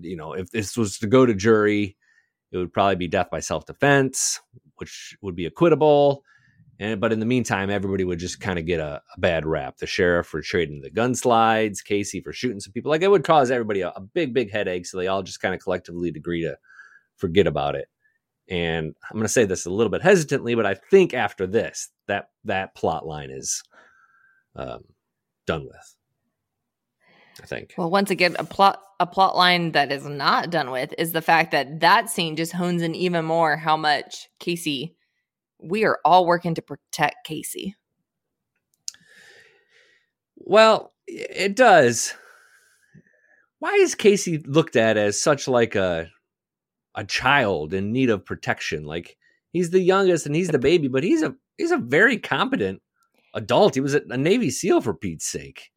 you 0.00 0.16
know, 0.16 0.34
if 0.34 0.50
this 0.50 0.76
was 0.76 0.98
to 1.00 1.08
go 1.08 1.26
to 1.26 1.34
jury, 1.34 1.96
it 2.52 2.56
would 2.56 2.72
probably 2.72 2.94
be 2.94 3.08
death 3.08 3.30
by 3.30 3.40
self 3.40 3.66
defense, 3.66 4.40
which 4.76 5.16
would 5.20 5.34
be 5.34 5.46
acquittable. 5.46 6.22
And 6.80 7.00
but 7.00 7.12
in 7.12 7.20
the 7.20 7.26
meantime, 7.26 7.70
everybody 7.70 8.04
would 8.04 8.18
just 8.18 8.40
kind 8.40 8.58
of 8.58 8.66
get 8.66 8.80
a, 8.80 9.00
a 9.14 9.20
bad 9.20 9.46
rap. 9.46 9.76
The 9.78 9.86
sheriff 9.86 10.26
for 10.26 10.42
trading 10.42 10.80
the 10.80 10.90
gun 10.90 11.14
slides, 11.14 11.82
Casey 11.82 12.20
for 12.20 12.32
shooting 12.32 12.60
some 12.60 12.72
people. 12.72 12.90
Like 12.90 13.02
it 13.02 13.10
would 13.10 13.24
cause 13.24 13.50
everybody 13.50 13.82
a, 13.82 13.90
a 13.90 14.00
big, 14.00 14.34
big 14.34 14.50
headache. 14.50 14.86
So 14.86 14.98
they 14.98 15.06
all 15.06 15.22
just 15.22 15.40
kind 15.40 15.54
of 15.54 15.60
collectively 15.60 16.08
agree 16.08 16.42
to 16.42 16.56
forget 17.16 17.46
about 17.46 17.76
it. 17.76 17.88
And 18.48 18.94
I'm 19.10 19.14
going 19.14 19.22
to 19.24 19.28
say 19.28 19.44
this 19.44 19.66
a 19.66 19.70
little 19.70 19.90
bit 19.90 20.02
hesitantly, 20.02 20.54
but 20.54 20.66
I 20.66 20.74
think 20.74 21.14
after 21.14 21.46
this, 21.46 21.88
that 22.08 22.28
that 22.44 22.74
plot 22.74 23.06
line 23.06 23.30
is 23.30 23.62
um, 24.56 24.84
done 25.46 25.64
with. 25.64 25.96
I 27.42 27.46
think. 27.46 27.74
Well, 27.76 27.90
once 27.90 28.10
again, 28.10 28.36
a 28.38 28.44
plot 28.44 28.80
a 29.00 29.06
plot 29.06 29.36
line 29.36 29.72
that 29.72 29.90
is 29.90 30.04
not 30.04 30.50
done 30.50 30.70
with 30.70 30.94
is 30.98 31.12
the 31.12 31.22
fact 31.22 31.50
that 31.50 31.80
that 31.80 32.08
scene 32.08 32.36
just 32.36 32.52
hones 32.52 32.82
in 32.82 32.94
even 32.94 33.24
more 33.24 33.56
how 33.56 33.76
much 33.76 34.28
Casey. 34.38 34.96
We 35.64 35.84
are 35.84 35.98
all 36.04 36.26
working 36.26 36.54
to 36.54 36.62
protect 36.62 37.26
Casey. 37.26 37.74
Well, 40.36 40.92
it 41.06 41.56
does. 41.56 42.14
Why 43.58 43.72
is 43.74 43.94
Casey 43.94 44.38
looked 44.38 44.76
at 44.76 44.96
as 44.96 45.20
such 45.20 45.48
like 45.48 45.74
a 45.74 46.10
a 46.94 47.04
child 47.04 47.72
in 47.72 47.92
need 47.92 48.10
of 48.10 48.26
protection? 48.26 48.84
Like 48.84 49.16
he's 49.52 49.70
the 49.70 49.80
youngest 49.80 50.26
and 50.26 50.36
he's 50.36 50.48
the 50.48 50.58
baby, 50.58 50.88
but 50.88 51.02
he's 51.02 51.22
a 51.22 51.34
he's 51.56 51.70
a 51.70 51.78
very 51.78 52.18
competent 52.18 52.82
adult. 53.32 53.74
He 53.74 53.80
was 53.80 53.94
a, 53.94 54.02
a 54.10 54.16
Navy 54.16 54.50
SEAL 54.50 54.82
for 54.82 54.94
Pete's 54.94 55.26
sake. 55.26 55.70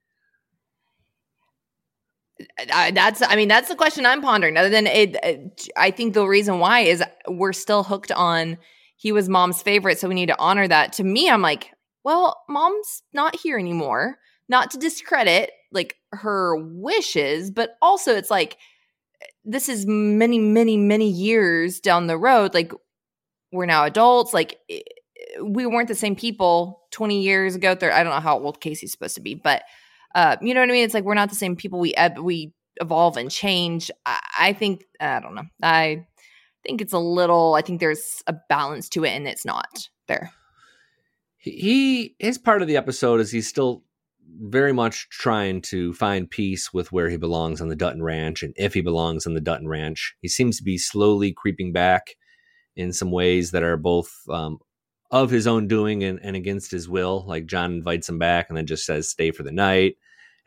I, 2.71 2.91
that's 2.91 3.21
I 3.21 3.35
mean 3.35 3.47
that's 3.47 3.69
the 3.69 3.75
question 3.75 4.05
I'm 4.05 4.21
pondering. 4.21 4.57
Other 4.57 4.69
than 4.69 4.85
it, 4.85 5.15
it, 5.23 5.69
I 5.75 5.91
think 5.91 6.13
the 6.13 6.27
reason 6.27 6.59
why 6.59 6.81
is 6.81 7.03
we're 7.27 7.53
still 7.53 7.83
hooked 7.83 8.11
on 8.11 8.57
he 8.97 9.11
was 9.11 9.29
mom's 9.29 9.61
favorite, 9.61 9.99
so 9.99 10.07
we 10.07 10.15
need 10.15 10.27
to 10.27 10.39
honor 10.39 10.67
that. 10.67 10.93
To 10.93 11.03
me, 11.03 11.29
I'm 11.29 11.41
like, 11.41 11.71
well, 12.03 12.41
mom's 12.49 13.03
not 13.13 13.35
here 13.35 13.57
anymore. 13.57 14.17
Not 14.49 14.71
to 14.71 14.77
discredit 14.77 15.51
like 15.71 15.95
her 16.11 16.55
wishes, 16.55 17.51
but 17.51 17.77
also 17.81 18.15
it's 18.15 18.31
like 18.31 18.57
this 19.43 19.69
is 19.69 19.85
many, 19.85 20.39
many, 20.39 20.77
many 20.77 21.09
years 21.09 21.79
down 21.79 22.07
the 22.07 22.17
road. 22.17 22.53
Like 22.53 22.71
we're 23.51 23.65
now 23.65 23.85
adults. 23.85 24.33
Like 24.33 24.57
we 25.43 25.65
weren't 25.65 25.87
the 25.87 25.95
same 25.95 26.15
people 26.15 26.81
20 26.91 27.21
years 27.21 27.55
ago. 27.55 27.75
There, 27.75 27.93
I 27.93 28.03
don't 28.03 28.13
know 28.13 28.19
how 28.19 28.39
old 28.39 28.61
Casey's 28.61 28.91
supposed 28.91 29.15
to 29.15 29.21
be, 29.21 29.35
but 29.35 29.63
uh, 30.15 30.37
you 30.41 30.53
know 30.53 30.61
what 30.61 30.69
I 30.69 30.73
mean? 30.73 30.85
It's 30.85 30.93
like 30.93 31.03
we're 31.03 31.13
not 31.13 31.29
the 31.29 31.35
same 31.35 31.55
people. 31.55 31.79
We 31.79 31.93
we 32.21 32.53
evolve 32.81 33.17
and 33.17 33.29
change. 33.29 33.91
I, 34.05 34.19
I 34.39 34.53
think 34.53 34.85
I 34.99 35.19
don't 35.19 35.35
know. 35.35 35.45
I 35.61 36.07
think 36.67 36.81
it's 36.81 36.93
a 36.93 36.99
little. 36.99 37.55
I 37.55 37.61
think 37.61 37.79
there's 37.79 38.21
a 38.27 38.35
balance 38.49 38.89
to 38.89 39.05
it, 39.05 39.09
and 39.09 39.27
it's 39.27 39.45
not 39.45 39.89
there. 40.07 40.31
He, 41.37 42.15
his 42.19 42.37
part 42.37 42.61
of 42.61 42.67
the 42.67 42.77
episode 42.77 43.21
is 43.21 43.31
he's 43.31 43.47
still 43.47 43.83
very 44.41 44.73
much 44.73 45.07
trying 45.09 45.61
to 45.61 45.93
find 45.93 46.29
peace 46.29 46.73
with 46.73 46.91
where 46.91 47.09
he 47.09 47.17
belongs 47.17 47.61
on 47.61 47.69
the 47.69 47.75
Dutton 47.75 48.03
Ranch 48.03 48.43
and 48.43 48.53
if 48.57 48.73
he 48.73 48.81
belongs 48.81 49.25
on 49.25 49.33
the 49.33 49.41
Dutton 49.41 49.67
Ranch. 49.67 50.15
He 50.21 50.27
seems 50.27 50.57
to 50.57 50.63
be 50.63 50.77
slowly 50.77 51.31
creeping 51.31 51.71
back 51.71 52.15
in 52.75 52.91
some 52.91 53.11
ways 53.11 53.51
that 53.51 53.63
are 53.63 53.77
both 53.77 54.11
um, 54.29 54.59
of 55.09 55.29
his 55.29 55.47
own 55.47 55.67
doing 55.67 56.03
and, 56.03 56.19
and 56.21 56.35
against 56.35 56.71
his 56.71 56.89
will. 56.89 57.23
Like 57.25 57.45
John 57.45 57.71
invites 57.71 58.09
him 58.09 58.19
back 58.19 58.47
and 58.49 58.57
then 58.57 58.67
just 58.67 58.85
says, 58.85 59.09
stay 59.09 59.31
for 59.31 59.43
the 59.43 59.51
night. 59.51 59.95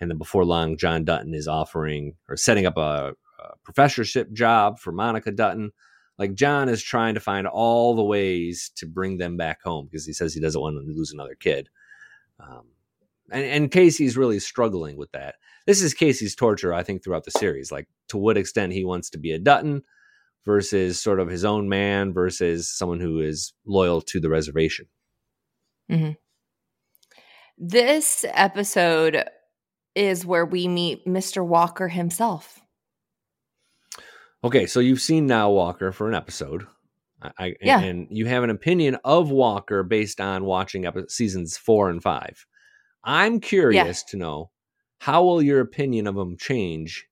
And 0.01 0.11
then 0.11 0.19
before 0.19 0.45
long, 0.45 0.77
John 0.77 1.05
Dutton 1.05 1.35
is 1.35 1.49
offering 1.49 2.15
or 2.29 2.37
setting 2.37 2.67
up 2.67 2.77
a, 2.77 3.15
a 3.39 3.57
professorship 3.65 4.33
job 4.33 4.79
for 4.79 4.93
Monica 4.93 5.31
Dutton. 5.31 5.73
Like 6.21 6.35
John 6.35 6.69
is 6.69 6.83
trying 6.83 7.15
to 7.15 7.21
find 7.21 7.47
all 7.47 7.97
the 7.97 8.05
ways 8.05 8.71
to 8.77 8.87
bring 8.87 9.17
them 9.17 9.39
back 9.39 9.63
home 9.63 9.87
because 9.87 10.05
he 10.05 10.13
says 10.13 10.35
he 10.35 10.41
doesn't 10.41 10.61
want 10.61 10.77
to 10.77 10.93
lose 10.93 11.13
another 11.13 11.35
kid. 11.35 11.71
Um, 12.39 12.67
and, 13.33 13.43
and 13.43 13.71
Casey's 13.71 14.19
really 14.19 14.39
struggling 14.39 14.99
with 14.99 15.11
that. 15.13 15.37
This 15.67 15.81
is 15.81 15.95
Casey's 15.95 16.35
torture, 16.37 16.75
I 16.75 16.83
think, 16.83 17.03
throughout 17.03 17.25
the 17.25 17.31
series. 17.31 17.73
Like 17.73 17.89
to 18.09 18.19
what 18.19 18.37
extent 18.37 18.75
he 18.75 18.85
wants 18.85 19.09
to 19.11 19.19
be 19.19 19.33
a 19.33 19.39
Dutton 19.39 19.83
versus 20.45 21.01
sort 21.01 21.21
of 21.21 21.29
his 21.29 21.43
own 21.43 21.71
man 21.71 22.13
versus 22.13 22.69
someone 22.69 23.01
who 23.01 23.21
is 23.21 23.55
loyal 23.65 24.03
to 24.03 24.21
the 24.21 24.29
reservation. 24.29 24.89
Mm-hmm. 25.91 26.13
This 27.57 28.27
episode 28.29 29.25
is 29.95 30.27
where 30.27 30.45
we 30.45 30.69
meet 30.69 31.07
Mr. 31.07 31.43
Walker 31.43 31.89
himself. 31.89 32.60
Okay, 34.43 34.67
so 34.67 34.81
you've 34.81 35.03
seen 35.03 35.27
now 35.27 35.51
Walker 35.51 35.93
for 35.93 36.09
an 36.09 36.15
episode. 36.15 36.67
I, 37.39 37.55
yeah. 37.61 37.81
and 37.81 38.07
you 38.11 38.25
have 38.27 38.45
an 38.45 38.51
opinion 38.51 38.97
of 39.05 39.31
Walker 39.31 39.83
based 39.83 40.21
on 40.21 40.45
watching 40.45 40.87
episodes, 40.87 41.15
seasons 41.15 41.59
four 41.59 41.91
and 41.91 42.03
five. 42.03 42.47
I'm 43.05 43.41
curious 43.41 44.05
yeah. 44.07 44.11
to 44.11 44.17
know 44.17 44.51
how 44.99 45.25
will 45.25 45.43
your 45.43 45.61
opinion 45.61 46.07
of 46.07 46.17
him 46.17 46.39
change 46.39 47.07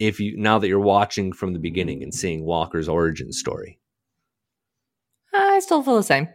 if 0.00 0.18
you 0.18 0.36
now 0.36 0.58
that 0.58 0.66
you're 0.68 0.80
watching 0.80 1.32
from 1.32 1.52
the 1.52 1.60
beginning 1.60 2.02
and 2.02 2.12
seeing 2.12 2.44
Walker's 2.44 2.88
origin 2.88 3.32
story? 3.32 3.78
Uh, 5.32 5.38
I 5.38 5.60
still 5.60 5.82
feel 5.82 5.96
the 5.96 6.02
same. 6.02 6.28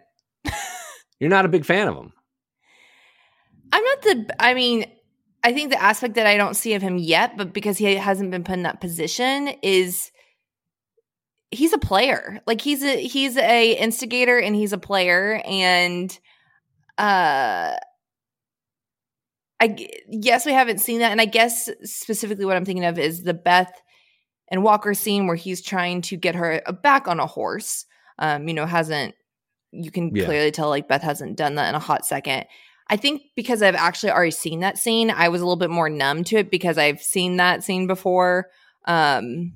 you're 1.20 1.30
not 1.30 1.46
a 1.46 1.50
big 1.50 1.66
fan 1.66 1.90
of 1.90 1.98
him. 1.98 2.14
I'm 3.74 3.84
not 3.84 4.02
the. 4.02 4.36
I 4.40 4.54
mean, 4.54 4.86
I 5.44 5.54
think 5.54 5.72
the 5.72 5.82
aspect 5.82 6.16
that 6.16 6.28
I 6.28 6.38
don't 6.38 6.56
see 6.56 6.74
of 6.76 6.82
him 6.82 6.98
yet, 6.98 7.38
but 7.38 7.54
because 7.54 7.78
he 7.78 7.96
hasn't 7.96 8.32
been 8.32 8.44
put 8.44 8.54
in 8.54 8.64
that 8.64 8.82
position, 8.82 9.50
is 9.64 10.12
he's 11.50 11.74
a 11.74 11.78
player. 11.78 12.42
Like 12.46 12.62
he's 12.62 12.84
a 12.84 13.02
he's 13.02 13.38
a 13.38 13.74
instigator 13.74 14.38
and 14.38 14.56
he's 14.56 14.74
a 14.74 14.78
player, 14.78 15.42
and 15.46 16.18
uh 16.98 17.76
I 19.62 19.88
yes, 20.10 20.46
we 20.46 20.54
haven't 20.54 20.80
seen 20.80 21.00
that, 21.00 21.12
and 21.12 21.22
I 21.22 21.26
guess 21.26 21.70
specifically 21.84 22.46
what 22.46 22.58
I'm 22.58 22.66
thinking 22.66 22.86
of 22.86 22.98
is 22.98 23.24
the 23.24 23.34
Beth 23.34 23.72
and 24.50 24.64
Walker 24.64 24.94
scene 24.94 25.28
where 25.28 25.36
he's 25.36 25.62
trying 25.62 26.02
to 26.04 26.18
get 26.18 26.36
her 26.36 26.62
uh, 26.66 26.72
back 26.72 27.08
on 27.08 27.20
a 27.20 27.28
horse. 27.28 27.86
Um, 28.18 28.48
you 28.48 28.54
know, 28.54 28.66
hasn't 28.66 29.16
you 29.72 29.92
can 29.92 30.16
yeah. 30.16 30.26
clearly 30.26 30.52
tell 30.52 30.70
like 30.70 30.88
Beth 30.88 31.04
hasn't 31.04 31.38
done 31.38 31.56
that 31.56 31.70
in 31.70 31.76
a 31.76 31.80
hot 31.80 32.06
second. 32.06 32.46
I 32.92 32.98
think 32.98 33.22
because 33.38 33.62
I've 33.62 33.76
actually 33.76 34.12
already 34.12 34.32
seen 34.32 34.60
that 34.60 34.78
scene, 34.78 35.10
I 35.10 35.30
was 35.30 35.40
a 35.40 35.46
little 35.46 35.56
bit 35.56 35.70
more 35.70 35.90
numb 35.90 36.26
to 36.26 36.36
it 36.36 36.52
because 36.52 36.78
I've 36.78 37.02
seen 37.02 37.38
that 37.38 37.64
scene 37.64 37.88
before. 37.88 38.50
Um, 38.86 39.54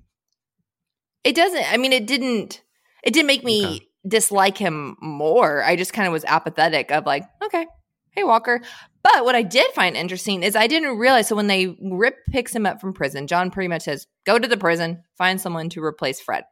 it 1.25 1.35
doesn't. 1.35 1.71
I 1.71 1.75
mean, 1.75 1.91
it 1.91 2.07
didn't. 2.07 2.61
It 3.03 3.13
didn't 3.13 3.27
make 3.27 3.43
me 3.43 3.65
okay. 3.65 3.87
dislike 4.07 4.57
him 4.57 4.95
more. 5.01 5.61
I 5.61 5.75
just 5.75 5.91
kind 5.91 6.07
of 6.07 6.13
was 6.13 6.23
apathetic 6.23 6.91
of 6.91 7.05
like, 7.05 7.23
okay, 7.43 7.67
hey 8.11 8.23
Walker. 8.23 8.61
But 9.03 9.25
what 9.25 9.35
I 9.35 9.41
did 9.41 9.69
find 9.73 9.97
interesting 9.97 10.41
is 10.41 10.55
I 10.55 10.67
didn't 10.67 10.97
realize. 10.97 11.27
So 11.27 11.35
when 11.35 11.47
they 11.47 11.75
Rip 11.81 12.15
picks 12.31 12.55
him 12.55 12.65
up 12.65 12.79
from 12.79 12.93
prison, 12.93 13.27
John 13.27 13.51
pretty 13.51 13.67
much 13.67 13.81
says, 13.81 14.07
"Go 14.25 14.39
to 14.39 14.47
the 14.47 14.55
prison, 14.55 15.03
find 15.17 15.41
someone 15.41 15.67
to 15.71 15.83
replace 15.83 16.21
Fred." 16.21 16.45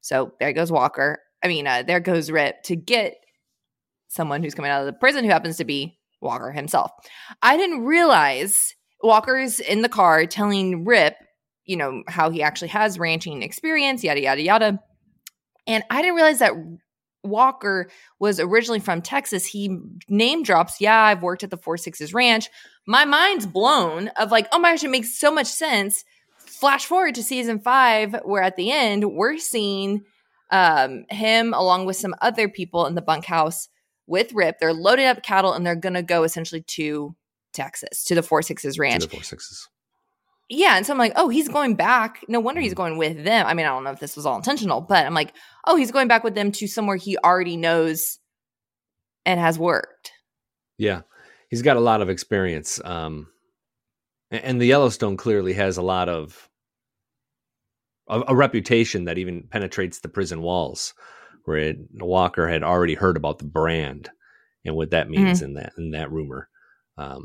So 0.00 0.32
there 0.40 0.54
goes 0.54 0.72
Walker. 0.72 1.20
I 1.42 1.48
mean, 1.48 1.66
uh, 1.66 1.82
there 1.82 2.00
goes 2.00 2.30
Rip 2.30 2.62
to 2.64 2.76
get 2.76 3.16
someone 4.08 4.42
who's 4.42 4.54
coming 4.54 4.70
out 4.70 4.80
of 4.80 4.86
the 4.86 4.94
prison 4.94 5.24
who 5.24 5.30
happens 5.30 5.58
to 5.58 5.64
be 5.64 5.98
Walker 6.24 6.50
himself. 6.50 6.90
I 7.42 7.56
didn't 7.56 7.84
realize 7.84 8.74
Walker's 9.02 9.60
in 9.60 9.82
the 9.82 9.88
car 9.88 10.26
telling 10.26 10.84
Rip, 10.84 11.14
you 11.64 11.76
know, 11.76 12.02
how 12.08 12.30
he 12.30 12.42
actually 12.42 12.68
has 12.68 12.98
ranching 12.98 13.42
experience, 13.42 14.02
yada 14.02 14.20
yada 14.20 14.42
yada. 14.42 14.78
And 15.66 15.84
I 15.90 16.02
didn't 16.02 16.16
realize 16.16 16.40
that 16.40 16.54
Walker 17.22 17.88
was 18.18 18.38
originally 18.38 18.80
from 18.80 19.00
Texas, 19.00 19.46
he 19.46 19.78
name 20.08 20.42
drops, 20.42 20.80
yeah, 20.80 21.00
I've 21.00 21.22
worked 21.22 21.42
at 21.42 21.50
the 21.50 21.56
Four 21.56 21.78
Sixes 21.78 22.12
Ranch. 22.12 22.48
My 22.86 23.04
mind's 23.04 23.46
blown 23.46 24.08
of 24.08 24.30
like, 24.30 24.46
oh 24.52 24.58
my 24.58 24.72
gosh, 24.72 24.84
it 24.84 24.90
makes 24.90 25.18
so 25.18 25.32
much 25.32 25.46
sense. 25.46 26.04
Flash 26.38 26.84
forward 26.84 27.14
to 27.14 27.22
season 27.22 27.60
five, 27.60 28.14
where 28.24 28.42
at 28.42 28.56
the 28.56 28.70
end 28.70 29.04
we're 29.12 29.38
seeing 29.38 30.04
um, 30.50 31.04
him 31.08 31.54
along 31.54 31.86
with 31.86 31.96
some 31.96 32.14
other 32.20 32.48
people 32.48 32.86
in 32.86 32.94
the 32.94 33.02
bunkhouse 33.02 33.68
with 34.06 34.32
Rip. 34.32 34.58
They're 34.58 34.72
loading 34.74 35.06
up 35.06 35.22
cattle 35.22 35.52
and 35.52 35.66
they're 35.66 35.76
gonna 35.76 36.02
go 36.02 36.24
essentially 36.24 36.62
to 36.68 37.14
Texas, 37.52 38.04
to 38.04 38.14
the 38.14 38.22
Four 38.22 38.42
Sixes 38.42 38.78
Ranch. 38.78 39.02
To 39.02 39.08
the 39.08 39.16
Four 39.16 39.22
Sixes. 39.22 39.68
Yeah. 40.48 40.76
And 40.76 40.84
so 40.84 40.92
I'm 40.92 40.98
like, 40.98 41.14
oh, 41.16 41.28
he's 41.28 41.48
going 41.48 41.74
back. 41.74 42.20
No 42.28 42.40
wonder 42.40 42.60
he's 42.60 42.72
mm-hmm. 42.72 42.82
going 42.82 42.98
with 42.98 43.24
them. 43.24 43.46
I 43.46 43.54
mean, 43.54 43.64
I 43.66 43.70
don't 43.70 43.84
know 43.84 43.90
if 43.90 44.00
this 44.00 44.16
was 44.16 44.26
all 44.26 44.36
intentional, 44.36 44.80
but 44.80 45.06
I'm 45.06 45.14
like, 45.14 45.32
oh, 45.66 45.76
he's 45.76 45.90
going 45.90 46.08
back 46.08 46.22
with 46.22 46.34
them 46.34 46.52
to 46.52 46.66
somewhere 46.66 46.96
he 46.96 47.16
already 47.18 47.56
knows 47.56 48.18
and 49.24 49.40
has 49.40 49.58
worked. 49.58 50.12
Yeah. 50.76 51.02
He's 51.48 51.62
got 51.62 51.76
a 51.76 51.80
lot 51.80 52.02
of 52.02 52.10
experience. 52.10 52.80
Um, 52.84 53.28
and 54.30 54.60
the 54.60 54.66
Yellowstone 54.66 55.16
clearly 55.16 55.54
has 55.54 55.76
a 55.76 55.82
lot 55.82 56.08
of 56.08 56.50
a, 58.08 58.22
a 58.28 58.34
reputation 58.34 59.04
that 59.04 59.18
even 59.18 59.44
penetrates 59.44 60.00
the 60.00 60.08
prison 60.08 60.42
walls, 60.42 60.94
where 61.44 61.58
it, 61.58 61.78
Walker 61.94 62.48
had 62.48 62.62
already 62.62 62.94
heard 62.94 63.16
about 63.16 63.38
the 63.38 63.44
brand 63.44 64.10
and 64.64 64.74
what 64.74 64.90
that 64.90 65.10
means 65.10 65.38
mm-hmm. 65.38 65.44
in 65.44 65.54
that 65.54 65.72
in 65.78 65.90
that 65.92 66.10
rumor. 66.10 66.48
Um, 66.96 67.24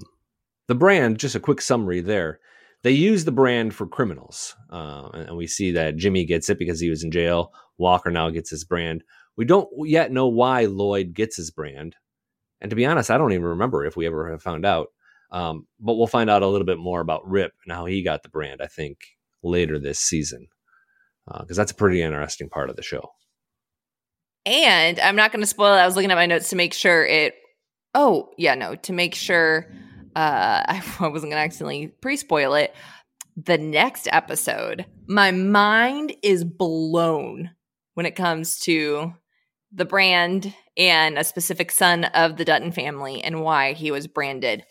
the 0.67 0.75
brand, 0.75 1.19
just 1.19 1.35
a 1.35 1.39
quick 1.39 1.61
summary 1.61 2.01
there 2.01 2.39
they 2.83 2.91
use 2.91 3.25
the 3.25 3.31
brand 3.31 3.73
for 3.73 3.87
criminals. 3.87 4.55
Uh, 4.71 5.09
and 5.13 5.37
we 5.37 5.47
see 5.47 5.71
that 5.71 5.97
Jimmy 5.97 6.25
gets 6.25 6.49
it 6.49 6.59
because 6.59 6.79
he 6.79 6.89
was 6.89 7.03
in 7.03 7.11
jail. 7.11 7.51
Walker 7.77 8.09
now 8.09 8.29
gets 8.29 8.49
his 8.49 8.63
brand. 8.63 9.03
We 9.35 9.45
don't 9.45 9.69
yet 9.85 10.11
know 10.11 10.27
why 10.27 10.65
Lloyd 10.65 11.13
gets 11.13 11.37
his 11.37 11.51
brand. 11.51 11.95
And 12.61 12.69
to 12.69 12.75
be 12.75 12.85
honest, 12.85 13.11
I 13.11 13.17
don't 13.17 13.31
even 13.31 13.45
remember 13.45 13.85
if 13.85 13.95
we 13.95 14.05
ever 14.05 14.31
have 14.31 14.41
found 14.41 14.65
out. 14.65 14.87
Um, 15.31 15.67
but 15.79 15.93
we'll 15.93 16.07
find 16.07 16.29
out 16.29 16.41
a 16.41 16.47
little 16.47 16.65
bit 16.65 16.79
more 16.79 17.01
about 17.01 17.27
Rip 17.27 17.53
and 17.65 17.73
how 17.73 17.85
he 17.85 18.01
got 18.01 18.23
the 18.23 18.29
brand, 18.29 18.61
I 18.61 18.67
think, 18.67 18.97
later 19.43 19.77
this 19.77 19.99
season. 19.99 20.47
Because 21.27 21.57
uh, 21.57 21.61
that's 21.61 21.71
a 21.71 21.75
pretty 21.75 22.01
interesting 22.01 22.49
part 22.49 22.69
of 22.69 22.75
the 22.75 22.81
show. 22.81 23.11
And 24.49 24.99
I'm 24.99 25.15
not 25.15 25.31
going 25.31 25.43
to 25.43 25.47
spoil 25.47 25.75
it. 25.75 25.77
I 25.77 25.85
was 25.85 25.95
looking 25.95 26.09
at 26.09 26.15
my 26.15 26.25
notes 26.25 26.49
to 26.49 26.55
make 26.55 26.73
sure 26.73 27.05
it. 27.05 27.35
Oh, 27.93 28.31
yeah, 28.35 28.55
no, 28.55 28.73
to 28.75 28.93
make 28.93 29.13
sure 29.13 29.67
uh, 30.15 30.63
I 30.67 30.81
wasn't 31.01 31.31
going 31.31 31.33
to 31.33 31.37
accidentally 31.37 31.89
pre 32.01 32.17
spoil 32.17 32.55
it. 32.55 32.73
The 33.37 33.59
next 33.59 34.07
episode, 34.11 34.87
my 35.07 35.29
mind 35.29 36.15
is 36.23 36.43
blown 36.43 37.51
when 37.93 38.07
it 38.07 38.15
comes 38.15 38.59
to 38.61 39.13
the 39.71 39.85
brand 39.85 40.51
and 40.75 41.19
a 41.19 41.23
specific 41.23 41.69
son 41.69 42.05
of 42.05 42.37
the 42.37 42.45
Dutton 42.45 42.71
family 42.71 43.23
and 43.23 43.43
why 43.43 43.73
he 43.73 43.91
was 43.91 44.07
branded. 44.07 44.65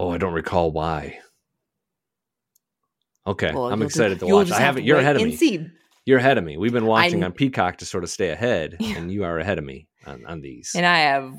Oh, 0.00 0.10
I 0.10 0.18
don't 0.18 0.32
recall 0.32 0.70
why. 0.70 1.18
Okay, 3.26 3.52
well, 3.52 3.72
I'm 3.72 3.82
excited 3.82 4.20
to 4.20 4.26
watch. 4.26 4.52
I 4.52 4.60
haven't. 4.60 4.84
You're 4.84 4.98
ahead 4.98 5.16
of 5.16 5.22
me. 5.22 5.34
See. 5.34 5.66
You're 6.08 6.20
ahead 6.20 6.38
of 6.38 6.44
me. 6.44 6.56
We've 6.56 6.72
been 6.72 6.86
watching 6.86 7.22
I, 7.22 7.26
on 7.26 7.32
Peacock 7.32 7.76
to 7.76 7.84
sort 7.84 8.02
of 8.02 8.08
stay 8.08 8.30
ahead, 8.30 8.78
yeah. 8.80 8.96
and 8.96 9.12
you 9.12 9.24
are 9.24 9.38
ahead 9.38 9.58
of 9.58 9.64
me 9.64 9.88
on, 10.06 10.24
on 10.24 10.40
these. 10.40 10.72
And 10.74 10.86
I 10.86 11.00
have 11.00 11.34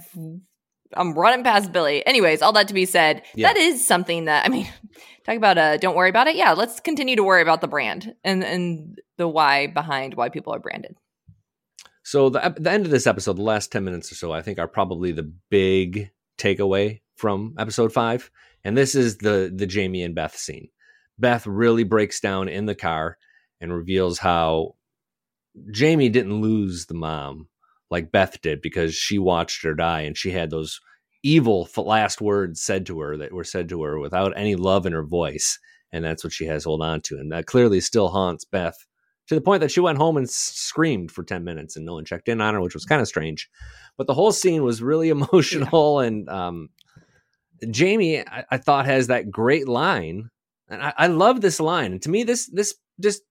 I'm 0.93 1.13
running 1.15 1.43
past 1.43 1.71
Billy. 1.71 2.05
Anyways, 2.05 2.43
all 2.43 2.53
that 2.53 2.67
to 2.67 2.75
be 2.75 2.86
said, 2.86 3.23
yeah. 3.34 3.48
that 3.48 3.58
is 3.58 3.83
something 3.83 4.25
that 4.25 4.46
I 4.46 4.50
mean, 4.50 4.71
talk 5.25 5.35
about 5.37 5.58
uh 5.58 5.77
don't 5.77 5.96
worry 5.96 6.12
about 6.12 6.27
it. 6.27 6.35
Yeah, 6.35 6.52
let's 6.52 6.79
continue 6.81 7.15
to 7.15 7.23
worry 7.23 7.41
about 7.41 7.62
the 7.62 7.67
brand 7.67 8.13
and 8.23 8.44
and 8.44 9.00
the 9.17 9.27
why 9.27 9.65
behind 9.65 10.13
why 10.13 10.29
people 10.29 10.54
are 10.54 10.60
branded. 10.60 10.96
So 12.04 12.29
the 12.29 12.54
the 12.56 12.69
end 12.69 12.85
of 12.85 12.91
this 12.91 13.08
episode, 13.08 13.37
the 13.37 13.41
last 13.41 13.71
10 13.71 13.83
minutes 13.83 14.12
or 14.12 14.15
so, 14.15 14.31
I 14.31 14.44
think 14.44 14.60
are 14.60 14.67
probably 14.67 15.12
the 15.12 15.33
big 15.50 16.12
takeaway 16.37 17.02
from 17.15 17.56
episode 17.58 17.91
5. 17.91 18.29
And 18.63 18.77
this 18.77 18.94
is 18.94 19.17
the 19.17 19.52
the 19.52 19.65
Jamie 19.65 20.04
and 20.04 20.13
Beth 20.13 20.37
scene. 20.37 20.69
Beth 21.17 21.48
really 21.48 21.85
breaks 21.85 22.19
down 22.19 22.48
in 22.50 22.67
the 22.67 22.75
car 22.75 23.17
and 23.62 23.73
reveals 23.73 24.19
how 24.19 24.75
Jamie 25.71 26.10
didn't 26.10 26.41
lose 26.41 26.85
the 26.85 26.93
mom 26.93 27.47
like 27.89 28.12
Beth 28.12 28.41
did 28.41 28.62
because 28.62 28.93
she 28.93 29.17
watched 29.17 29.63
her 29.63 29.73
die 29.73 30.01
and 30.01 30.17
she 30.17 30.31
had 30.31 30.49
those 30.49 30.79
evil 31.23 31.67
last 31.75 32.21
words 32.21 32.62
said 32.62 32.85
to 32.85 32.99
her 32.99 33.17
that 33.17 33.33
were 33.33 33.43
said 33.43 33.67
to 33.69 33.81
her 33.83 33.99
without 33.99 34.37
any 34.37 34.55
love 34.55 34.85
in 34.85 34.93
her 34.93 35.03
voice. 35.03 35.60
And 35.91 36.05
that's 36.05 36.23
what 36.23 36.33
she 36.33 36.45
has 36.45 36.63
hold 36.63 36.81
on 36.81 37.01
to. 37.01 37.17
And 37.17 37.31
that 37.31 37.47
clearly 37.47 37.81
still 37.81 38.10
haunts 38.10 38.45
Beth 38.45 38.77
to 39.27 39.35
the 39.35 39.41
point 39.41 39.62
that 39.62 39.71
she 39.71 39.79
went 39.79 39.97
home 39.97 40.17
and 40.17 40.29
screamed 40.29 41.12
for 41.12 41.23
10 41.23 41.43
minutes 41.43 41.75
and 41.75 41.85
no 41.85 41.93
one 41.93 42.05
checked 42.05 42.29
in 42.29 42.41
on 42.41 42.53
her, 42.53 42.62
which 42.62 42.73
was 42.73 42.85
kind 42.85 43.01
of 43.01 43.07
strange. 43.07 43.49
But 43.97 44.07
the 44.07 44.13
whole 44.13 44.31
scene 44.31 44.63
was 44.63 44.81
really 44.81 45.10
emotional. 45.10 45.99
And 45.99 46.29
um, 46.29 46.69
Jamie, 47.69 48.21
I, 48.21 48.45
I 48.51 48.57
thought, 48.57 48.85
has 48.85 49.07
that 49.07 49.31
great 49.31 49.67
line. 49.67 50.29
And 50.67 50.81
I, 50.81 50.93
I 50.97 51.07
love 51.07 51.41
this 51.41 51.60
line. 51.60 51.91
And 51.93 52.01
to 52.03 52.10
me, 52.10 52.23
this 52.23 52.47
this 52.47 52.75
just 52.99 53.23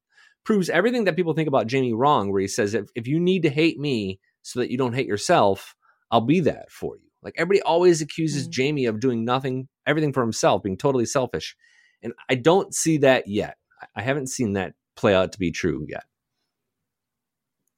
proves 0.45 0.71
everything 0.71 1.05
that 1.05 1.17
people 1.17 1.35
think 1.35 1.49
about 1.49 1.67
Jamie 1.67 1.93
wrong, 1.93 2.31
where 2.33 2.41
he 2.41 2.49
says, 2.49 2.75
if, 2.75 2.87
if 2.95 3.07
you 3.07 3.21
need 3.21 3.43
to 3.43 3.51
hate 3.51 3.79
me 3.79 4.19
so 4.43 4.61
that 4.61 4.71
you 4.71 4.79
don't 4.79 4.95
hate 4.95 5.07
yourself, 5.07 5.75
I'll 6.11 6.23
be 6.23 6.41
that 6.41 6.71
for 6.71 6.97
you. 6.97 7.03
Like 7.23 7.35
everybody 7.37 7.63
always 7.63 8.01
accuses 8.01 8.49
Mhm. 8.49 8.53
Jamie 8.53 8.87
of 8.87 9.01
doing 9.01 9.25
nothing, 9.25 9.69
everything 9.87 10.13
for 10.13 10.23
himself, 10.23 10.63
being 10.63 10.79
totally 10.79 11.05
selfish. 11.05 11.57
And 12.03 12.13
I 12.31 12.37
don't 12.37 12.75
see 12.75 12.99
that 12.99 13.27
yet. 13.29 13.57
I- 13.83 13.87
I 13.97 14.03
haven't 14.03 14.29
seen 14.29 14.53
that 14.55 14.75
play 14.97 15.15
out 15.15 15.33
to 15.33 15.39
be 15.39 15.51
true 15.51 15.85
yet. 15.89 16.05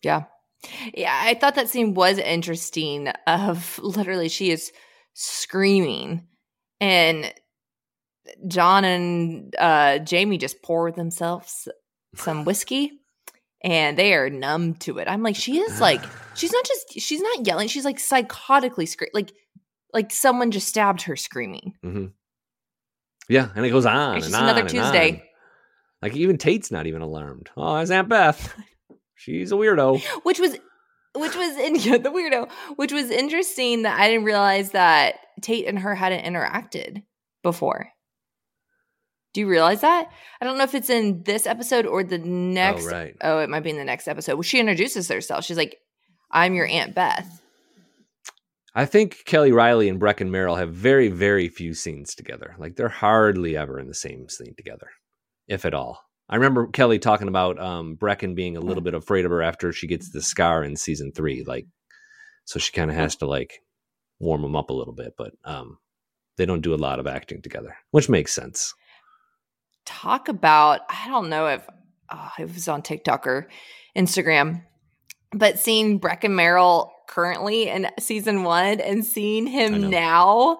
Yeah. 0.02 0.24
Yeah, 0.94 1.18
I 1.22 1.34
thought 1.34 1.54
that 1.54 1.68
scene 1.68 1.94
was 1.94 2.18
interesting 2.18 3.08
of 3.26 3.78
literally 3.82 4.28
she 4.28 4.50
is 4.50 4.72
screaming 5.14 6.26
and 6.80 7.32
John 8.46 8.84
and 8.84 9.54
uh 9.58 9.98
Jamie 9.98 10.38
just 10.38 10.62
pour 10.62 10.92
themselves 10.92 11.66
some 12.14 12.44
whiskey 12.44 12.92
and 13.62 13.98
they 13.98 14.14
are 14.14 14.30
numb 14.30 14.74
to 14.74 14.98
it. 14.98 15.08
I'm 15.08 15.22
like 15.22 15.36
she 15.36 15.58
is 15.58 15.80
like 15.80 16.00
she's 16.34 16.52
not 16.52 16.64
just 16.64 17.00
she's 17.00 17.20
not 17.20 17.46
yelling, 17.46 17.68
she's 17.68 17.84
like 17.84 17.98
psychotically 17.98 18.88
screaming 18.88 19.12
like 19.14 19.32
like 19.92 20.12
someone 20.12 20.50
just 20.50 20.68
stabbed 20.68 21.02
her 21.02 21.16
screaming. 21.16 21.74
Mm-hmm. 21.84 22.06
Yeah, 23.28 23.48
and 23.54 23.64
it 23.64 23.70
goes 23.70 23.86
on 23.86 24.16
It's 24.16 24.26
and 24.26 24.32
just 24.32 24.42
on 24.42 24.48
another 24.48 24.68
Tuesday. 24.68 25.10
on. 25.12 25.22
Like 26.02 26.16
even 26.16 26.38
Tate's 26.38 26.70
not 26.70 26.86
even 26.86 27.02
alarmed. 27.02 27.50
Oh, 27.56 27.76
that's 27.76 27.90
Aunt 27.90 28.08
Beth. 28.08 28.54
She's 29.14 29.52
a 29.52 29.54
weirdo. 29.54 30.00
which 30.22 30.38
was 30.40 30.56
which 31.14 31.36
was 31.36 31.56
in 31.58 31.72
the 32.02 32.08
weirdo 32.10 32.48
which 32.76 32.92
was 32.92 33.10
interesting 33.10 33.82
that 33.82 33.98
i 33.98 34.06
didn't 34.08 34.22
realize 34.24 34.70
that 34.70 35.16
tate 35.42 35.66
and 35.66 35.76
her 35.80 35.92
hadn't 35.94 36.24
interacted 36.24 37.02
before 37.42 37.88
do 39.32 39.40
you 39.40 39.46
realize 39.48 39.80
that 39.80 40.08
i 40.40 40.44
don't 40.44 40.58
know 40.58 40.64
if 40.64 40.74
it's 40.74 40.90
in 40.90 41.22
this 41.24 41.46
episode 41.46 41.86
or 41.86 42.02
the 42.02 42.18
next 42.18 42.86
Oh, 42.86 42.90
right. 42.90 43.16
oh 43.22 43.38
it 43.38 43.48
might 43.50 43.60
be 43.62 43.70
in 43.70 43.76
the 43.76 43.84
next 43.84 44.08
episode 44.08 44.34
well, 44.34 44.42
she 44.42 44.58
introduces 44.60 45.08
herself 45.08 45.44
she's 45.44 45.56
like 45.56 45.76
i'm 46.30 46.54
your 46.54 46.66
aunt 46.66 46.94
beth 46.94 47.40
I 48.72 48.86
think 48.86 49.24
Kelly 49.24 49.50
Reilly 49.50 49.88
and 49.88 50.00
Brecken 50.00 50.30
Merrill 50.30 50.54
have 50.54 50.72
very, 50.72 51.08
very 51.08 51.48
few 51.48 51.74
scenes 51.74 52.14
together. 52.14 52.54
Like 52.56 52.76
they're 52.76 52.88
hardly 52.88 53.56
ever 53.56 53.80
in 53.80 53.88
the 53.88 53.94
same 53.94 54.28
scene 54.28 54.54
together, 54.56 54.86
if 55.48 55.64
at 55.64 55.74
all. 55.74 56.00
I 56.28 56.36
remember 56.36 56.68
Kelly 56.68 57.00
talking 57.00 57.26
about 57.26 57.58
um, 57.58 57.96
Brecken 58.00 58.36
being 58.36 58.56
a 58.56 58.60
little 58.60 58.82
bit 58.84 58.94
afraid 58.94 59.24
of 59.24 59.32
her 59.32 59.42
after 59.42 59.72
she 59.72 59.88
gets 59.88 60.12
the 60.12 60.22
scar 60.22 60.62
in 60.62 60.76
season 60.76 61.10
three. 61.10 61.42
Like, 61.44 61.66
so 62.44 62.60
she 62.60 62.70
kind 62.70 62.92
of 62.92 62.96
has 62.96 63.16
to 63.16 63.26
like 63.26 63.54
warm 64.20 64.44
him 64.44 64.54
up 64.54 64.70
a 64.70 64.74
little 64.74 64.94
bit, 64.94 65.14
but 65.18 65.32
um, 65.44 65.78
they 66.36 66.46
don't 66.46 66.60
do 66.62 66.72
a 66.72 66.76
lot 66.76 67.00
of 67.00 67.08
acting 67.08 67.42
together, 67.42 67.76
which 67.90 68.08
makes 68.08 68.32
sense. 68.32 68.72
Talk 69.84 70.28
about 70.28 70.80
i 70.88 71.08
don't 71.08 71.28
know 71.28 71.46
if 71.46 71.66
oh, 72.10 72.30
it 72.38 72.52
was 72.52 72.68
on 72.68 72.82
tiktok 72.82 73.26
or 73.26 73.48
instagram 73.96 74.62
but 75.32 75.58
seeing 75.58 76.00
Brecken 76.00 76.32
Merrill 76.32 76.92
currently 77.06 77.68
in 77.68 77.88
season 77.98 78.42
one 78.42 78.80
and 78.80 79.04
seeing 79.04 79.46
him 79.46 79.90
now, 79.90 80.58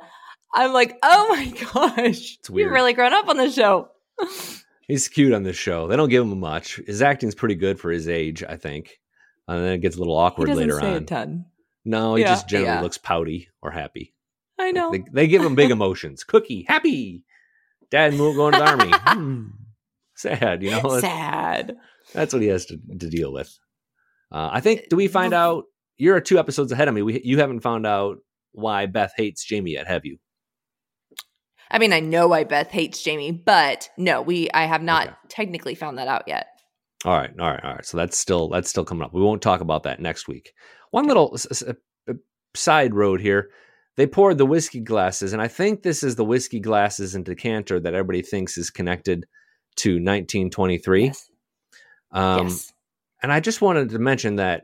I'm 0.54 0.72
like, 0.72 0.98
oh 1.02 1.28
my 1.30 1.46
gosh, 1.96 2.38
It's 2.38 2.50
weird. 2.50 2.66
you've 2.66 2.72
really 2.72 2.92
grown 2.92 3.12
up 3.12 3.28
on 3.28 3.36
the 3.36 3.50
show. 3.50 3.88
He's 4.88 5.08
cute 5.08 5.32
on 5.32 5.44
this 5.44 5.56
show. 5.56 5.86
They 5.86 5.96
don't 5.96 6.08
give 6.08 6.24
him 6.24 6.40
much. 6.40 6.80
His 6.86 7.00
acting's 7.00 7.34
pretty 7.34 7.54
good 7.54 7.78
for 7.78 7.90
his 7.90 8.08
age, 8.08 8.42
I 8.42 8.56
think. 8.56 8.98
And 9.46 9.62
then 9.62 9.72
it 9.74 9.78
gets 9.78 9.96
a 9.96 9.98
little 9.98 10.16
awkward 10.16 10.48
later 10.48 10.80
on. 10.80 11.44
No, 11.84 12.16
he 12.16 12.22
Yeah, 12.22 12.28
just 12.28 12.48
generally 12.48 12.74
yeah. 12.74 12.80
looks 12.82 12.98
pouty 12.98 13.48
or 13.62 13.70
happy. 13.70 14.14
I 14.58 14.66
Like, 14.66 14.74
know. 14.74 14.90
They, 14.90 15.04
they 15.12 15.26
give 15.28 15.42
him 15.44 15.54
big 15.54 15.70
emotions. 15.70 16.24
Cookie, 16.24 16.64
happy. 16.68 17.24
Dad 17.90 18.16
going 18.16 18.52
to 18.52 18.58
the 18.58 18.66
army. 18.66 18.92
Hmm. 19.06 19.46
Sad, 20.16 20.62
you 20.62 20.70
know. 20.70 21.00
Sad. 21.00 21.76
that's 22.12 22.32
what 22.34 22.42
he 22.42 22.48
has 22.48 22.66
to, 22.66 22.76
to 22.76 23.08
deal 23.08 23.32
with. 23.32 23.56
Uh, 24.30 24.50
I 24.52 24.60
think. 24.60 24.82
Do 24.90 24.96
we 24.96 25.08
find 25.08 25.32
out? 25.32 25.64
You're 25.96 26.20
two 26.20 26.38
episodes 26.38 26.72
ahead 26.72 26.88
of 26.88 26.94
me. 26.94 27.02
We, 27.02 27.20
you 27.24 27.38
haven't 27.38 27.60
found 27.60 27.86
out 27.86 28.18
why 28.52 28.86
Beth 28.86 29.12
hates 29.16 29.44
Jamie 29.44 29.72
yet, 29.72 29.86
have 29.86 30.04
you? 30.04 30.18
I 31.70 31.78
mean, 31.78 31.92
I 31.92 32.00
know 32.00 32.26
why 32.28 32.44
Beth 32.44 32.70
hates 32.70 33.02
Jamie, 33.02 33.32
but 33.32 33.88
no, 33.96 34.22
we 34.22 34.50
I 34.52 34.64
have 34.64 34.82
not 34.82 35.06
Okay. 35.06 35.16
technically 35.28 35.74
found 35.74 35.98
that 35.98 36.08
out 36.08 36.24
yet. 36.26 36.48
All 37.04 37.12
right, 37.16 37.30
all 37.38 37.50
right, 37.50 37.64
all 37.64 37.74
right. 37.74 37.84
So 37.86 37.96
that's 37.96 38.18
still 38.18 38.48
that's 38.48 38.68
still 38.68 38.84
coming 38.84 39.04
up. 39.04 39.14
We 39.14 39.22
won't 39.22 39.40
talk 39.42 39.60
about 39.60 39.84
that 39.84 40.00
next 40.00 40.28
week. 40.28 40.52
One 40.90 41.06
little 41.06 41.30
s- 41.34 41.46
s- 41.50 41.62
uh, 42.08 42.12
side 42.54 42.94
road 42.94 43.20
here. 43.20 43.50
They 44.00 44.06
poured 44.06 44.38
the 44.38 44.46
whiskey 44.46 44.80
glasses, 44.80 45.34
and 45.34 45.42
I 45.42 45.48
think 45.48 45.82
this 45.82 46.02
is 46.02 46.16
the 46.16 46.24
whiskey 46.24 46.58
glasses 46.58 47.14
and 47.14 47.22
decanter 47.22 47.78
that 47.78 47.92
everybody 47.92 48.22
thinks 48.22 48.56
is 48.56 48.70
connected 48.70 49.26
to 49.76 49.96
1923. 49.96 51.04
Yes. 51.04 51.28
Um, 52.10 52.46
yes. 52.46 52.72
And 53.22 53.30
I 53.30 53.40
just 53.40 53.60
wanted 53.60 53.90
to 53.90 53.98
mention 53.98 54.36
that 54.36 54.62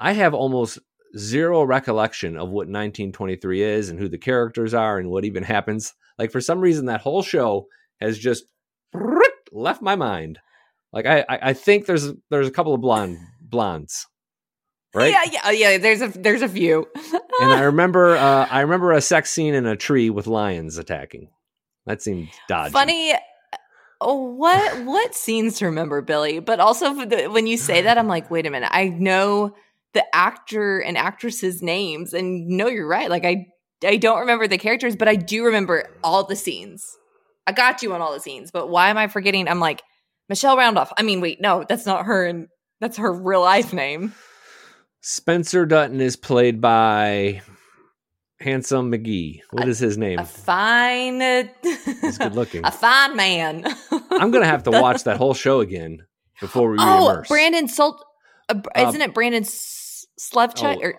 I 0.00 0.10
have 0.10 0.34
almost 0.34 0.80
zero 1.16 1.62
recollection 1.62 2.36
of 2.36 2.48
what 2.48 2.66
1923 2.66 3.62
is 3.62 3.90
and 3.90 3.98
who 4.00 4.08
the 4.08 4.18
characters 4.18 4.74
are 4.74 4.98
and 4.98 5.08
what 5.08 5.24
even 5.24 5.42
happens. 5.44 5.94
Like 6.18 6.32
for 6.32 6.40
some 6.40 6.58
reason, 6.58 6.86
that 6.86 7.02
whole 7.02 7.22
show 7.22 7.68
has 8.00 8.18
just 8.18 8.42
left 9.52 9.82
my 9.82 9.94
mind. 9.94 10.40
Like 10.92 11.06
I, 11.06 11.20
I, 11.28 11.38
I 11.42 11.52
think 11.52 11.86
there's 11.86 12.10
there's 12.28 12.48
a 12.48 12.50
couple 12.50 12.74
of 12.74 12.80
blonde 12.80 13.18
blondes, 13.40 14.08
right? 14.94 15.12
Yeah, 15.12 15.30
yeah, 15.32 15.40
oh, 15.44 15.50
yeah. 15.50 15.78
There's 15.78 16.00
a 16.02 16.08
there's 16.08 16.42
a 16.42 16.48
few. 16.48 16.86
And 17.40 17.52
I 17.52 17.60
remember 17.64 18.16
uh, 18.16 18.46
I 18.50 18.60
remember 18.60 18.92
a 18.92 19.00
sex 19.00 19.30
scene 19.30 19.54
in 19.54 19.66
a 19.66 19.76
tree 19.76 20.10
with 20.10 20.26
lions 20.26 20.78
attacking. 20.78 21.28
That 21.86 22.02
seemed 22.02 22.28
dodgy. 22.48 22.72
Funny. 22.72 23.14
oh, 24.00 24.22
What 24.34 24.84
what 24.84 25.14
scenes 25.14 25.58
to 25.58 25.66
remember, 25.66 26.02
Billy? 26.02 26.40
But 26.40 26.60
also 26.60 26.94
the- 27.04 27.28
when 27.28 27.46
you 27.46 27.56
say 27.56 27.82
that, 27.82 27.98
I'm 27.98 28.08
like, 28.08 28.30
wait 28.30 28.46
a 28.46 28.50
minute. 28.50 28.70
I 28.72 28.88
know 28.88 29.54
the 29.94 30.04
actor 30.14 30.78
and 30.80 30.98
actresses' 30.98 31.62
names, 31.62 32.12
and 32.12 32.46
no, 32.48 32.66
you're 32.68 32.86
right. 32.86 33.08
Like 33.10 33.24
I 33.24 33.46
I 33.84 33.96
don't 33.96 34.20
remember 34.20 34.46
the 34.46 34.58
characters, 34.58 34.96
but 34.96 35.08
I 35.08 35.14
do 35.14 35.44
remember 35.44 35.88
all 36.04 36.24
the 36.24 36.36
scenes. 36.36 36.84
I 37.46 37.52
got 37.52 37.82
you 37.82 37.94
on 37.94 38.02
all 38.02 38.12
the 38.12 38.20
scenes, 38.20 38.50
but 38.50 38.68
why 38.68 38.90
am 38.90 38.98
I 38.98 39.06
forgetting? 39.06 39.48
I'm 39.48 39.60
like 39.60 39.82
Michelle 40.28 40.58
Randolph. 40.58 40.92
I 40.98 41.02
mean, 41.02 41.22
wait, 41.22 41.40
no, 41.40 41.64
that's 41.66 41.86
not 41.86 42.04
her, 42.04 42.26
and 42.26 42.48
that's 42.80 42.98
her 42.98 43.10
real 43.12 43.40
life 43.40 43.72
name. 43.72 44.12
Spencer 45.00 45.64
Dutton 45.66 46.00
is 46.00 46.16
played 46.16 46.60
by 46.60 47.40
Handsome 48.40 48.90
McGee. 48.92 49.40
What 49.50 49.68
is 49.68 49.78
his 49.78 49.96
name? 49.98 50.18
A 50.18 50.24
fine, 50.24 51.20
He's 51.62 52.18
good 52.18 52.34
looking. 52.34 52.62
a 52.64 52.70
fine 52.70 53.16
man. 53.16 53.64
I'm 54.10 54.30
gonna 54.30 54.46
have 54.46 54.64
to 54.64 54.70
watch 54.70 55.04
that 55.04 55.16
whole 55.16 55.34
show 55.34 55.60
again 55.60 55.98
before 56.40 56.70
we 56.70 56.78
Oh, 56.80 56.82
reimmerse. 57.22 57.28
Brandon 57.28 57.68
Salt. 57.68 58.04
Uh, 58.48 58.60
Uh, 58.76 58.88
isn't 58.88 59.00
it 59.02 59.14
Brandon 59.14 59.42
S- 59.44 60.06
Slevchuk 60.20 60.76
oh, 60.78 60.80
or 60.82 60.94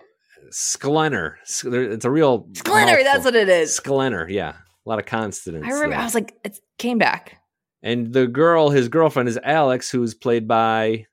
Sklenar. 0.52 1.34
It's 1.42 2.04
a 2.04 2.10
real 2.10 2.44
Sklenar? 2.52 3.02
That's 3.04 3.24
what 3.24 3.36
it 3.36 3.48
is. 3.48 3.78
Sklenar. 3.78 4.26
Yeah, 4.30 4.50
a 4.86 4.88
lot 4.88 4.98
of 4.98 5.06
consonants. 5.06 5.66
I 5.68 5.70
remember. 5.72 5.90
there. 5.94 6.00
I 6.00 6.04
was 6.04 6.14
like, 6.14 6.34
it 6.44 6.58
came 6.78 6.98
back. 6.98 7.36
and 7.82 8.12
the 8.12 8.26
girl, 8.26 8.70
his 8.70 8.88
girlfriend, 8.88 9.28
is 9.28 9.38
Alex, 9.42 9.90
who's 9.90 10.14
played 10.14 10.48
by. 10.48 11.06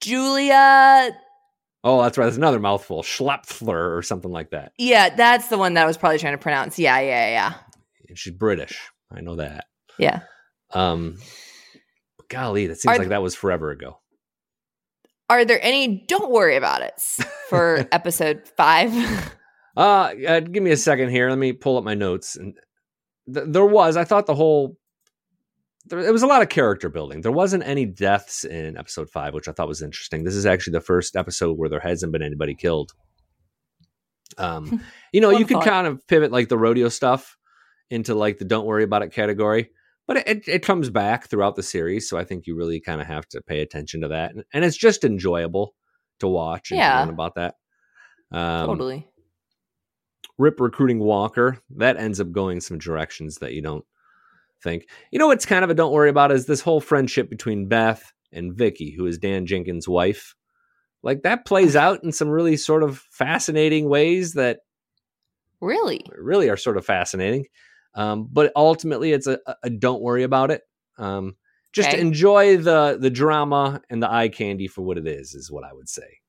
Julia. 0.00 1.10
Oh, 1.84 2.02
that's 2.02 2.18
right. 2.18 2.24
That's 2.24 2.36
another 2.36 2.58
mouthful. 2.58 3.02
Schlepfler 3.02 3.96
or 3.96 4.02
something 4.02 4.30
like 4.32 4.50
that. 4.50 4.72
Yeah, 4.78 5.14
that's 5.14 5.48
the 5.48 5.58
one 5.58 5.74
that 5.74 5.84
I 5.84 5.86
was 5.86 5.96
probably 5.96 6.18
trying 6.18 6.34
to 6.34 6.38
pronounce. 6.38 6.78
Yeah, 6.78 6.98
yeah, 7.00 7.28
yeah, 7.30 7.54
And 8.08 8.18
she's 8.18 8.32
British. 8.34 8.80
I 9.12 9.20
know 9.20 9.36
that. 9.36 9.66
yeah. 9.98 10.20
Um, 10.74 11.16
golly, 12.28 12.66
that 12.66 12.78
seems 12.80 12.96
Are- 12.96 12.98
like 12.98 13.08
that 13.08 13.22
was 13.22 13.34
forever 13.34 13.70
ago. 13.70 13.98
Are 15.30 15.44
there 15.44 15.60
any? 15.62 16.04
Don't 16.08 16.30
worry 16.30 16.56
about 16.56 16.80
it 16.82 16.98
for 17.48 17.86
episode 17.92 18.48
five. 18.56 18.90
Uh, 19.76 20.14
uh, 20.26 20.40
give 20.40 20.62
me 20.62 20.70
a 20.70 20.76
second 20.76 21.10
here. 21.10 21.28
Let 21.28 21.38
me 21.38 21.52
pull 21.52 21.76
up 21.76 21.84
my 21.84 21.94
notes. 21.94 22.34
And 22.36 22.54
th- 23.32 23.46
there 23.48 23.66
was, 23.66 23.96
I 23.98 24.04
thought 24.04 24.24
the 24.26 24.34
whole, 24.34 24.78
there, 25.88 25.98
it 26.00 26.12
was 26.12 26.22
a 26.22 26.26
lot 26.26 26.42
of 26.42 26.48
character 26.48 26.88
building. 26.88 27.20
There 27.20 27.32
wasn't 27.32 27.66
any 27.66 27.84
deaths 27.84 28.44
in 28.44 28.76
episode 28.76 29.10
five, 29.10 29.34
which 29.34 29.48
I 29.48 29.52
thought 29.52 29.68
was 29.68 29.82
interesting. 29.82 30.24
This 30.24 30.34
is 30.34 30.46
actually 30.46 30.72
the 30.72 30.80
first 30.80 31.16
episode 31.16 31.58
where 31.58 31.68
there 31.68 31.80
hasn't 31.80 32.12
been 32.12 32.22
anybody 32.22 32.54
killed. 32.54 32.92
Um, 34.36 34.82
you 35.12 35.20
know, 35.20 35.30
you 35.30 35.44
could 35.44 35.62
kind 35.62 35.86
of 35.86 36.06
pivot 36.06 36.32
like 36.32 36.48
the 36.48 36.58
rodeo 36.58 36.88
stuff 36.88 37.36
into 37.90 38.14
like 38.14 38.38
the 38.38 38.44
don't 38.44 38.66
worry 38.66 38.84
about 38.84 39.02
it 39.02 39.12
category, 39.12 39.70
but 40.06 40.18
it, 40.18 40.46
it 40.48 40.62
comes 40.62 40.90
back 40.90 41.28
throughout 41.28 41.56
the 41.56 41.62
series. 41.62 42.08
So 42.08 42.18
I 42.18 42.24
think 42.24 42.46
you 42.46 42.54
really 42.56 42.80
kind 42.80 43.00
of 43.00 43.06
have 43.06 43.26
to 43.30 43.40
pay 43.42 43.60
attention 43.60 44.02
to 44.02 44.08
that. 44.08 44.32
And, 44.32 44.44
and 44.52 44.64
it's 44.64 44.76
just 44.76 45.04
enjoyable 45.04 45.74
to 46.20 46.28
watch 46.28 46.70
and 46.70 46.78
Yeah. 46.78 47.00
learn 47.00 47.10
about 47.10 47.34
that. 47.36 47.54
Um, 48.30 48.66
totally. 48.66 49.08
Rip 50.36 50.60
recruiting 50.60 51.00
Walker, 51.00 51.58
that 51.76 51.96
ends 51.96 52.20
up 52.20 52.30
going 52.30 52.60
some 52.60 52.78
directions 52.78 53.38
that 53.38 53.54
you 53.54 53.62
don't 53.62 53.84
think. 54.62 54.88
You 55.10 55.18
know 55.18 55.28
what's 55.28 55.46
kind 55.46 55.64
of 55.64 55.70
a 55.70 55.74
don't 55.74 55.92
worry 55.92 56.10
about 56.10 56.32
is 56.32 56.46
this 56.46 56.60
whole 56.60 56.80
friendship 56.80 57.30
between 57.30 57.68
Beth 57.68 58.12
and 58.32 58.54
Vicky, 58.54 58.94
who 58.96 59.06
is 59.06 59.18
Dan 59.18 59.46
Jenkins' 59.46 59.88
wife. 59.88 60.34
Like 61.02 61.22
that 61.22 61.46
plays 61.46 61.76
out 61.76 62.02
in 62.04 62.12
some 62.12 62.28
really 62.28 62.56
sort 62.56 62.82
of 62.82 62.98
fascinating 63.10 63.88
ways 63.88 64.34
that 64.34 64.60
really, 65.60 66.04
really 66.16 66.48
are 66.48 66.56
sort 66.56 66.76
of 66.76 66.84
fascinating. 66.84 67.46
Um, 67.94 68.28
but 68.30 68.52
ultimately, 68.54 69.12
it's 69.12 69.26
a, 69.26 69.38
a, 69.62 69.70
don't 69.70 70.02
worry 70.02 70.22
about 70.22 70.50
it. 70.50 70.62
Um, 70.98 71.36
just 71.72 71.90
okay. 71.90 72.00
enjoy 72.00 72.56
the 72.56 72.96
the 73.00 73.10
drama 73.10 73.82
and 73.90 74.02
the 74.02 74.10
eye 74.10 74.28
candy 74.28 74.68
for 74.68 74.82
what 74.82 74.98
it 74.98 75.06
is. 75.06 75.34
Is 75.34 75.50
what 75.50 75.64
I 75.64 75.72
would 75.72 75.88
say 75.88 76.20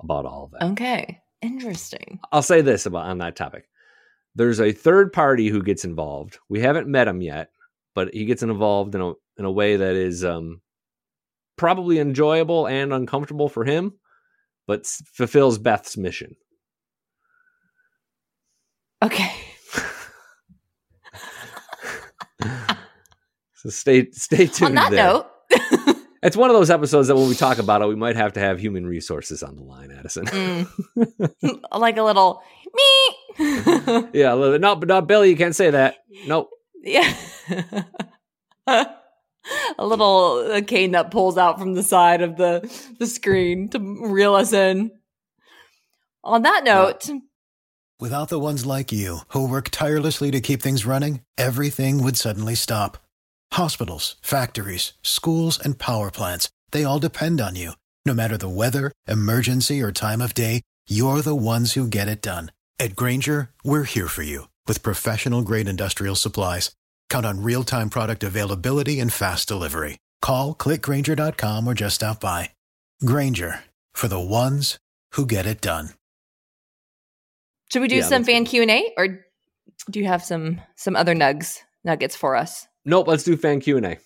about 0.00 0.26
all 0.26 0.44
of 0.44 0.50
that. 0.52 0.62
Okay, 0.72 1.20
interesting. 1.42 2.20
I'll 2.32 2.42
say 2.42 2.60
this 2.60 2.86
about 2.86 3.06
on 3.06 3.18
that 3.18 3.36
topic. 3.36 3.68
There's 4.34 4.60
a 4.60 4.72
third 4.72 5.12
party 5.12 5.48
who 5.48 5.62
gets 5.62 5.84
involved. 5.84 6.38
We 6.48 6.60
haven't 6.60 6.88
met 6.88 7.08
him 7.08 7.22
yet, 7.22 7.50
but 7.96 8.12
he 8.14 8.26
gets 8.26 8.44
involved 8.44 8.94
in 8.94 9.00
a 9.00 9.14
in 9.38 9.44
a 9.46 9.50
way 9.50 9.76
that 9.76 9.96
is 9.96 10.22
um, 10.24 10.60
probably 11.56 11.98
enjoyable 11.98 12.68
and 12.68 12.92
uncomfortable 12.92 13.48
for 13.48 13.64
him, 13.64 13.94
but 14.66 14.86
fulfills 14.86 15.58
Beth's 15.58 15.96
mission. 15.96 16.36
Okay. 19.02 19.32
so 23.54 23.70
stay 23.70 24.10
stay 24.12 24.46
tuned. 24.46 24.68
On 24.68 24.74
that 24.74 24.90
there. 24.90 25.04
note. 25.04 25.26
it's 26.22 26.36
one 26.36 26.50
of 26.50 26.54
those 26.54 26.70
episodes 26.70 27.08
that 27.08 27.16
when 27.16 27.28
we 27.30 27.34
talk 27.34 27.56
about 27.58 27.80
it, 27.80 27.88
we 27.88 27.96
might 27.96 28.16
have 28.16 28.34
to 28.34 28.40
have 28.40 28.60
human 28.60 28.86
resources 28.86 29.42
on 29.42 29.56
the 29.56 29.62
line, 29.62 29.90
Adison. 29.90 30.26
Mm. 30.26 31.62
like 31.72 31.96
a 31.96 32.02
little 32.02 32.42
me. 32.74 32.82
yeah, 34.12 34.34
a 34.34 34.36
little, 34.36 34.58
no, 34.58 34.76
but 34.76 34.88
not 34.88 35.06
Billy. 35.06 35.30
You 35.30 35.36
can't 35.36 35.56
say 35.56 35.70
that. 35.70 35.96
Nope. 36.26 36.50
Yeah. 36.82 37.14
a 38.66 39.86
little 39.86 40.50
a 40.50 40.62
cane 40.62 40.92
that 40.92 41.10
pulls 41.10 41.38
out 41.38 41.58
from 41.58 41.74
the 41.74 41.82
side 41.82 42.22
of 42.22 42.36
the 42.36 42.68
the 42.98 43.06
screen 43.06 43.68
to 43.70 43.78
reel 43.78 44.34
us 44.34 44.52
in. 44.52 44.90
On 46.24 46.42
that 46.42 46.64
note, 46.64 47.08
without 48.00 48.28
the 48.28 48.40
ones 48.40 48.66
like 48.66 48.90
you 48.90 49.20
who 49.28 49.48
work 49.48 49.68
tirelessly 49.70 50.30
to 50.32 50.40
keep 50.40 50.60
things 50.62 50.84
running, 50.84 51.22
everything 51.38 52.02
would 52.02 52.16
suddenly 52.16 52.54
stop. 52.54 52.98
Hospitals, 53.52 54.16
factories, 54.22 54.94
schools, 55.02 55.58
and 55.58 55.78
power 55.78 56.10
plants—they 56.10 56.82
all 56.84 56.98
depend 56.98 57.40
on 57.40 57.54
you. 57.54 57.72
No 58.04 58.14
matter 58.14 58.36
the 58.36 58.48
weather, 58.48 58.92
emergency, 59.06 59.80
or 59.80 59.92
time 59.92 60.20
of 60.20 60.34
day, 60.34 60.62
you're 60.88 61.22
the 61.22 61.34
ones 61.34 61.72
who 61.72 61.88
get 61.88 62.08
it 62.08 62.22
done. 62.22 62.50
At 62.78 62.96
Grainger, 62.96 63.50
we're 63.64 63.84
here 63.84 64.08
for 64.08 64.22
you 64.22 64.48
with 64.68 64.82
professional 64.82 65.42
grade 65.42 65.68
industrial 65.68 66.14
supplies. 66.14 66.72
Count 67.08 67.26
on 67.26 67.42
real 67.42 67.64
time 67.64 67.90
product 67.90 68.22
availability 68.22 69.00
and 69.00 69.12
fast 69.12 69.48
delivery. 69.48 69.98
Call 70.22 70.54
clickgrainger.com 70.54 71.66
or 71.66 71.74
just 71.74 71.96
stop 71.96 72.20
by. 72.20 72.50
Grainger 73.04 73.64
for 73.92 74.08
the 74.08 74.20
ones 74.20 74.78
who 75.12 75.26
get 75.26 75.46
it 75.46 75.60
done. 75.60 75.90
Should 77.72 77.82
we 77.82 77.88
do 77.88 77.96
yeah, 77.96 78.02
some 78.02 78.24
fan 78.24 78.44
Q 78.44 78.62
and 78.62 78.70
A, 78.70 78.94
or 78.96 79.26
do 79.90 79.98
you 79.98 80.06
have 80.06 80.22
some 80.22 80.60
some 80.76 80.94
other 80.94 81.14
nugs 81.14 81.58
nuggets 81.84 82.14
for 82.14 82.36
us? 82.36 82.68
Nope. 82.84 83.08
Let's 83.08 83.24
do 83.24 83.36
fan 83.36 83.60
Q 83.60 83.78
and 83.78 83.86
A. 83.86 83.98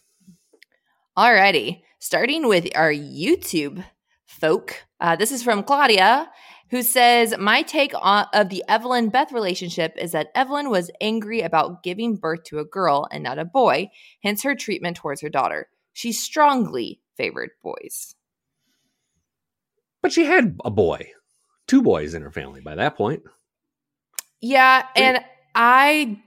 Alrighty, 1.18 1.82
starting 1.98 2.48
with 2.48 2.68
our 2.74 2.90
YouTube 2.90 3.84
folk. 4.26 4.82
Uh, 5.00 5.16
this 5.16 5.32
is 5.32 5.42
from 5.42 5.62
Claudia, 5.62 6.30
who 6.70 6.82
says, 6.82 7.34
My 7.38 7.62
take 7.62 7.92
on, 8.00 8.26
of 8.32 8.48
the 8.48 8.64
Evelyn 8.68 9.08
Beth 9.08 9.32
relationship 9.32 9.94
is 9.98 10.12
that 10.12 10.30
Evelyn 10.34 10.70
was 10.70 10.90
angry 11.00 11.40
about 11.40 11.82
giving 11.82 12.16
birth 12.16 12.44
to 12.44 12.58
a 12.58 12.64
girl 12.64 13.08
and 13.10 13.22
not 13.22 13.38
a 13.38 13.44
boy, 13.44 13.90
hence 14.22 14.42
her 14.42 14.54
treatment 14.54 14.96
towards 14.96 15.20
her 15.20 15.28
daughter. 15.28 15.68
She 15.92 16.12
strongly 16.12 17.00
favored 17.16 17.50
boys. 17.62 18.14
But 20.02 20.12
she 20.12 20.24
had 20.24 20.58
a 20.64 20.70
boy, 20.70 21.10
two 21.66 21.82
boys 21.82 22.14
in 22.14 22.22
her 22.22 22.30
family 22.30 22.60
by 22.60 22.76
that 22.76 22.96
point. 22.96 23.22
Yeah, 24.40 24.86
and 24.96 25.20
I 25.54 26.22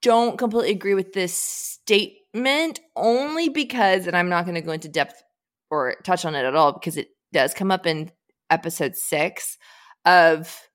don't 0.00 0.38
completely 0.38 0.70
agree 0.70 0.94
with 0.94 1.12
this 1.12 1.34
statement 1.34 2.80
only 2.96 3.48
because, 3.50 4.06
and 4.06 4.16
I'm 4.16 4.30
not 4.30 4.44
going 4.44 4.54
to 4.54 4.62
go 4.62 4.72
into 4.72 4.88
depth 4.88 5.22
or 5.70 5.96
touch 6.04 6.24
on 6.24 6.34
it 6.34 6.44
at 6.44 6.54
all 6.54 6.72
because 6.72 6.96
it 6.96 7.08
does 7.32 7.52
come 7.52 7.70
up 7.70 7.84
in 7.84 8.10
episode 8.48 8.96
six 8.96 9.58
of 10.04 10.68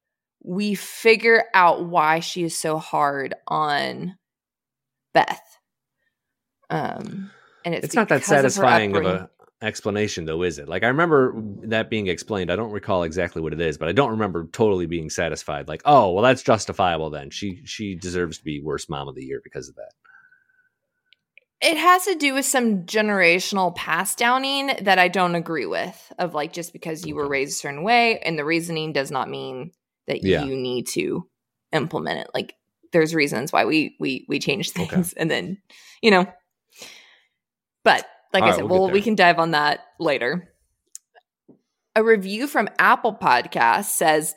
we 0.43 0.76
figure 0.76 1.45
out 1.53 1.86
why 1.86 2.19
she 2.19 2.43
is 2.43 2.57
so 2.57 2.78
hard 2.78 3.34
on 3.47 4.17
Beth. 5.13 5.41
Um, 6.69 7.32
and 7.63 7.74
it's, 7.76 7.86
it's 7.86 7.95
not 7.95 8.09
that 8.09 8.24
satisfying 8.24 8.95
of, 8.95 9.05
of 9.05 9.15
a 9.15 9.30
explanation 9.61 10.26
though 10.26 10.43
is 10.43 10.59
it? 10.59 10.67
Like 10.67 10.84
i 10.84 10.88
remember 10.88 11.34
that 11.63 11.89
being 11.89 12.07
explained. 12.07 12.51
I 12.51 12.55
don't 12.55 12.71
recall 12.71 13.03
exactly 13.03 13.41
what 13.41 13.53
it 13.53 13.61
is 13.61 13.78
but 13.78 13.88
i 13.88 13.93
don't 13.93 14.11
remember 14.11 14.47
totally 14.51 14.86
being 14.86 15.09
satisfied. 15.09 15.67
Like 15.67 15.82
oh 15.86 16.11
well 16.11 16.24
that's 16.24 16.43
justifiable 16.43 17.09
then. 17.09 17.30
She 17.30 17.61
she 17.63 17.95
deserves 17.95 18.39
to 18.39 18.43
be 18.43 18.59
worst 18.59 18.89
mom 18.89 19.07
of 19.07 19.15
the 19.15 19.24
year 19.24 19.39
because 19.43 19.69
of 19.69 19.76
that 19.76 19.93
it 21.64 21.78
has 21.78 22.05
to 22.05 22.16
do 22.16 22.34
with 22.34 22.45
some 22.45 22.84
generational 22.84 23.74
pass 23.74 24.16
downing 24.16 24.72
that 24.82 24.99
I 24.99 25.07
don't 25.07 25.36
agree 25.36 25.66
with. 25.66 26.11
Of 26.20 26.34
like, 26.34 26.53
just 26.53 26.74
because 26.74 27.05
you 27.05 27.16
were 27.16 27.28
raised 27.28 27.53
a 27.53 27.55
certain 27.55 27.84
way 27.84 28.20
and 28.20 28.38
the 28.38 28.45
reasoning 28.45 28.91
does 28.91 29.09
not 29.09 29.30
mean 29.30 29.72
that 30.07 30.24
yeah. 30.24 30.43
you 30.43 30.55
need 30.55 30.88
to 30.89 31.28
implement 31.72 32.20
it. 32.20 32.28
Like, 32.34 32.55
there's 32.91 33.16
reasons 33.16 33.51
why 33.51 33.66
we 33.66 33.95
we 33.99 34.26
we 34.28 34.39
change 34.39 34.72
things, 34.72 35.14
okay. 35.14 35.22
and 35.22 35.32
then 35.32 35.57
you 36.01 36.11
know. 36.11 36.28
But 37.84 38.05
like 38.34 38.43
All 38.43 38.49
I 38.49 38.51
said, 38.51 38.61
right, 38.61 38.70
we'll, 38.70 38.91
we 38.91 39.01
can 39.01 39.16
dive 39.16 39.39
on 39.39 39.51
that 39.51 39.80
later. 39.99 40.53
A 41.95 42.03
review 42.03 42.47
from 42.47 42.70
Apple 42.78 43.16
Podcast 43.16 43.86
says 43.86 44.36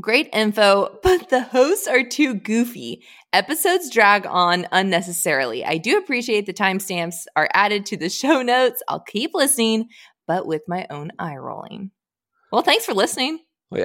Great 0.00 0.30
info, 0.32 0.98
but 1.02 1.28
the 1.28 1.42
hosts 1.42 1.86
are 1.86 2.02
too 2.02 2.34
goofy. 2.34 3.04
Episodes 3.34 3.88
drag 3.88 4.26
on 4.26 4.66
unnecessarily. 4.72 5.64
I 5.64 5.78
do 5.78 5.96
appreciate 5.96 6.44
the 6.44 6.52
timestamps 6.52 7.24
are 7.34 7.48
added 7.54 7.86
to 7.86 7.96
the 7.96 8.10
show 8.10 8.42
notes. 8.42 8.82
I'll 8.88 9.00
keep 9.00 9.30
listening, 9.32 9.88
but 10.26 10.46
with 10.46 10.60
my 10.68 10.86
own 10.90 11.12
eye 11.18 11.36
rolling. 11.36 11.92
Well, 12.52 12.60
thanks 12.60 12.84
for 12.84 12.92
listening. 12.92 13.38
Well, 13.70 13.80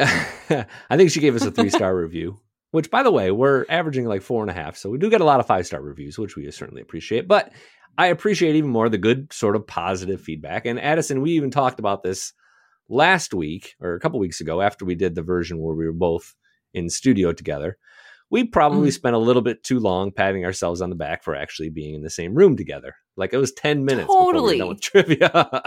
yeah, 0.50 0.66
I 0.90 0.98
think 0.98 1.12
she 1.12 1.22
gave 1.22 1.34
us 1.34 1.46
a 1.46 1.52
three 1.52 1.70
star 1.70 1.96
review, 1.96 2.42
which, 2.72 2.92
by 2.92 3.04
the 3.04 3.12
way, 3.12 3.32
we're 3.32 3.64
averaging 3.70 4.06
like 4.06 4.22
four 4.22 4.44
and 4.44 4.52
a 4.52 4.54
half. 4.54 4.76
So 4.76 4.90
we 4.90 4.98
do 4.98 5.10
get 5.10 5.22
a 5.22 5.26
lot 5.26 5.40
of 5.40 5.48
five 5.48 5.66
star 5.66 5.82
reviews, 5.82 6.20
which 6.20 6.36
we 6.36 6.52
certainly 6.52 6.82
appreciate. 6.82 7.26
But 7.26 7.54
I 7.98 8.08
appreciate 8.08 8.58
even 8.58 8.70
more 8.70 8.90
the 8.90 8.98
good, 8.98 9.32
sort 9.32 9.56
of 9.56 9.66
positive 9.66 10.20
feedback. 10.20 10.66
And 10.66 10.78
Adison, 10.78 11.22
we 11.22 11.32
even 11.32 11.52
talked 11.52 11.80
about 11.80 12.04
this 12.04 12.34
last 12.90 13.34
week 13.34 13.76
or 13.80 13.94
a 13.94 14.00
couple 14.02 14.20
weeks 14.20 14.42
ago 14.42 14.60
after 14.60 14.84
we 14.84 14.96
did 14.96 15.16
the 15.16 15.24
version 15.24 15.58
where 15.58 15.74
we 15.74 15.86
were 15.86 15.94
both 15.94 16.36
in 16.74 16.90
studio 16.90 17.32
together 17.32 17.78
we 18.30 18.44
probably 18.44 18.90
mm. 18.90 18.94
spent 18.94 19.16
a 19.16 19.20
little 19.20 19.42
bit 19.42 19.64
too 19.64 19.80
long 19.80 20.12
patting 20.12 20.46
ourselves 20.46 20.82
on 20.82 20.90
the 20.90 20.96
back 20.96 21.24
for 21.24 21.36
actually 21.36 21.70
being 21.70 21.96
in 21.96 22.02
the 22.02 22.10
same 22.10 22.34
room 22.34 22.56
together 22.56 22.96
like 23.16 23.34
it 23.34 23.38
was 23.38 23.52
10 23.54 23.86
minutes 23.86 24.08
totally 24.08 24.62
we 24.62 24.76
trivia 24.76 25.30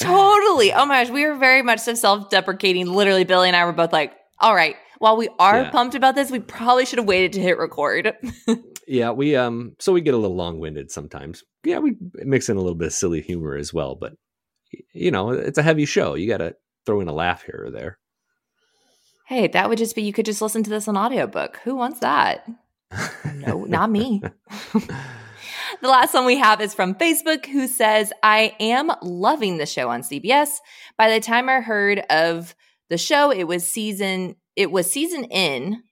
totally 0.00 0.72
oh 0.72 0.86
my 0.86 1.04
gosh 1.04 1.12
we 1.12 1.26
were 1.26 1.36
very 1.36 1.62
much 1.62 1.80
so 1.80 1.94
self-deprecating 1.94 2.86
literally 2.86 3.24
billy 3.24 3.48
and 3.48 3.56
i 3.56 3.64
were 3.64 3.72
both 3.72 3.92
like 3.92 4.12
all 4.40 4.54
right 4.54 4.76
while 4.98 5.16
we 5.16 5.28
are 5.38 5.62
yeah. 5.62 5.70
pumped 5.70 5.94
about 5.94 6.14
this 6.14 6.30
we 6.30 6.40
probably 6.40 6.84
should 6.84 6.98
have 6.98 7.08
waited 7.08 7.32
to 7.32 7.40
hit 7.40 7.58
record 7.58 8.14
yeah 8.88 9.10
we 9.10 9.34
um 9.36 9.74
so 9.78 9.92
we 9.92 10.00
get 10.00 10.14
a 10.14 10.18
little 10.18 10.36
long-winded 10.36 10.90
sometimes 10.90 11.42
yeah 11.64 11.78
we 11.78 11.96
mix 12.14 12.48
in 12.48 12.56
a 12.56 12.60
little 12.60 12.78
bit 12.78 12.88
of 12.88 12.92
silly 12.92 13.20
humor 13.20 13.56
as 13.56 13.72
well 13.72 13.94
but 13.94 14.14
you 14.92 15.10
know, 15.10 15.30
it's 15.30 15.58
a 15.58 15.62
heavy 15.62 15.84
show. 15.84 16.14
You 16.14 16.28
got 16.28 16.38
to 16.38 16.56
throw 16.86 17.00
in 17.00 17.08
a 17.08 17.12
laugh 17.12 17.42
here 17.42 17.64
or 17.66 17.70
there. 17.70 17.98
Hey, 19.28 19.46
that 19.48 19.68
would 19.68 19.76
just 19.76 19.94
be 19.94 20.00
you 20.00 20.14
could 20.14 20.24
just 20.24 20.40
listen 20.40 20.62
to 20.62 20.70
this 20.70 20.88
on 20.88 20.96
audiobook. 20.96 21.58
Who 21.64 21.76
wants 21.76 22.00
that? 22.00 22.48
no, 23.34 23.64
not 23.64 23.90
me. 23.90 24.22
the 24.72 24.88
last 25.82 26.14
one 26.14 26.24
we 26.24 26.38
have 26.38 26.62
is 26.62 26.72
from 26.72 26.94
Facebook 26.94 27.44
who 27.44 27.66
says, 27.66 28.10
I 28.22 28.56
am 28.58 28.90
loving 29.02 29.58
the 29.58 29.66
show 29.66 29.90
on 29.90 30.00
CBS. 30.00 30.56
By 30.96 31.10
the 31.10 31.20
time 31.20 31.50
I 31.50 31.60
heard 31.60 31.98
of 32.08 32.54
the 32.88 32.96
show, 32.96 33.30
it 33.30 33.44
was 33.44 33.68
season 33.68 34.36
it 34.56 34.70
was 34.70 34.90
season 34.90 35.24
in. 35.24 35.82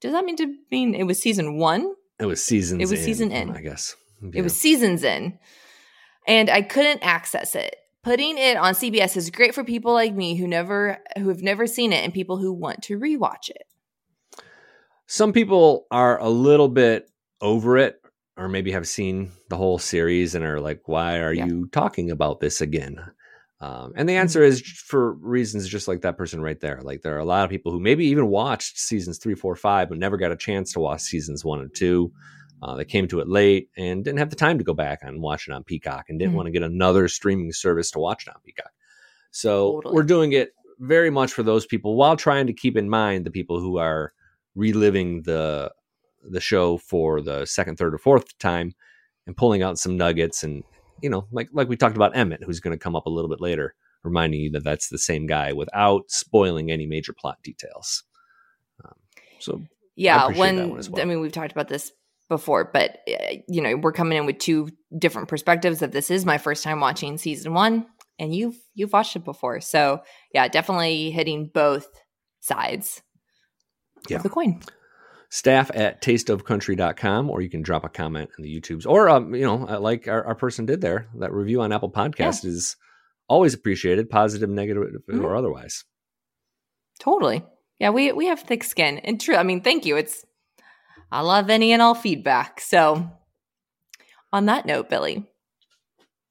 Does 0.00 0.12
that 0.12 0.24
mean 0.24 0.36
to 0.36 0.54
mean 0.70 0.94
it 0.94 1.08
was 1.08 1.20
season 1.20 1.58
one? 1.58 1.92
It 2.20 2.26
was 2.26 2.40
season. 2.40 2.80
It 2.80 2.88
was 2.88 3.00
in, 3.00 3.04
season 3.04 3.32
in. 3.32 3.50
I 3.50 3.62
guess. 3.62 3.96
Yeah. 4.22 4.30
It 4.34 4.42
was 4.42 4.56
seasons 4.56 5.02
in. 5.02 5.40
And 6.28 6.48
I 6.48 6.62
couldn't 6.62 7.02
access 7.02 7.56
it 7.56 7.74
putting 8.02 8.38
it 8.38 8.56
on 8.56 8.74
CBS 8.74 9.16
is 9.16 9.30
great 9.30 9.54
for 9.54 9.64
people 9.64 9.92
like 9.92 10.14
me 10.14 10.36
who 10.36 10.46
never 10.46 10.98
who 11.18 11.28
have 11.28 11.42
never 11.42 11.66
seen 11.66 11.92
it 11.92 12.04
and 12.04 12.14
people 12.14 12.36
who 12.36 12.52
want 12.52 12.82
to 12.82 12.98
rewatch 12.98 13.50
it. 13.50 13.66
Some 15.06 15.32
people 15.32 15.86
are 15.90 16.18
a 16.20 16.28
little 16.28 16.68
bit 16.68 17.10
over 17.40 17.76
it 17.76 18.00
or 18.36 18.48
maybe 18.48 18.72
have 18.72 18.88
seen 18.88 19.32
the 19.48 19.56
whole 19.56 19.78
series 19.78 20.34
and 20.34 20.44
are 20.44 20.60
like 20.60 20.82
why 20.86 21.18
are 21.18 21.32
yeah. 21.32 21.46
you 21.46 21.68
talking 21.68 22.10
about 22.10 22.40
this 22.40 22.60
again? 22.60 23.00
Um, 23.62 23.92
and 23.94 24.08
the 24.08 24.14
mm-hmm. 24.14 24.22
answer 24.22 24.42
is 24.42 24.62
for 24.62 25.12
reasons 25.14 25.68
just 25.68 25.86
like 25.86 26.00
that 26.02 26.16
person 26.16 26.40
right 26.40 26.58
there. 26.58 26.80
Like 26.82 27.02
there 27.02 27.14
are 27.16 27.20
a 27.20 27.26
lot 27.26 27.44
of 27.44 27.50
people 27.50 27.72
who 27.72 27.80
maybe 27.80 28.06
even 28.06 28.28
watched 28.28 28.78
seasons 28.78 29.18
three, 29.18 29.34
four, 29.34 29.54
five, 29.54 29.90
but 29.90 29.98
never 29.98 30.16
got 30.16 30.32
a 30.32 30.36
chance 30.36 30.72
to 30.72 30.80
watch 30.80 31.02
seasons 31.02 31.44
one 31.44 31.60
and 31.60 31.74
two. 31.74 32.10
Uh, 32.62 32.74
they 32.76 32.84
came 32.84 33.08
to 33.08 33.20
it 33.20 33.28
late 33.28 33.70
and 33.76 34.04
didn't 34.04 34.18
have 34.18 34.28
the 34.30 34.36
time 34.36 34.58
to 34.58 34.64
go 34.64 34.74
back 34.74 34.98
and 35.02 35.22
watch 35.22 35.48
it 35.48 35.52
on 35.52 35.64
Peacock 35.64 36.06
and 36.08 36.18
didn't 36.18 36.32
Mhm. 36.32 36.36
want 36.36 36.46
to 36.46 36.52
get 36.52 36.62
another 36.62 37.08
streaming 37.08 37.52
service 37.52 37.90
to 37.92 37.98
watch 37.98 38.26
it 38.26 38.30
on 38.34 38.40
Peacock. 38.44 38.70
So 39.30 39.76
Totally. 39.76 39.94
we're 39.94 40.02
doing 40.02 40.32
it 40.32 40.52
very 40.78 41.08
much 41.10 41.32
for 41.32 41.42
those 41.42 41.64
people 41.66 41.96
while 41.96 42.16
trying 42.16 42.46
to 42.46 42.52
keep 42.52 42.76
in 42.76 42.88
mind 42.88 43.24
the 43.24 43.30
people 43.30 43.60
who 43.60 43.78
are 43.78 44.12
reliving 44.54 45.22
the 45.22 45.72
the 46.22 46.40
show 46.40 46.76
for 46.76 47.22
the 47.22 47.46
second, 47.46 47.76
third, 47.76 47.94
or 47.94 47.98
fourth 47.98 48.36
time 48.38 48.74
and 49.26 49.34
pulling 49.36 49.62
out 49.62 49.78
some 49.78 49.96
nuggets 49.96 50.42
and 50.42 50.62
you 51.00 51.08
know 51.08 51.26
like 51.32 51.48
like 51.52 51.68
we 51.68 51.76
talked 51.78 51.96
about 51.96 52.14
Emmett, 52.14 52.42
who's 52.44 52.60
going 52.60 52.76
to 52.76 52.82
come 52.82 52.94
up 52.94 53.06
a 53.06 53.10
little 53.10 53.30
bit 53.30 53.40
later, 53.40 53.74
reminding 54.02 54.40
you 54.40 54.50
that 54.50 54.64
that's 54.64 54.88
the 54.88 54.98
same 54.98 55.26
guy 55.26 55.52
without 55.54 56.10
spoiling 56.10 56.70
any 56.70 56.84
major 56.86 57.14
plot 57.14 57.38
details. 57.42 58.02
Um, 58.84 58.92
so 59.38 59.62
Yeah, 59.94 60.24
appreciate 60.24 60.40
when 60.40 60.56
that 60.56 60.68
one 60.68 60.78
as 60.78 60.90
well. 60.90 61.00
I 61.00 61.04
mean 61.06 61.20
we've 61.20 61.32
talked 61.32 61.52
about 61.52 61.68
this 61.68 61.92
before, 62.30 62.64
but 62.72 63.00
uh, 63.06 63.34
you 63.46 63.60
know 63.60 63.76
we're 63.76 63.92
coming 63.92 64.16
in 64.16 64.24
with 64.24 64.38
two 64.38 64.70
different 64.98 65.28
perspectives. 65.28 65.80
That 65.80 65.92
this 65.92 66.10
is 66.10 66.24
my 66.24 66.38
first 66.38 66.64
time 66.64 66.80
watching 66.80 67.18
season 67.18 67.52
one, 67.52 67.84
and 68.18 68.34
you've 68.34 68.56
you've 68.74 68.94
watched 68.94 69.16
it 69.16 69.24
before, 69.26 69.60
so 69.60 70.00
yeah, 70.32 70.48
definitely 70.48 71.10
hitting 71.10 71.50
both 71.52 71.86
sides 72.40 73.02
Yeah. 74.08 74.16
of 74.16 74.22
the 74.22 74.30
coin. 74.30 74.60
staff 75.28 75.70
at 75.74 76.00
tasteofcountry.com 76.02 77.28
or 77.30 77.40
you 77.42 77.50
can 77.50 77.62
drop 77.62 77.84
a 77.84 77.88
comment 77.88 78.30
in 78.38 78.42
the 78.42 78.60
YouTubes 78.60 78.86
or 78.86 79.08
um, 79.10 79.34
you 79.34 79.44
know 79.44 79.68
uh, 79.68 79.78
like 79.78 80.08
our, 80.08 80.24
our 80.24 80.34
person 80.34 80.64
did 80.66 80.80
there 80.80 81.06
that 81.18 81.32
review 81.32 81.60
on 81.60 81.70
Apple 81.70 81.92
Podcast 81.92 82.44
is 82.46 82.76
always 83.28 83.52
appreciated 83.54 84.08
positive 84.10 84.48
negative 84.48 84.84
Mhm. 85.08 85.22
or 85.22 85.36
otherwise 85.36 85.84
Totally. 86.98 87.44
Yeah, 87.78 87.90
we 87.90 88.12
we 88.12 88.26
have 88.26 88.40
thick 88.40 88.62
skin. 88.64 88.98
And 88.98 89.20
true, 89.20 89.36
I 89.36 89.42
mean, 89.42 89.62
thank 89.62 89.86
you. 89.86 89.96
It's 89.96 90.24
I 91.12 91.20
love 91.22 91.50
any 91.50 91.72
and 91.72 91.82
all 91.82 91.94
feedback. 91.94 92.60
So 92.60 93.10
on 94.32 94.46
that 94.46 94.66
note, 94.66 94.88
Billy, 94.88 95.26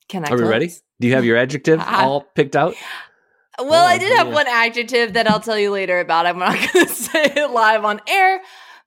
can 0.07 0.25
I 0.25 0.29
are 0.29 0.37
we 0.37 0.43
ready 0.43 0.71
do 0.99 1.07
you 1.07 1.15
have 1.15 1.25
your 1.25 1.37
adjective 1.37 1.79
Ah. 1.83 2.05
all 2.05 2.21
picked 2.35 2.55
out 2.55 2.75
Well, 3.59 3.83
Oh, 3.83 3.87
I 3.87 3.97
did 3.97 4.15
have 4.17 4.29
one 4.33 4.47
adjective 4.47 5.13
that 5.13 5.29
I'll 5.29 5.39
tell 5.41 5.57
you 5.59 5.71
later 5.71 5.99
about. 5.99 6.25
I'm 6.25 6.39
not 6.39 6.53
going 6.73 6.85
to 6.85 6.91
say 6.93 7.25
it 7.25 7.51
live 7.51 7.83
on 7.85 7.99
air. 8.07 8.41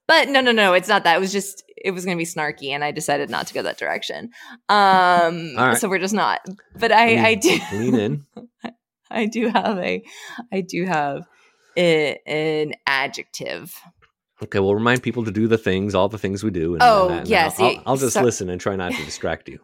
But 0.08 0.28
no, 0.28 0.40
no, 0.40 0.50
no, 0.50 0.72
it's 0.74 0.88
not 0.88 1.04
that. 1.04 1.16
It 1.16 1.20
was 1.20 1.30
just 1.32 1.62
it 1.76 1.92
was 1.92 2.04
going 2.04 2.16
to 2.16 2.20
be 2.20 2.26
snarky, 2.26 2.70
and 2.70 2.82
I 2.84 2.90
decided 2.90 3.30
not 3.30 3.46
to 3.48 3.54
go 3.54 3.62
that 3.62 3.78
direction. 3.78 4.30
Um, 4.68 5.54
All 5.58 5.66
right. 5.68 5.76
so 5.78 5.88
we're 5.88 5.98
just 6.00 6.12
not. 6.14 6.40
But 6.76 6.90
I, 6.92 7.06
Lean- 7.06 7.18
I 7.24 7.34
do 7.34 7.58
lean 7.72 7.94
in 7.94 8.26
I 9.10 9.26
do 9.26 9.48
have 9.48 9.78
a, 9.78 10.02
I 10.52 10.60
do 10.62 10.84
have 10.86 11.26
a, 11.76 12.18
an 12.26 12.74
adjective. 12.86 13.74
Okay 14.42 14.58
we'll 14.58 14.74
remind 14.74 15.02
people 15.02 15.24
to 15.24 15.30
do 15.30 15.46
the 15.48 15.58
things 15.58 15.94
all 15.94 16.08
the 16.08 16.18
things 16.18 16.42
we 16.44 16.50
do 16.50 16.74
and, 16.74 16.82
Oh, 16.82 17.02
and 17.08 17.10
that, 17.10 17.18
and 17.20 17.28
yes, 17.28 17.60
I'll, 17.60 17.82
I'll 17.86 17.96
just 17.96 18.14
so- 18.14 18.22
listen 18.22 18.48
and 18.50 18.60
try 18.60 18.76
not 18.76 18.92
to 18.92 19.04
distract 19.04 19.48
you 19.48 19.58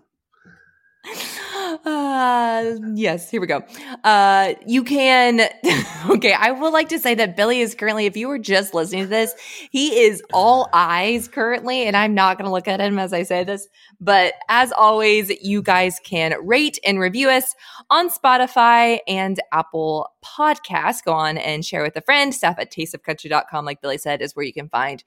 Uh, 1.85 2.77
yes, 2.95 3.31
here 3.31 3.41
we 3.41 3.47
go. 3.47 3.63
Uh, 4.05 4.55
you 4.67 4.85
can. 4.85 5.41
okay, 6.11 6.33
I 6.33 6.51
would 6.51 6.73
like 6.73 6.89
to 6.91 6.99
say 6.99 7.15
that 7.15 7.37
Billy 7.37 7.61
is 7.61 7.75
currently, 7.75 8.07
if 8.07 8.17
you 8.17 8.29
were 8.29 8.39
just 8.39 8.75
listening 8.75 9.05
to 9.05 9.09
this, 9.09 9.35
he 9.71 10.01
is 10.01 10.23
all 10.33 10.69
eyes 10.73 11.29
currently, 11.29 11.85
and 11.85 11.97
I'm 11.97 12.15
not 12.15 12.39
going 12.39 12.47
to 12.47 12.53
look 12.53 12.69
at 12.69 12.81
him 12.81 12.99
as 12.99 13.13
I 13.13 13.23
say 13.23 13.45
this. 13.45 13.69
But 14.01 14.35
as 14.49 14.73
always, 14.73 15.31
you 15.43 15.63
guys 15.63 16.01
can 16.03 16.35
rate 16.45 16.79
and 16.85 17.01
review 17.01 17.29
us 17.31 17.55
on 17.91 18.11
Spotify 18.11 18.99
and 19.07 19.41
Apple 19.53 20.11
Podcasts. 20.25 21.05
Go 21.05 21.13
on 21.13 21.39
and 21.39 21.65
share 21.65 21.83
with 21.83 21.97
a 21.97 22.03
friend. 22.03 22.35
Staff 22.35 22.57
at 22.59 22.71
tasteofcountry.com, 22.73 23.65
like 23.65 23.81
Billy 23.81 23.99
said, 23.99 24.21
is 24.23 24.37
where 24.37 24.45
you 24.45 24.53
can 24.53 24.69
find 24.69 25.03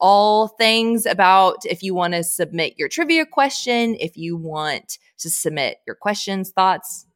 all 0.00 0.48
things 0.48 1.06
about 1.06 1.64
if 1.64 1.82
you 1.82 1.94
want 1.94 2.14
to 2.14 2.24
submit 2.24 2.74
your 2.78 2.88
trivia 2.88 3.26
question, 3.26 3.96
if 3.98 4.16
you 4.16 4.36
want 4.36 4.98
to 5.18 5.30
submit 5.30 5.78
your 5.86 5.96
questions, 5.96 6.50
thoughts, 6.50 7.06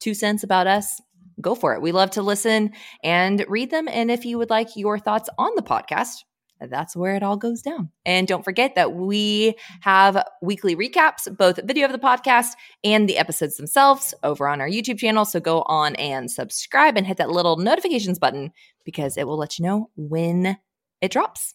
two 0.00 0.14
cents 0.14 0.42
about 0.42 0.66
us, 0.66 1.00
go 1.40 1.54
for 1.54 1.74
it. 1.74 1.82
We 1.82 1.92
love 1.92 2.10
to 2.12 2.22
listen 2.22 2.72
and 3.02 3.44
read 3.48 3.70
them. 3.70 3.88
And 3.88 4.10
if 4.10 4.24
you 4.24 4.38
would 4.38 4.50
like 4.50 4.76
your 4.76 4.98
thoughts 4.98 5.28
on 5.38 5.50
the 5.56 5.62
podcast, 5.62 6.18
that's 6.60 6.96
where 6.96 7.14
it 7.14 7.22
all 7.22 7.36
goes 7.36 7.60
down. 7.60 7.90
And 8.06 8.26
don't 8.26 8.44
forget 8.44 8.76
that 8.76 8.94
we 8.94 9.54
have 9.82 10.24
weekly 10.40 10.74
recaps, 10.74 11.34
both 11.36 11.60
video 11.64 11.84
of 11.84 11.92
the 11.92 11.98
podcast 11.98 12.52
and 12.82 13.08
the 13.08 13.18
episodes 13.18 13.56
themselves 13.56 14.14
over 14.22 14.48
on 14.48 14.60
our 14.60 14.68
YouTube 14.68 14.98
channel. 14.98 15.26
So 15.26 15.38
go 15.38 15.62
on 15.62 15.96
and 15.96 16.30
subscribe 16.30 16.96
and 16.96 17.06
hit 17.06 17.18
that 17.18 17.30
little 17.30 17.56
notifications 17.56 18.18
button 18.18 18.52
because 18.84 19.18
it 19.18 19.26
will 19.26 19.36
let 19.36 19.58
you 19.58 19.66
know 19.66 19.90
when 19.96 20.56
it 21.00 21.10
drops. 21.10 21.54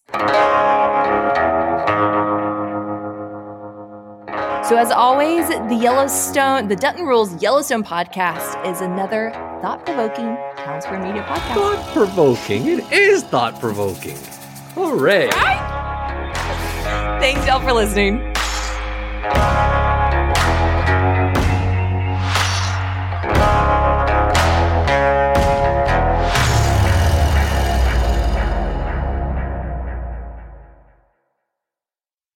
So, 4.67 4.77
as 4.77 4.91
always, 4.91 5.49
the 5.49 5.77
Yellowstone, 5.79 6.67
the 6.67 6.75
Dutton 6.75 7.05
Rules 7.05 7.41
Yellowstone 7.41 7.83
podcast 7.83 8.65
is 8.65 8.79
another 8.79 9.31
thought 9.61 9.85
provoking 9.85 10.37
Town 10.55 10.81
Square 10.81 11.03
Media 11.03 11.23
podcast. 11.23 11.55
thought 11.55 11.93
provoking 11.93 12.67
it 12.67 12.91
is 12.91 13.23
thought 13.23 13.59
provoking 13.59 14.17
hooray 14.75 15.29
Thanks, 17.19 17.45
y'all, 17.45 17.59
for 17.59 17.73
listening. 17.73 18.19